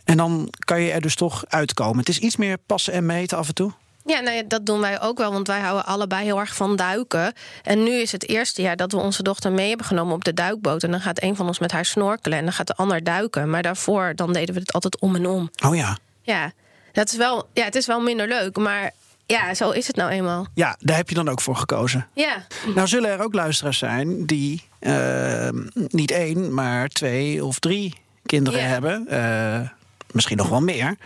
En 0.04 0.16
dan 0.16 0.48
kan 0.58 0.80
je 0.80 0.92
er 0.92 1.00
dus 1.00 1.14
toch 1.14 1.44
uitkomen. 1.48 1.98
Het 1.98 2.08
is 2.08 2.18
iets 2.18 2.36
meer 2.36 2.58
passen 2.58 2.92
en 2.92 3.06
meten 3.06 3.38
af 3.38 3.48
en 3.48 3.54
toe. 3.54 3.72
Ja, 4.06 4.20
nou 4.20 4.36
ja, 4.36 4.42
dat 4.48 4.66
doen 4.66 4.80
wij 4.80 5.00
ook 5.00 5.18
wel, 5.18 5.32
want 5.32 5.46
wij 5.46 5.60
houden 5.60 5.86
allebei 5.86 6.24
heel 6.24 6.38
erg 6.40 6.56
van 6.56 6.76
duiken. 6.76 7.32
En 7.62 7.82
nu 7.82 7.90
is 7.92 8.12
het 8.12 8.28
eerste 8.28 8.62
jaar 8.62 8.76
dat 8.76 8.92
we 8.92 8.98
onze 8.98 9.22
dochter 9.22 9.52
mee 9.52 9.68
hebben 9.68 9.86
genomen 9.86 10.14
op 10.14 10.24
de 10.24 10.34
duikboot. 10.34 10.82
En 10.82 10.90
dan 10.90 11.00
gaat 11.00 11.22
een 11.22 11.36
van 11.36 11.46
ons 11.46 11.58
met 11.58 11.72
haar 11.72 11.84
snorkelen 11.84 12.38
en 12.38 12.44
dan 12.44 12.52
gaat 12.52 12.66
de 12.66 12.74
ander 12.76 13.04
duiken. 13.04 13.50
Maar 13.50 13.62
daarvoor 13.62 14.12
dan 14.14 14.32
deden 14.32 14.54
we 14.54 14.60
het 14.60 14.72
altijd 14.72 14.98
om 15.00 15.14
en 15.14 15.26
om. 15.26 15.50
Oh 15.66 15.76
ja. 15.76 15.98
Ja, 16.22 16.52
dat 16.92 17.10
is 17.10 17.16
wel, 17.16 17.48
ja 17.52 17.64
het 17.64 17.74
is 17.74 17.86
wel 17.86 18.00
minder 18.00 18.28
leuk, 18.28 18.56
maar 18.56 18.90
ja, 19.26 19.54
zo 19.54 19.70
is 19.70 19.86
het 19.86 19.96
nou 19.96 20.10
eenmaal. 20.10 20.46
Ja, 20.54 20.76
daar 20.80 20.96
heb 20.96 21.08
je 21.08 21.14
dan 21.14 21.28
ook 21.28 21.40
voor 21.40 21.56
gekozen. 21.56 22.08
Ja, 22.14 22.46
Nou 22.74 22.88
zullen 22.88 23.10
er 23.10 23.22
ook 23.22 23.34
luisteraars 23.34 23.78
zijn 23.78 24.26
die 24.26 24.62
eh, 24.78 25.48
niet 25.88 26.10
één, 26.10 26.54
maar 26.54 26.88
twee 26.88 27.44
of 27.44 27.58
drie 27.58 27.94
kinderen 28.26 28.60
Ja. 28.60 28.66
hebben. 28.66 29.06
Eh, 29.08 29.68
misschien 30.12 30.36
nog 30.36 30.48
wel 30.48 30.62
meer. 30.62 30.96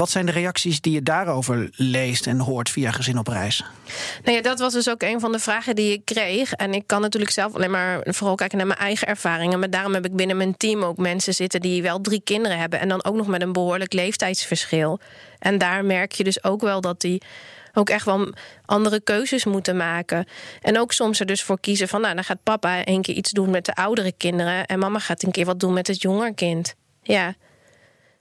Wat 0.00 0.10
zijn 0.10 0.26
de 0.26 0.32
reacties 0.32 0.80
die 0.80 0.92
je 0.92 1.02
daarover 1.02 1.68
leest 1.72 2.26
en 2.26 2.38
hoort 2.38 2.70
via 2.70 2.90
Gezin 2.90 3.18
op 3.18 3.26
Reis? 3.26 3.64
Nou 4.24 4.36
ja, 4.36 4.42
dat 4.42 4.58
was 4.58 4.72
dus 4.72 4.90
ook 4.90 5.02
een 5.02 5.20
van 5.20 5.32
de 5.32 5.38
vragen 5.38 5.74
die 5.74 5.92
ik 5.92 6.04
kreeg. 6.04 6.52
En 6.52 6.74
ik 6.74 6.86
kan 6.86 7.00
natuurlijk 7.00 7.32
zelf 7.32 7.54
alleen 7.54 7.70
maar 7.70 8.00
vooral 8.02 8.34
kijken 8.34 8.58
naar 8.58 8.66
mijn 8.66 8.78
eigen 8.78 9.06
ervaringen. 9.06 9.58
Maar 9.58 9.70
daarom 9.70 9.94
heb 9.94 10.04
ik 10.04 10.16
binnen 10.16 10.36
mijn 10.36 10.56
team 10.56 10.82
ook 10.82 10.96
mensen 10.96 11.34
zitten 11.34 11.60
die 11.60 11.82
wel 11.82 12.00
drie 12.00 12.20
kinderen 12.24 12.58
hebben. 12.58 12.80
En 12.80 12.88
dan 12.88 13.04
ook 13.04 13.14
nog 13.14 13.26
met 13.26 13.42
een 13.42 13.52
behoorlijk 13.52 13.92
leeftijdsverschil. 13.92 15.00
En 15.38 15.58
daar 15.58 15.84
merk 15.84 16.12
je 16.12 16.24
dus 16.24 16.44
ook 16.44 16.60
wel 16.60 16.80
dat 16.80 17.00
die 17.00 17.22
ook 17.72 17.90
echt 17.90 18.04
wel 18.04 18.32
andere 18.64 19.00
keuzes 19.00 19.44
moeten 19.44 19.76
maken. 19.76 20.26
En 20.60 20.78
ook 20.78 20.92
soms 20.92 21.20
er 21.20 21.26
dus 21.26 21.42
voor 21.42 21.60
kiezen 21.60 21.88
van... 21.88 22.00
nou, 22.00 22.14
dan 22.14 22.24
gaat 22.24 22.42
papa 22.42 22.86
een 22.86 23.02
keer 23.02 23.14
iets 23.14 23.30
doen 23.30 23.50
met 23.50 23.64
de 23.64 23.74
oudere 23.74 24.12
kinderen... 24.12 24.66
en 24.66 24.78
mama 24.78 24.98
gaat 24.98 25.22
een 25.22 25.30
keer 25.30 25.44
wat 25.44 25.60
doen 25.60 25.72
met 25.72 25.86
het 25.86 26.02
jonger 26.02 26.34
kind. 26.34 26.74
Ja, 27.02 27.34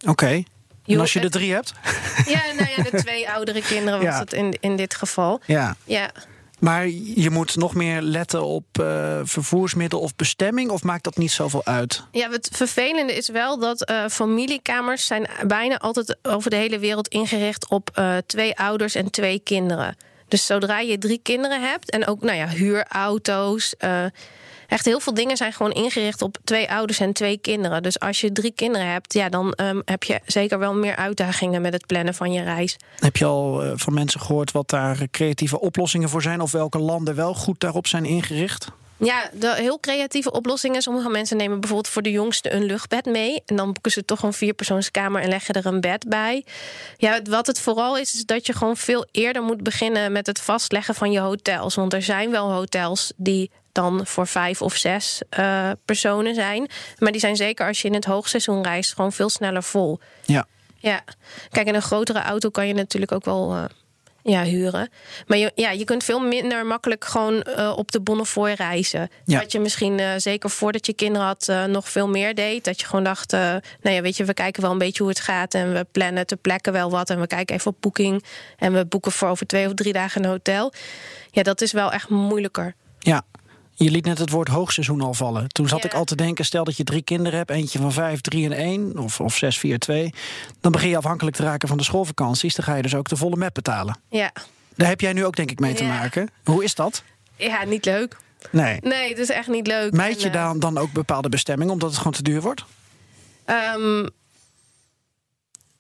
Oké. 0.08 0.44
En 0.94 1.00
als 1.00 1.14
je 1.14 1.20
er 1.20 1.32
drie 1.32 1.54
hebt? 1.54 1.74
ja 2.26 2.42
nou 2.58 2.70
ja, 2.76 2.84
de 2.84 2.98
twee 2.98 3.30
oudere 3.30 3.62
kinderen 3.62 4.06
was 4.06 4.20
het 4.20 4.34
in, 4.34 4.58
in 4.60 4.76
dit 4.76 4.96
geval. 4.96 5.42
Ja. 5.46 5.76
Ja, 5.84 6.12
Maar 6.60 6.88
je 7.16 7.30
moet 7.30 7.56
nog 7.56 7.76
meer 7.76 8.02
letten 8.02 8.44
op 8.44 8.66
eh, 8.72 9.20
vervoersmiddel 9.24 10.00
of 10.00 10.16
bestemming? 10.16 10.70
Of 10.70 10.84
maakt 10.84 11.04
dat 11.04 11.18
niet 11.18 11.32
zoveel 11.32 11.66
uit? 11.66 12.04
Ja, 12.12 12.30
het 12.30 12.50
vervelende 12.54 13.14
is 13.14 13.30
wel 13.30 13.60
dat 13.60 13.86
eh, 13.86 14.06
familiekamers 14.10 15.06
zijn 15.06 15.28
bijna 15.48 15.78
altijd 15.78 16.18
over 16.22 16.50
de 16.50 16.56
hele 16.56 16.80
wereld 16.80 17.08
ingericht 17.08 17.70
op 17.70 17.90
eh, 17.94 18.18
twee 18.26 18.58
ouders 18.58 18.96
en 18.96 19.12
twee 19.12 19.40
kinderen. 19.40 19.98
Dus 20.28 20.46
zodra 20.46 20.80
je 20.80 20.98
drie 20.98 21.20
kinderen 21.24 21.62
hebt 21.62 21.90
en 21.90 22.08
ook 22.08 22.22
nou 22.22 22.38
ja, 22.38 22.48
huurauto's. 22.48 23.76
Eh, 24.70 24.74
echt 24.74 24.86
heel 24.86 25.00
veel 25.00 25.14
dingen 25.14 25.38
zijn 25.38 25.54
gewoon 25.54 25.72
ingericht 25.72 26.22
op 26.22 26.38
twee 26.44 26.72
ouders 26.72 27.00
en 27.00 27.14
twee 27.14 27.38
kinderen. 27.38 27.84
Dus 27.84 28.00
als 28.00 28.22
je 28.22 28.32
drie 28.32 28.52
kinderen 28.52 28.92
hebt, 28.92 29.14
ja, 29.14 29.30
dan 29.30 29.54
ehm, 29.54 29.82
heb 29.86 30.04
je 30.04 30.20
zeker 30.26 30.60
wel 30.60 30.74
meer 30.74 30.96
uitdagingen 30.96 31.62
met 31.62 31.74
het 31.74 31.86
plannen 31.86 32.14
van 32.14 32.32
je 32.32 32.44
reis. 32.44 32.78
Heb 33.00 33.18
je 33.18 33.26
al 33.26 33.64
eh, 33.64 33.72
van 33.76 33.94
mensen 33.94 34.22
gehoord 34.22 34.52
wat 34.52 34.70
daar 34.70 35.08
creatieve 35.12 35.60
oplossingen 35.60 36.10
voor 36.10 36.22
zijn? 36.22 36.42
Of 36.42 36.52
welke 36.52 36.80
landen 36.80 37.16
wel 37.16 37.34
goed 37.34 37.60
daarop 37.60 37.88
zijn 37.88 38.06
ingericht? 38.06 38.68
Ja, 39.00 39.30
de 39.34 39.54
heel 39.56 39.80
creatieve 39.80 40.32
oplossingen. 40.32 40.82
Sommige 40.82 41.10
mensen 41.10 41.38
nemen 41.38 41.60
bijvoorbeeld 41.60 41.94
voor 41.94 42.02
de 42.02 42.12
jongste 42.12 42.52
een 42.52 42.64
luchtbed 42.64 43.06
mee. 43.06 43.42
En 43.46 43.56
dan 43.56 43.66
boeken 43.74 43.92
ze 43.92 44.06
toch 44.06 44.24
een 44.24 44.34
vierpersoonskamer 44.34 45.22
en 45.22 45.30
leggen 45.30 45.56
er 45.56 45.66
een 45.66 45.82
bed 45.82 46.06
bij. 46.08 46.46
Ja, 46.98 47.22
wat 47.30 47.48
het 47.48 47.60
vooral 47.60 47.98
is, 47.98 48.14
is 48.14 48.26
dat 48.26 48.46
je 48.46 48.54
gewoon 48.54 48.78
veel 48.78 49.08
eerder 49.12 49.44
moet 49.44 49.64
beginnen 49.64 50.12
met 50.12 50.26
het 50.26 50.42
vastleggen 50.42 50.96
van 50.96 51.12
je 51.12 51.20
hotels. 51.20 51.76
Want 51.76 51.94
er 51.94 52.02
zijn 52.02 52.32
wel 52.32 52.52
hotels 52.52 53.14
die 53.16 53.52
dan 53.72 54.02
voor 54.06 54.28
vijf 54.28 54.62
of 54.62 54.76
zes 54.76 55.22
eh, 55.30 55.70
personen 55.86 56.36
zijn. 56.36 56.70
Maar 56.98 57.12
die 57.12 57.22
zijn 57.22 57.36
zeker 57.36 57.68
als 57.68 57.82
je 57.82 57.88
in 57.88 57.94
het 57.94 58.06
hoogseizoen 58.06 58.64
reist 58.64 58.94
gewoon 58.94 59.12
veel 59.12 59.30
sneller 59.30 59.64
vol. 59.64 60.00
Ja. 60.26 60.46
Ja, 60.82 61.02
kijk, 61.50 61.68
en 61.68 61.76
een 61.76 61.82
grotere 61.82 62.22
auto 62.22 62.50
kan 62.50 62.68
je 62.68 62.74
natuurlijk 62.74 63.12
ook 63.12 63.26
wel 63.26 63.54
eh, 63.56 63.64
ja, 64.24 64.44
huren. 64.44 64.90
Maar 65.28 65.38
je, 65.38 65.52
ja, 65.56 65.72
je 65.72 65.84
kunt 65.84 66.04
veel 66.04 66.20
minder 66.20 66.66
makkelijk 66.66 67.06
gewoon 67.06 67.42
eh, 67.42 67.74
op 67.78 67.92
de 67.92 68.02
Bonnefoy 68.02 68.52
reizen. 68.52 69.10
Ja. 69.26 69.40
Wat 69.40 69.52
je 69.52 69.60
misschien 69.60 70.22
zeker 70.22 70.50
voordat 70.50 70.86
je 70.86 70.94
kinderen 70.94 71.28
had 71.28 71.52
nog 71.68 71.90
veel 71.90 72.08
meer 72.08 72.36
deed. 72.36 72.64
Dat 72.64 72.80
je 72.80 72.86
gewoon 72.86 73.04
dacht, 73.04 73.32
nou 73.32 73.62
ja, 73.82 74.02
weet 74.02 74.18
je, 74.18 74.26
we 74.26 74.34
kijken 74.34 74.62
wel 74.62 74.72
een 74.72 74.78
beetje 74.78 75.04
hoe 75.04 75.12
het 75.12 75.22
gaat. 75.22 75.54
En 75.54 75.74
we 75.74 75.86
plannen 75.92 76.28
ter 76.28 76.38
plekke 76.38 76.72
wel 76.72 76.90
wat. 76.90 77.10
En 77.10 77.20
we 77.20 77.28
kijken 77.28 77.56
even 77.56 77.72
op 77.72 77.78
boeking. 77.80 78.24
En 78.58 78.74
we 78.74 78.86
boeken 78.86 79.12
voor 79.12 79.28
over 79.28 79.48
twee 79.48 79.68
of 79.68 79.74
drie 79.74 79.94
dagen 79.94 80.24
een 80.24 80.30
hotel. 80.30 80.74
Ja, 81.32 81.44
dat 81.44 81.62
is 81.62 81.72
wel 81.72 81.92
echt 81.92 82.10
moeilijker. 82.10 82.76
Ja. 83.00 83.24
Je 83.86 83.92
liet 83.92 84.06
net 84.06 84.18
het 84.18 84.30
woord 84.30 84.48
hoogseizoen 84.48 85.02
al 85.02 85.14
vallen. 85.14 85.48
Toen 85.48 85.68
zat 85.68 85.82
Ja. 85.84 85.90
ik 85.90 85.94
al 85.94 86.04
te 86.04 86.16
denken, 86.16 86.46
stel 86.46 86.64
dat 86.64 86.78
je 86.78 86.84
drie 86.84 87.02
kinderen 87.02 87.38
hebt... 87.38 87.50
eentje 87.50 87.80
van 87.80 87.92
vijf, 87.92 88.22
drie 88.22 88.46
en 88.46 88.52
één, 88.52 88.98
of, 88.98 89.20
of 89.20 89.36
zes, 89.36 89.60
vier, 89.60 89.80
twee... 89.80 90.14
dan 90.62 90.72
begin 90.72 90.90
je 90.90 90.98
afhankelijk 90.98 91.36
te 91.36 91.44
raken 91.44 91.68
van 91.68 91.78
de 91.78 91.84
schoolvakanties. 91.84 92.56
Dan 92.56 92.66
ga 92.66 92.76
je 92.76 92.82
dus 92.82 92.96
ook 92.96 93.10
de 93.10 93.16
volle 93.16 93.36
map 93.36 93.54
betalen. 93.54 93.98
Ja, 94.10 94.32
Daar 94.76 94.88
heb 94.88 95.02
jij 95.02 95.14
nu 95.14 95.26
ook 95.26 95.36
denk 95.36 95.52
ik 95.52 95.60
mee 95.60 95.74
te 95.74 95.84
Ja. 95.84 95.90
maken. 95.90 96.30
Hoe 96.44 96.64
is 96.64 96.76
dat? 96.76 97.04
ja 97.36 97.64
niet 97.64 97.86
leuk. 97.86 98.18
Nee. 98.52 98.78
Nee, 98.82 99.10
het 99.10 99.18
is 99.18 99.30
echt 99.30 99.48
niet 99.48 99.68
leuk. 99.68 99.92
Meid 99.94 100.22
je 100.22 100.28
eh, 100.28 100.34
dan, 100.34 100.60
dan 100.60 100.78
ook 100.78 100.92
bepaalde 100.92 101.30
bestemmingen 101.30 101.74
omdat 101.74 101.90
het 101.90 101.98
gewoon 101.98 102.14
te 102.14 102.24
duur 102.24 102.42
wordt? 102.42 102.64
Ehm, 103.46 104.08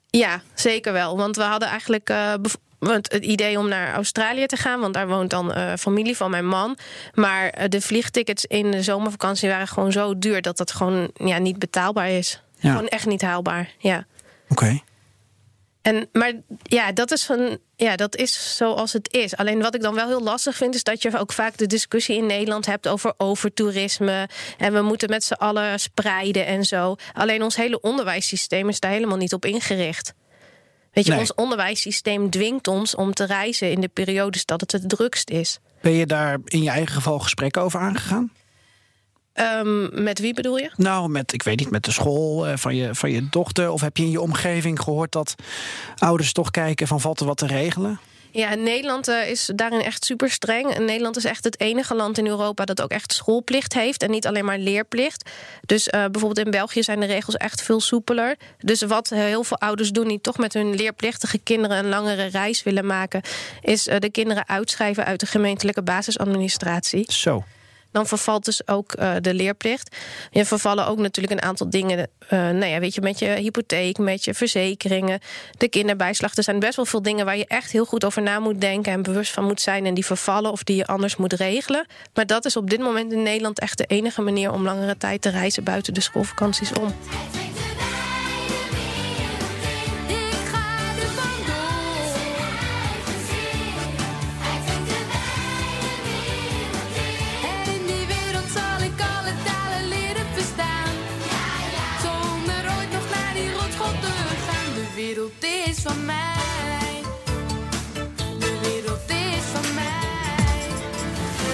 Ja, 0.09 0.41
zeker 0.53 0.93
wel. 0.93 1.17
Want 1.17 1.35
we 1.35 1.43
hadden 1.43 1.67
eigenlijk 1.69 2.09
uh, 2.09 2.33
het 2.79 3.13
idee 3.13 3.59
om 3.59 3.67
naar 3.67 3.93
Australië 3.93 4.45
te 4.45 4.57
gaan, 4.57 4.79
want 4.79 4.93
daar 4.93 5.07
woont 5.07 5.29
dan 5.29 5.57
uh, 5.57 5.73
familie 5.79 6.17
van 6.17 6.31
mijn 6.31 6.47
man. 6.47 6.77
Maar 7.13 7.59
uh, 7.59 7.63
de 7.67 7.81
vliegtickets 7.81 8.45
in 8.45 8.71
de 8.71 8.83
zomervakantie 8.83 9.49
waren 9.49 9.67
gewoon 9.67 9.91
zo 9.91 10.17
duur 10.17 10.41
dat 10.41 10.57
dat 10.57 10.71
gewoon 10.71 11.11
ja, 11.13 11.37
niet 11.37 11.59
betaalbaar 11.59 12.09
is. 12.09 12.41
Ja. 12.59 12.71
Gewoon 12.71 12.87
echt 12.87 13.05
niet 13.05 13.21
haalbaar. 13.21 13.69
Ja. 13.77 14.05
Oké. 14.49 14.63
Okay. 14.63 14.83
En, 15.81 16.09
maar 16.11 16.33
ja 16.63 16.91
dat, 16.91 17.11
is 17.11 17.25
van, 17.25 17.57
ja, 17.75 17.95
dat 17.95 18.15
is 18.15 18.57
zoals 18.57 18.93
het 18.93 19.13
is. 19.13 19.35
Alleen 19.35 19.61
wat 19.61 19.75
ik 19.75 19.81
dan 19.81 19.95
wel 19.95 20.07
heel 20.07 20.23
lastig 20.23 20.55
vind, 20.55 20.75
is 20.75 20.83
dat 20.83 21.01
je 21.01 21.17
ook 21.17 21.31
vaak 21.31 21.57
de 21.57 21.67
discussie 21.67 22.17
in 22.17 22.25
Nederland 22.25 22.65
hebt 22.65 22.87
over 22.87 23.13
overtoerisme. 23.17 24.29
En 24.57 24.73
we 24.73 24.81
moeten 24.81 25.09
met 25.09 25.23
z'n 25.23 25.33
allen 25.33 25.79
spreiden 25.79 26.45
en 26.45 26.65
zo. 26.65 26.95
Alleen 27.13 27.43
ons 27.43 27.55
hele 27.55 27.81
onderwijssysteem 27.81 28.69
is 28.69 28.79
daar 28.79 28.91
helemaal 28.91 29.17
niet 29.17 29.33
op 29.33 29.45
ingericht. 29.45 30.13
Weet 30.91 31.05
je, 31.05 31.11
nee. 31.11 31.19
ons 31.19 31.33
onderwijssysteem 31.33 32.29
dwingt 32.29 32.67
ons 32.67 32.95
om 32.95 33.13
te 33.13 33.25
reizen 33.25 33.71
in 33.71 33.81
de 33.81 33.87
periodes 33.87 34.45
dat 34.45 34.61
het 34.61 34.71
het 34.71 34.89
drukst 34.89 35.29
is. 35.29 35.59
Ben 35.81 35.91
je 35.91 36.05
daar 36.05 36.37
in 36.45 36.63
je 36.63 36.69
eigen 36.69 36.95
geval 36.95 37.19
gesprekken 37.19 37.61
over 37.61 37.79
aangegaan? 37.79 38.31
Um, 39.33 40.03
met 40.03 40.19
wie 40.19 40.33
bedoel 40.33 40.57
je? 40.57 40.71
Nou, 40.75 41.09
met, 41.09 41.33
ik 41.33 41.43
weet 41.43 41.59
niet, 41.59 41.69
met 41.69 41.85
de 41.85 41.91
school 41.91 42.47
uh, 42.47 42.53
van, 42.55 42.75
je, 42.75 42.95
van 42.95 43.11
je 43.11 43.29
dochter. 43.29 43.71
Of 43.71 43.81
heb 43.81 43.97
je 43.97 44.03
in 44.03 44.11
je 44.11 44.21
omgeving 44.21 44.79
gehoord 44.79 45.11
dat 45.11 45.35
ouders 45.97 46.33
toch 46.33 46.51
kijken 46.51 46.87
van 46.87 47.01
valt 47.01 47.19
er 47.19 47.25
wat 47.25 47.37
te 47.37 47.47
regelen? 47.47 47.99
Ja, 48.31 48.55
Nederland 48.55 49.07
uh, 49.07 49.29
is 49.29 49.51
daarin 49.55 49.81
echt 49.81 50.05
super 50.05 50.29
streng. 50.29 50.77
Nederland 50.77 51.17
is 51.17 51.25
echt 51.25 51.43
het 51.43 51.59
enige 51.59 51.95
land 51.95 52.17
in 52.17 52.27
Europa 52.27 52.65
dat 52.65 52.81
ook 52.81 52.91
echt 52.91 53.13
schoolplicht 53.13 53.73
heeft 53.73 54.03
en 54.03 54.11
niet 54.11 54.27
alleen 54.27 54.45
maar 54.45 54.57
leerplicht. 54.57 55.29
Dus 55.65 55.87
uh, 55.87 55.91
bijvoorbeeld 55.91 56.45
in 56.45 56.51
België 56.51 56.83
zijn 56.83 56.99
de 56.99 57.05
regels 57.05 57.35
echt 57.35 57.61
veel 57.61 57.79
soepeler. 57.79 58.35
Dus 58.59 58.81
wat 58.81 59.09
heel 59.09 59.43
veel 59.43 59.57
ouders 59.57 59.91
doen 59.91 60.07
die 60.07 60.21
toch 60.21 60.37
met 60.37 60.53
hun 60.53 60.75
leerplichtige 60.75 61.37
kinderen 61.37 61.77
een 61.77 61.89
langere 61.89 62.25
reis 62.25 62.63
willen 62.63 62.85
maken, 62.85 63.21
is 63.61 63.87
uh, 63.87 63.95
de 63.99 64.09
kinderen 64.09 64.47
uitschrijven 64.47 65.05
uit 65.05 65.19
de 65.19 65.25
gemeentelijke 65.25 65.81
basisadministratie. 65.81 67.11
Zo 67.11 67.43
dan 67.91 68.07
vervalt 68.07 68.45
dus 68.45 68.67
ook 68.67 68.95
uh, 68.99 69.15
de 69.21 69.33
leerplicht. 69.33 69.95
Je 70.31 70.45
vervallen 70.45 70.87
ook 70.87 70.97
natuurlijk 70.97 71.41
een 71.41 71.47
aantal 71.47 71.69
dingen. 71.69 71.97
Uh, 71.99 72.29
nou 72.29 72.65
ja, 72.65 72.79
weet 72.79 72.93
je, 72.93 73.01
met 73.01 73.19
je 73.19 73.25
hypotheek, 73.25 73.97
met 73.97 74.23
je 74.23 74.33
verzekeringen, 74.33 75.19
de 75.57 75.69
kinderbijslag. 75.69 76.35
Er 76.35 76.43
zijn 76.43 76.59
best 76.59 76.75
wel 76.75 76.85
veel 76.85 77.01
dingen 77.01 77.25
waar 77.25 77.37
je 77.37 77.47
echt 77.47 77.71
heel 77.71 77.85
goed 77.85 78.05
over 78.05 78.21
na 78.21 78.39
moet 78.39 78.61
denken 78.61 78.93
en 78.93 79.01
bewust 79.01 79.31
van 79.31 79.43
moet 79.43 79.61
zijn 79.61 79.85
en 79.85 79.93
die 79.93 80.05
vervallen 80.05 80.51
of 80.51 80.63
die 80.63 80.75
je 80.75 80.87
anders 80.87 81.15
moet 81.15 81.33
regelen. 81.33 81.85
Maar 82.13 82.25
dat 82.25 82.45
is 82.45 82.55
op 82.55 82.69
dit 82.69 82.79
moment 82.79 83.13
in 83.13 83.23
Nederland 83.23 83.59
echt 83.59 83.77
de 83.77 83.85
enige 83.85 84.21
manier 84.21 84.51
om 84.51 84.63
langere 84.63 84.97
tijd 84.97 85.21
te 85.21 85.29
reizen 85.29 85.63
buiten 85.63 85.93
de 85.93 86.01
schoolvakanties 86.01 86.73
om. 86.73 86.93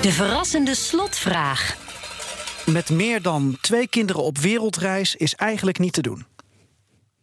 De 0.05 0.11
verrassende 0.11 0.75
slotvraag. 0.75 1.77
Met 2.65 2.89
meer 2.89 3.21
dan 3.21 3.57
twee 3.61 3.87
kinderen 3.87 4.23
op 4.23 4.37
wereldreis 4.37 5.15
is 5.15 5.35
eigenlijk 5.35 5.79
niet 5.79 5.93
te 5.93 6.01
doen. 6.01 6.25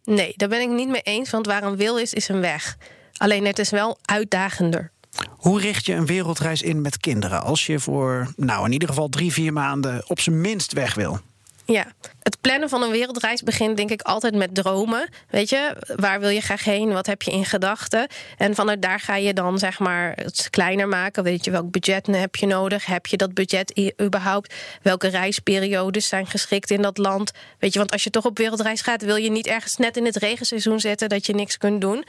Nee, 0.03 0.33
daar 0.35 0.49
ben 0.49 0.61
ik 0.61 0.69
niet 0.69 0.89
mee 0.89 1.01
eens, 1.01 1.29
want 1.29 1.45
waar 1.45 1.63
een 1.63 1.75
wil 1.75 1.97
is, 1.97 2.13
is 2.13 2.27
een 2.27 2.39
weg. 2.39 2.77
Alleen 3.17 3.45
het 3.45 3.59
is 3.59 3.69
wel 3.69 3.97
uitdagender. 4.01 4.91
Hoe 5.29 5.59
richt 5.59 5.85
je 5.85 5.93
een 5.93 6.05
wereldreis 6.05 6.61
in 6.61 6.81
met 6.81 6.97
kinderen 6.97 7.43
als 7.43 7.65
je 7.65 7.79
voor, 7.79 8.33
nou 8.35 8.65
in 8.65 8.71
ieder 8.71 8.87
geval 8.87 9.09
drie, 9.09 9.31
vier 9.31 9.53
maanden 9.53 10.09
op 10.09 10.19
zijn 10.19 10.41
minst 10.41 10.73
weg 10.73 10.93
wil? 10.93 11.19
Ja, 11.65 11.85
het 12.23 12.41
plannen 12.41 12.69
van 12.69 12.83
een 12.83 12.91
wereldreis 12.91 13.43
begint 13.43 13.77
denk 13.77 13.91
ik 13.91 14.01
altijd 14.01 14.35
met 14.35 14.55
dromen. 14.55 15.09
Weet 15.29 15.49
je, 15.49 15.75
waar 15.95 16.19
wil 16.19 16.29
je 16.29 16.41
graag 16.41 16.63
heen? 16.63 16.93
Wat 16.93 17.05
heb 17.05 17.21
je 17.21 17.31
in 17.31 17.45
gedachten? 17.45 18.07
En 18.37 18.55
vanuit 18.55 18.81
daar 18.81 18.99
ga 18.99 19.15
je 19.15 19.33
dan 19.33 19.59
zeg 19.59 19.79
maar 19.79 20.13
het 20.15 20.47
kleiner 20.49 20.87
maken. 20.87 21.23
Weet 21.23 21.45
je, 21.45 21.51
welk 21.51 21.71
budget 21.71 22.07
heb 22.07 22.35
je 22.35 22.45
nodig? 22.45 22.85
Heb 22.85 23.05
je 23.05 23.17
dat 23.17 23.33
budget 23.33 23.93
überhaupt? 24.01 24.53
Welke 24.81 25.07
reisperiodes 25.07 26.07
zijn 26.07 26.27
geschikt 26.27 26.71
in 26.71 26.81
dat 26.81 26.97
land? 26.97 27.31
Weet 27.59 27.73
je, 27.73 27.79
want 27.79 27.91
als 27.91 28.03
je 28.03 28.09
toch 28.09 28.25
op 28.25 28.37
wereldreis 28.37 28.81
gaat, 28.81 29.01
wil 29.01 29.15
je 29.15 29.31
niet 29.31 29.47
ergens 29.47 29.77
net 29.77 29.97
in 29.97 30.05
het 30.05 30.15
regenseizoen 30.15 30.79
zetten 30.79 31.09
dat 31.09 31.25
je 31.25 31.33
niks 31.33 31.57
kunt 31.57 31.81
doen. 31.81 32.05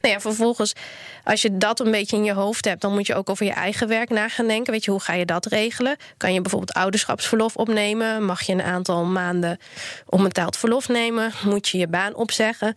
Nou 0.00 0.14
ja, 0.14 0.20
vervolgens, 0.20 0.72
als 1.24 1.42
je 1.42 1.56
dat 1.56 1.80
een 1.80 1.90
beetje 1.90 2.16
in 2.16 2.24
je 2.24 2.32
hoofd 2.32 2.64
hebt, 2.64 2.80
dan 2.80 2.92
moet 2.92 3.06
je 3.06 3.14
ook 3.14 3.30
over 3.30 3.46
je 3.46 3.52
eigen 3.52 3.88
werk 3.88 4.10
na 4.10 4.28
gaan 4.28 4.46
denken. 4.46 4.72
Weet 4.72 4.84
je, 4.84 4.90
hoe 4.90 5.00
ga 5.00 5.12
je 5.12 5.24
dat 5.24 5.46
regelen? 5.46 5.96
Kan 6.16 6.34
je 6.34 6.40
bijvoorbeeld 6.40 6.72
ouderschapsverlof 6.72 7.56
opnemen? 7.56 8.24
Mag 8.24 8.42
je 8.42 8.52
een 8.52 8.62
aantal 8.62 9.04
maanden 9.04 9.58
onbetaald 10.06 10.56
verlof 10.56 10.88
nemen? 10.88 11.32
Moet 11.44 11.68
je 11.68 11.78
je 11.78 11.88
baan 11.88 12.14
opzeggen? 12.14 12.76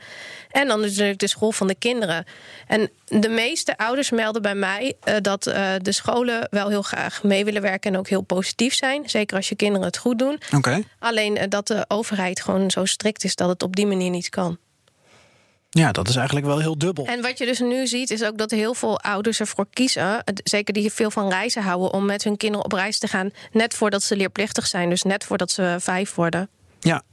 En 0.51 0.67
dan 0.67 0.79
natuurlijk 0.79 1.19
de 1.19 1.27
school 1.27 1.51
van 1.51 1.67
de 1.67 1.75
kinderen. 1.75 2.25
En 2.67 2.89
de 3.05 3.29
meeste 3.29 3.77
ouders 3.77 4.09
melden 4.09 4.41
bij 4.41 4.55
mij 4.55 4.93
uh, 5.03 5.15
dat 5.21 5.47
uh, 5.47 5.71
de 5.81 5.91
scholen 5.91 6.47
wel 6.51 6.69
heel 6.69 6.81
graag 6.81 7.23
mee 7.23 7.45
willen 7.45 7.61
werken 7.61 7.93
en 7.93 7.99
ook 7.99 8.07
heel 8.07 8.21
positief 8.21 8.73
zijn. 8.73 9.09
Zeker 9.09 9.37
als 9.37 9.49
je 9.49 9.55
kinderen 9.55 9.85
het 9.85 9.97
goed 9.97 10.19
doen. 10.19 10.39
Okay. 10.55 10.83
Alleen 10.99 11.37
uh, 11.37 11.43
dat 11.49 11.67
de 11.67 11.85
overheid 11.87 12.41
gewoon 12.41 12.71
zo 12.71 12.85
strikt 12.85 13.23
is 13.23 13.35
dat 13.35 13.49
het 13.49 13.63
op 13.63 13.75
die 13.75 13.87
manier 13.87 14.09
niet 14.09 14.29
kan. 14.29 14.57
Ja, 15.69 15.91
dat 15.91 16.09
is 16.09 16.15
eigenlijk 16.15 16.45
wel 16.45 16.59
heel 16.59 16.77
dubbel. 16.77 17.05
En 17.05 17.21
wat 17.21 17.37
je 17.37 17.45
dus 17.45 17.59
nu 17.59 17.87
ziet, 17.87 18.11
is 18.11 18.23
ook 18.23 18.37
dat 18.37 18.51
heel 18.51 18.73
veel 18.73 18.99
ouders 18.99 19.39
ervoor 19.39 19.65
kiezen, 19.73 20.23
zeker 20.43 20.73
die 20.73 20.91
veel 20.91 21.11
van 21.11 21.29
reizen 21.29 21.63
houden, 21.63 21.93
om 21.93 22.05
met 22.05 22.23
hun 22.23 22.37
kinderen 22.37 22.65
op 22.65 22.71
reis 22.71 22.99
te 22.99 23.07
gaan, 23.07 23.31
net 23.51 23.73
voordat 23.73 24.03
ze 24.03 24.15
leerplichtig 24.15 24.67
zijn, 24.67 24.89
dus 24.89 25.03
net 25.03 25.23
voordat 25.23 25.51
ze 25.51 25.75
vijf 25.79 26.15
worden. 26.15 26.49
Ja, 26.79 27.03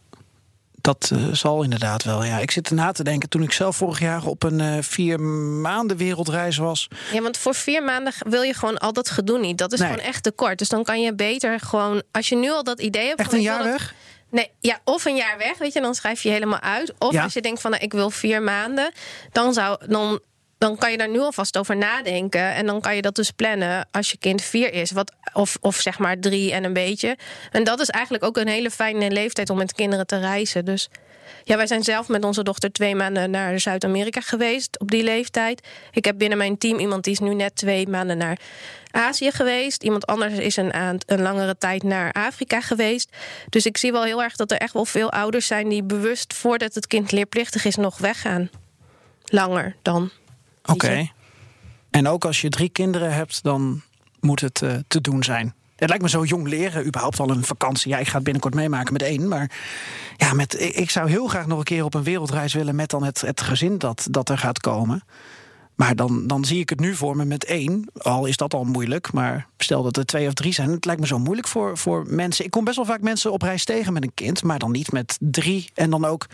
dat 0.86 1.10
uh, 1.12 1.32
zal 1.32 1.62
inderdaad 1.62 2.04
wel. 2.04 2.24
Ja, 2.24 2.38
ik 2.38 2.50
zit 2.50 2.68
erna 2.68 2.92
te 2.92 3.04
denken 3.04 3.28
toen 3.28 3.42
ik 3.42 3.52
zelf 3.52 3.76
vorig 3.76 4.00
jaar 4.00 4.24
op 4.24 4.42
een 4.42 4.58
uh, 4.60 4.76
vier 4.80 5.20
maanden 5.20 5.96
wereldreis 5.96 6.56
was. 6.56 6.88
Ja, 7.12 7.20
want 7.22 7.38
voor 7.38 7.54
vier 7.54 7.82
maanden 7.82 8.12
wil 8.18 8.42
je 8.42 8.54
gewoon 8.54 8.78
al 8.78 8.92
dat 8.92 9.10
gedoe 9.10 9.38
niet. 9.38 9.58
Dat 9.58 9.72
is 9.72 9.78
nee. 9.80 9.88
gewoon 9.88 10.04
echt 10.04 10.22
te 10.22 10.30
kort. 10.30 10.58
Dus 10.58 10.68
dan 10.68 10.84
kan 10.84 11.00
je 11.00 11.14
beter 11.14 11.60
gewoon, 11.60 12.02
als 12.10 12.28
je 12.28 12.36
nu 12.36 12.50
al 12.50 12.64
dat 12.64 12.80
idee 12.80 13.06
hebt. 13.06 13.20
Echt 13.20 13.32
een 13.32 13.40
jaar 13.40 13.64
weg? 13.64 13.94
Nee, 14.36 14.50
ja, 14.60 14.80
of 14.84 15.04
een 15.04 15.16
jaar 15.16 15.38
weg, 15.38 15.58
weet 15.58 15.72
je, 15.72 15.80
dan 15.80 15.94
schrijf 15.94 16.22
je 16.22 16.28
helemaal 16.28 16.60
uit. 16.60 16.94
Of 16.98 17.12
ja. 17.12 17.22
als 17.22 17.32
je 17.32 17.40
denkt 17.40 17.60
van 17.60 17.70
nou, 17.70 17.82
ik 17.82 17.92
wil 17.92 18.10
vier 18.10 18.42
maanden, 18.42 18.92
dan 19.32 19.52
zou 19.52 19.86
dan. 19.88 20.20
Dan 20.58 20.76
kan 20.76 20.90
je 20.90 20.96
daar 20.96 21.08
nu 21.08 21.18
alvast 21.18 21.58
over 21.58 21.76
nadenken. 21.76 22.54
En 22.54 22.66
dan 22.66 22.80
kan 22.80 22.96
je 22.96 23.02
dat 23.02 23.14
dus 23.14 23.30
plannen 23.30 23.88
als 23.90 24.10
je 24.10 24.16
kind 24.18 24.42
vier 24.42 24.72
is. 24.72 24.90
Wat, 24.90 25.12
of, 25.32 25.56
of 25.60 25.76
zeg 25.76 25.98
maar 25.98 26.18
drie 26.18 26.52
en 26.52 26.64
een 26.64 26.72
beetje. 26.72 27.16
En 27.50 27.64
dat 27.64 27.80
is 27.80 27.88
eigenlijk 27.88 28.24
ook 28.24 28.36
een 28.36 28.48
hele 28.48 28.70
fijne 28.70 29.10
leeftijd 29.10 29.50
om 29.50 29.56
met 29.56 29.72
kinderen 29.72 30.06
te 30.06 30.18
reizen. 30.18 30.64
Dus 30.64 30.88
ja, 31.48 31.56
wij 31.56 31.66
zijn 31.66 31.82
zelf 31.82 32.08
met 32.08 32.24
onze 32.24 32.42
dochter 32.42 32.72
twee 32.72 32.94
maanden 32.94 33.30
naar 33.30 33.60
Zuid-Amerika 33.60 34.20
geweest 34.20 34.80
op 34.80 34.90
die 34.90 35.02
leeftijd. 35.02 35.66
Ik 35.90 36.04
heb 36.04 36.18
binnen 36.18 36.38
mijn 36.38 36.58
team 36.58 36.78
iemand 36.78 37.04
die 37.04 37.12
is 37.12 37.18
nu 37.18 37.34
net 37.34 37.56
twee 37.56 37.88
maanden 37.88 38.18
naar 38.18 38.38
Azië 38.90 39.30
geweest. 39.30 39.82
Iemand 39.82 40.06
anders 40.06 40.34
is 40.34 40.56
een, 40.56 40.76
een 41.06 41.22
langere 41.22 41.56
tijd 41.58 41.82
naar 41.82 42.12
Afrika 42.12 42.60
geweest. 42.60 43.16
Dus 43.48 43.66
ik 43.66 43.76
zie 43.76 43.92
wel 43.92 44.02
heel 44.02 44.22
erg 44.22 44.36
dat 44.36 44.50
er 44.50 44.58
echt 44.58 44.72
wel 44.72 44.84
veel 44.84 45.12
ouders 45.12 45.46
zijn 45.46 45.68
die 45.68 45.82
bewust 45.82 46.34
voordat 46.34 46.74
het 46.74 46.86
kind 46.86 47.12
leerplichtig 47.12 47.64
is 47.64 47.76
nog 47.76 47.98
weggaan. 47.98 48.50
Langer 49.24 49.76
dan. 49.82 50.10
Oké. 50.64 51.10
En 51.90 52.08
ook 52.08 52.24
als 52.24 52.40
je 52.40 52.48
drie 52.48 52.68
kinderen 52.68 53.12
hebt, 53.12 53.42
dan 53.42 53.82
moet 54.20 54.40
het 54.40 54.60
uh, 54.60 54.74
te 54.88 55.00
doen 55.00 55.24
zijn. 55.24 55.54
Het 55.76 55.88
lijkt 55.88 56.02
me 56.02 56.08
zo 56.08 56.24
jong 56.24 56.48
leren, 56.48 56.86
überhaupt 56.86 57.20
al 57.20 57.30
een 57.30 57.44
vakantie. 57.44 57.90
Ja, 57.90 57.98
ik 57.98 58.06
ga 58.06 58.14
het 58.14 58.24
binnenkort 58.24 58.54
meemaken 58.54 58.92
met 58.92 59.02
één. 59.02 59.28
Maar 59.28 59.50
ja, 60.16 60.32
met, 60.32 60.60
ik 60.60 60.90
zou 60.90 61.10
heel 61.10 61.26
graag 61.26 61.46
nog 61.46 61.58
een 61.58 61.64
keer 61.64 61.84
op 61.84 61.94
een 61.94 62.02
wereldreis 62.02 62.54
willen 62.54 62.74
met 62.74 62.90
dan 62.90 63.02
het, 63.02 63.20
het 63.20 63.40
gezin 63.40 63.78
dat, 63.78 64.06
dat 64.10 64.28
er 64.28 64.38
gaat 64.38 64.60
komen. 64.60 65.02
Maar 65.74 65.96
dan, 65.96 66.26
dan 66.26 66.44
zie 66.44 66.60
ik 66.60 66.68
het 66.68 66.80
nu 66.80 66.94
voor 66.94 67.16
me 67.16 67.24
met 67.24 67.44
één. 67.44 67.90
Al 67.96 68.26
is 68.26 68.36
dat 68.36 68.54
al 68.54 68.64
moeilijk. 68.64 69.12
Maar 69.12 69.46
stel 69.58 69.82
dat 69.82 69.96
er 69.96 70.06
twee 70.06 70.26
of 70.26 70.32
drie 70.32 70.52
zijn. 70.52 70.70
Het 70.70 70.84
lijkt 70.84 71.00
me 71.00 71.06
zo 71.06 71.18
moeilijk 71.18 71.48
voor, 71.48 71.78
voor 71.78 72.04
mensen. 72.08 72.44
Ik 72.44 72.50
kom 72.50 72.64
best 72.64 72.76
wel 72.76 72.84
vaak 72.84 73.00
mensen 73.00 73.32
op 73.32 73.42
reis 73.42 73.64
tegen 73.64 73.92
met 73.92 74.02
een 74.02 74.14
kind. 74.14 74.42
Maar 74.42 74.58
dan 74.58 74.70
niet 74.70 74.92
met 74.92 75.16
drie. 75.20 75.70
En 75.74 75.90
dan 75.90 76.04
ook 76.04 76.26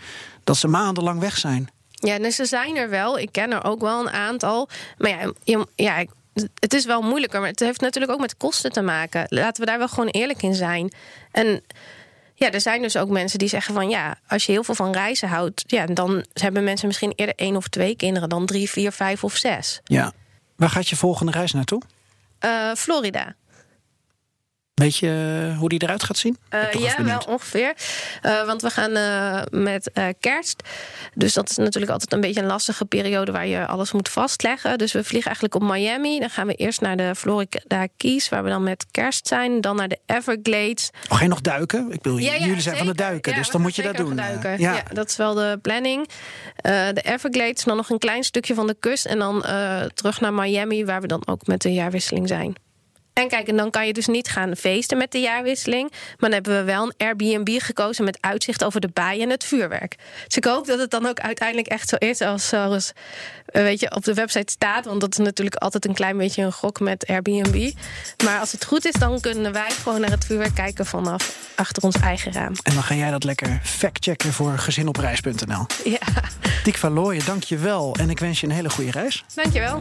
dat 0.44 0.56
ze 0.56 0.68
maandenlang 0.68 1.20
weg 1.20 1.38
zijn. 1.38 1.68
Ja, 1.90 2.18
dus 2.18 2.36
ze 2.36 2.44
zijn 2.44 2.76
er 2.76 2.90
wel. 2.90 3.18
Ik 3.18 3.32
ken 3.32 3.52
er 3.52 3.64
ook 3.64 3.80
wel 3.80 4.00
een 4.00 4.12
aantal. 4.12 4.68
Maar 4.98 5.32
ja, 5.44 5.64
ja 5.74 6.04
het 6.54 6.74
is 6.74 6.84
wel 6.84 7.02
moeilijker. 7.02 7.40
Maar 7.40 7.48
het 7.48 7.60
heeft 7.60 7.80
natuurlijk 7.80 8.12
ook 8.12 8.20
met 8.20 8.36
kosten 8.36 8.72
te 8.72 8.82
maken. 8.82 9.26
Laten 9.28 9.64
we 9.64 9.70
daar 9.70 9.78
wel 9.78 9.88
gewoon 9.88 10.08
eerlijk 10.08 10.42
in 10.42 10.54
zijn. 10.54 10.92
En 11.30 11.62
ja, 12.34 12.50
er 12.50 12.60
zijn 12.60 12.82
dus 12.82 12.96
ook 12.96 13.08
mensen 13.08 13.38
die 13.38 13.48
zeggen 13.48 13.74
van 13.74 13.88
ja, 13.88 14.18
als 14.26 14.46
je 14.46 14.52
heel 14.52 14.64
veel 14.64 14.74
van 14.74 14.92
reizen 14.92 15.28
houdt, 15.28 15.64
ja, 15.66 15.86
dan 15.86 16.24
hebben 16.32 16.64
mensen 16.64 16.86
misschien 16.86 17.12
eerder 17.16 17.34
één 17.34 17.56
of 17.56 17.68
twee 17.68 17.96
kinderen 17.96 18.28
dan 18.28 18.46
drie, 18.46 18.70
vier, 18.70 18.92
vijf 18.92 19.24
of 19.24 19.36
zes. 19.36 19.80
Ja. 19.84 20.12
Waar 20.56 20.70
gaat 20.70 20.88
je 20.88 20.96
volgende 20.96 21.32
reis 21.32 21.52
naartoe? 21.52 21.82
Uh, 22.44 22.74
Florida. 22.74 23.34
Weet 24.74 24.96
je 24.96 25.46
eh, 25.52 25.58
hoe 25.58 25.68
die 25.68 25.82
eruit 25.82 26.02
gaat 26.02 26.16
zien? 26.16 26.36
Eh, 26.48 26.72
ja, 26.72 27.04
wel 27.04 27.22
ongeveer. 27.28 27.74
Eh, 28.22 28.46
want 28.46 28.62
we 28.62 28.70
gaan 28.70 28.92
met 29.50 29.90
kerst. 30.20 30.62
Dus 31.14 31.32
dat 31.32 31.50
is 31.50 31.56
natuurlijk 31.56 31.92
altijd 31.92 32.12
een 32.12 32.20
beetje 32.20 32.40
een 32.40 32.46
lastige 32.46 32.84
periode 32.84 33.32
waar 33.32 33.46
je 33.46 33.66
alles 33.66 33.92
moet 33.92 34.08
vastleggen. 34.08 34.78
Dus 34.78 34.92
we 34.92 35.04
vliegen 35.04 35.30
eigenlijk 35.30 35.54
op 35.64 35.70
Miami. 35.70 36.18
Dan 36.20 36.30
gaan 36.30 36.46
we 36.46 36.54
eerst 36.54 36.80
naar 36.80 36.96
de 36.96 37.14
Florida 37.14 37.86
Keys, 37.96 38.28
waar 38.28 38.44
we 38.44 38.48
dan 38.50 38.62
met 38.62 38.86
kerst 38.90 39.28
zijn. 39.28 39.60
Dan 39.60 39.76
naar 39.76 39.88
de 39.88 39.98
Everglades. 40.06 40.90
Oh, 41.08 41.16
ga 41.16 41.22
je 41.22 41.28
nog 41.28 41.40
duiken? 41.40 41.92
Ik 41.92 42.02
bedoel, 42.02 42.18
Ja, 42.18 42.34
ja, 42.34 42.46
jullie 42.46 42.62
zijn 42.62 42.76
van 42.76 42.86
de 42.86 42.94
duiken, 42.94 43.32
Ja, 43.32 43.38
dus 43.38 43.50
dan 43.50 43.60
moet 43.60 43.76
je 43.76 43.82
dat 43.82 43.96
doen. 43.96 44.16
duiken. 44.16 44.60
ja. 44.60 44.74
Ja. 44.74 44.82
dat 44.92 45.08
is 45.10 45.16
wel 45.16 45.34
de 45.34 45.58
planning. 45.62 46.08
De 46.62 47.02
Everglades, 47.02 47.64
dan 47.64 47.76
nog 47.76 47.90
een 47.90 47.98
klein 47.98 48.22
stukje 48.22 48.54
van 48.54 48.66
de 48.66 48.76
kust. 48.80 49.06
En 49.06 49.18
dan 49.18 49.40
terug 49.94 50.20
naar 50.20 50.32
Miami, 50.32 50.84
waar 50.84 51.00
we 51.00 51.06
dan 51.06 51.22
ook 51.26 51.46
met 51.46 51.62
de 51.62 51.72
jaarwisseling 51.72 52.28
zijn. 52.28 52.54
En 53.12 53.28
kijk, 53.28 53.48
en 53.48 53.56
dan 53.56 53.70
kan 53.70 53.86
je 53.86 53.92
dus 53.92 54.06
niet 54.06 54.28
gaan 54.28 54.56
feesten 54.56 54.98
met 54.98 55.12
de 55.12 55.20
jaarwisseling. 55.20 55.90
Maar 55.90 56.16
dan 56.18 56.32
hebben 56.32 56.56
we 56.56 56.62
wel 56.62 56.82
een 56.84 57.06
Airbnb 57.06 57.60
gekozen 57.60 58.04
met 58.04 58.18
uitzicht 58.20 58.64
over 58.64 58.80
de 58.80 58.90
baai 58.92 59.22
en 59.22 59.30
het 59.30 59.44
vuurwerk. 59.44 59.96
Dus 60.26 60.36
ik 60.36 60.44
hoop 60.44 60.66
dat 60.66 60.78
het 60.78 60.90
dan 60.90 61.06
ook 61.06 61.20
uiteindelijk 61.20 61.68
echt 61.68 61.88
zo 61.88 61.96
is 61.96 62.20
als 62.20 62.48
zoals 62.48 62.92
eh, 63.46 63.62
weet 63.62 63.80
je, 63.80 63.94
op 63.94 64.04
de 64.04 64.14
website 64.14 64.52
staat. 64.52 64.84
Want 64.84 65.00
dat 65.00 65.10
is 65.10 65.24
natuurlijk 65.24 65.56
altijd 65.56 65.86
een 65.86 65.94
klein 65.94 66.16
beetje 66.16 66.42
een 66.42 66.52
gok 66.52 66.80
met 66.80 67.06
Airbnb. 67.06 67.72
Maar 68.24 68.40
als 68.40 68.52
het 68.52 68.64
goed 68.64 68.86
is, 68.86 68.92
dan 68.92 69.20
kunnen 69.20 69.52
wij 69.52 69.70
gewoon 69.70 70.00
naar 70.00 70.10
het 70.10 70.24
vuurwerk 70.24 70.54
kijken 70.54 70.86
vanaf 70.86 71.36
achter 71.54 71.82
ons 71.82 71.96
eigen 71.96 72.32
raam. 72.32 72.52
En 72.62 72.74
dan 72.74 72.82
ga 72.82 72.94
jij 72.94 73.10
dat 73.10 73.24
lekker 73.24 73.60
factchecken 73.62 74.32
voor 74.32 74.58
gezinopreis.nl. 74.58 75.66
Ja, 75.84 75.98
Dick 76.64 76.76
van 76.76 76.92
Looyen, 76.92 77.24
dank 77.24 77.42
je 77.42 77.56
wel. 77.56 77.96
En 77.98 78.10
ik 78.10 78.18
wens 78.18 78.40
je 78.40 78.46
een 78.46 78.52
hele 78.52 78.70
goede 78.70 78.90
reis. 78.90 79.24
dankjewel. 79.34 79.80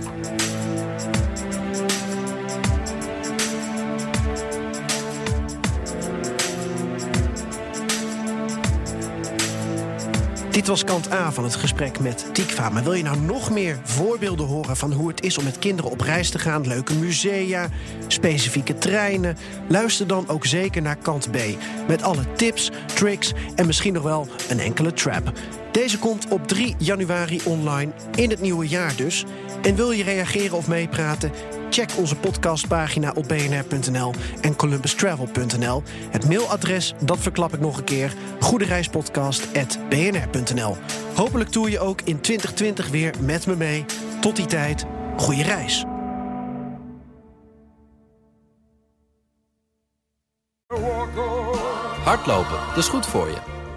Dit 10.51 10.67
was 10.67 10.83
kant 10.83 11.11
A 11.11 11.31
van 11.31 11.43
het 11.43 11.55
gesprek 11.55 11.99
met 11.99 12.25
Tikva. 12.33 12.69
Maar 12.69 12.83
wil 12.83 12.93
je 12.93 13.03
nou 13.03 13.19
nog 13.19 13.51
meer 13.51 13.79
voorbeelden 13.83 14.45
horen 14.45 14.77
van 14.77 14.91
hoe 14.91 15.07
het 15.07 15.23
is 15.23 15.37
om 15.37 15.43
met 15.43 15.59
kinderen 15.59 15.91
op 15.91 16.01
reis 16.01 16.29
te 16.29 16.39
gaan? 16.39 16.67
Leuke 16.67 16.93
musea, 16.93 17.69
specifieke 18.07 18.77
treinen? 18.77 19.37
Luister 19.67 20.07
dan 20.07 20.29
ook 20.29 20.45
zeker 20.45 20.81
naar 20.81 20.95
kant 20.95 21.31
B. 21.31 21.37
Met 21.87 22.01
alle 22.01 22.33
tips, 22.33 22.71
tricks 22.93 23.33
en 23.55 23.65
misschien 23.65 23.93
nog 23.93 24.03
wel 24.03 24.27
een 24.49 24.59
enkele 24.59 24.93
trap. 24.93 25.31
Deze 25.71 25.99
komt 25.99 26.27
op 26.27 26.47
3 26.47 26.75
januari 26.77 27.41
online, 27.45 27.91
in 28.15 28.29
het 28.29 28.41
nieuwe 28.41 28.67
jaar 28.67 28.95
dus. 28.95 29.25
En 29.61 29.75
wil 29.75 29.91
je 29.91 30.03
reageren 30.03 30.57
of 30.57 30.67
meepraten? 30.67 31.31
Check 31.69 31.89
onze 31.97 32.15
podcastpagina 32.15 33.11
op 33.15 33.27
bnr.nl 33.27 34.13
en 34.41 34.55
columbustravel.nl. 34.55 35.83
Het 36.09 36.27
mailadres, 36.27 36.93
dat 37.03 37.19
verklap 37.19 37.53
ik 37.53 37.59
nog 37.59 37.77
een 37.77 37.83
keer, 37.83 38.13
goedereispodcast.bnr.nl. 38.39 40.77
Hopelijk 41.15 41.49
toer 41.49 41.69
je 41.69 41.79
ook 41.79 42.01
in 42.01 42.21
2020 42.21 42.89
weer 42.89 43.13
met 43.19 43.47
me 43.47 43.55
mee. 43.55 43.85
Tot 44.21 44.35
die 44.35 44.45
tijd, 44.45 44.85
goede 45.17 45.43
reis. 45.43 45.85
Hardlopen, 52.03 52.57
dat 52.67 52.77
is 52.77 52.87
goed 52.87 53.05
voor 53.05 53.27
je. 53.27 53.60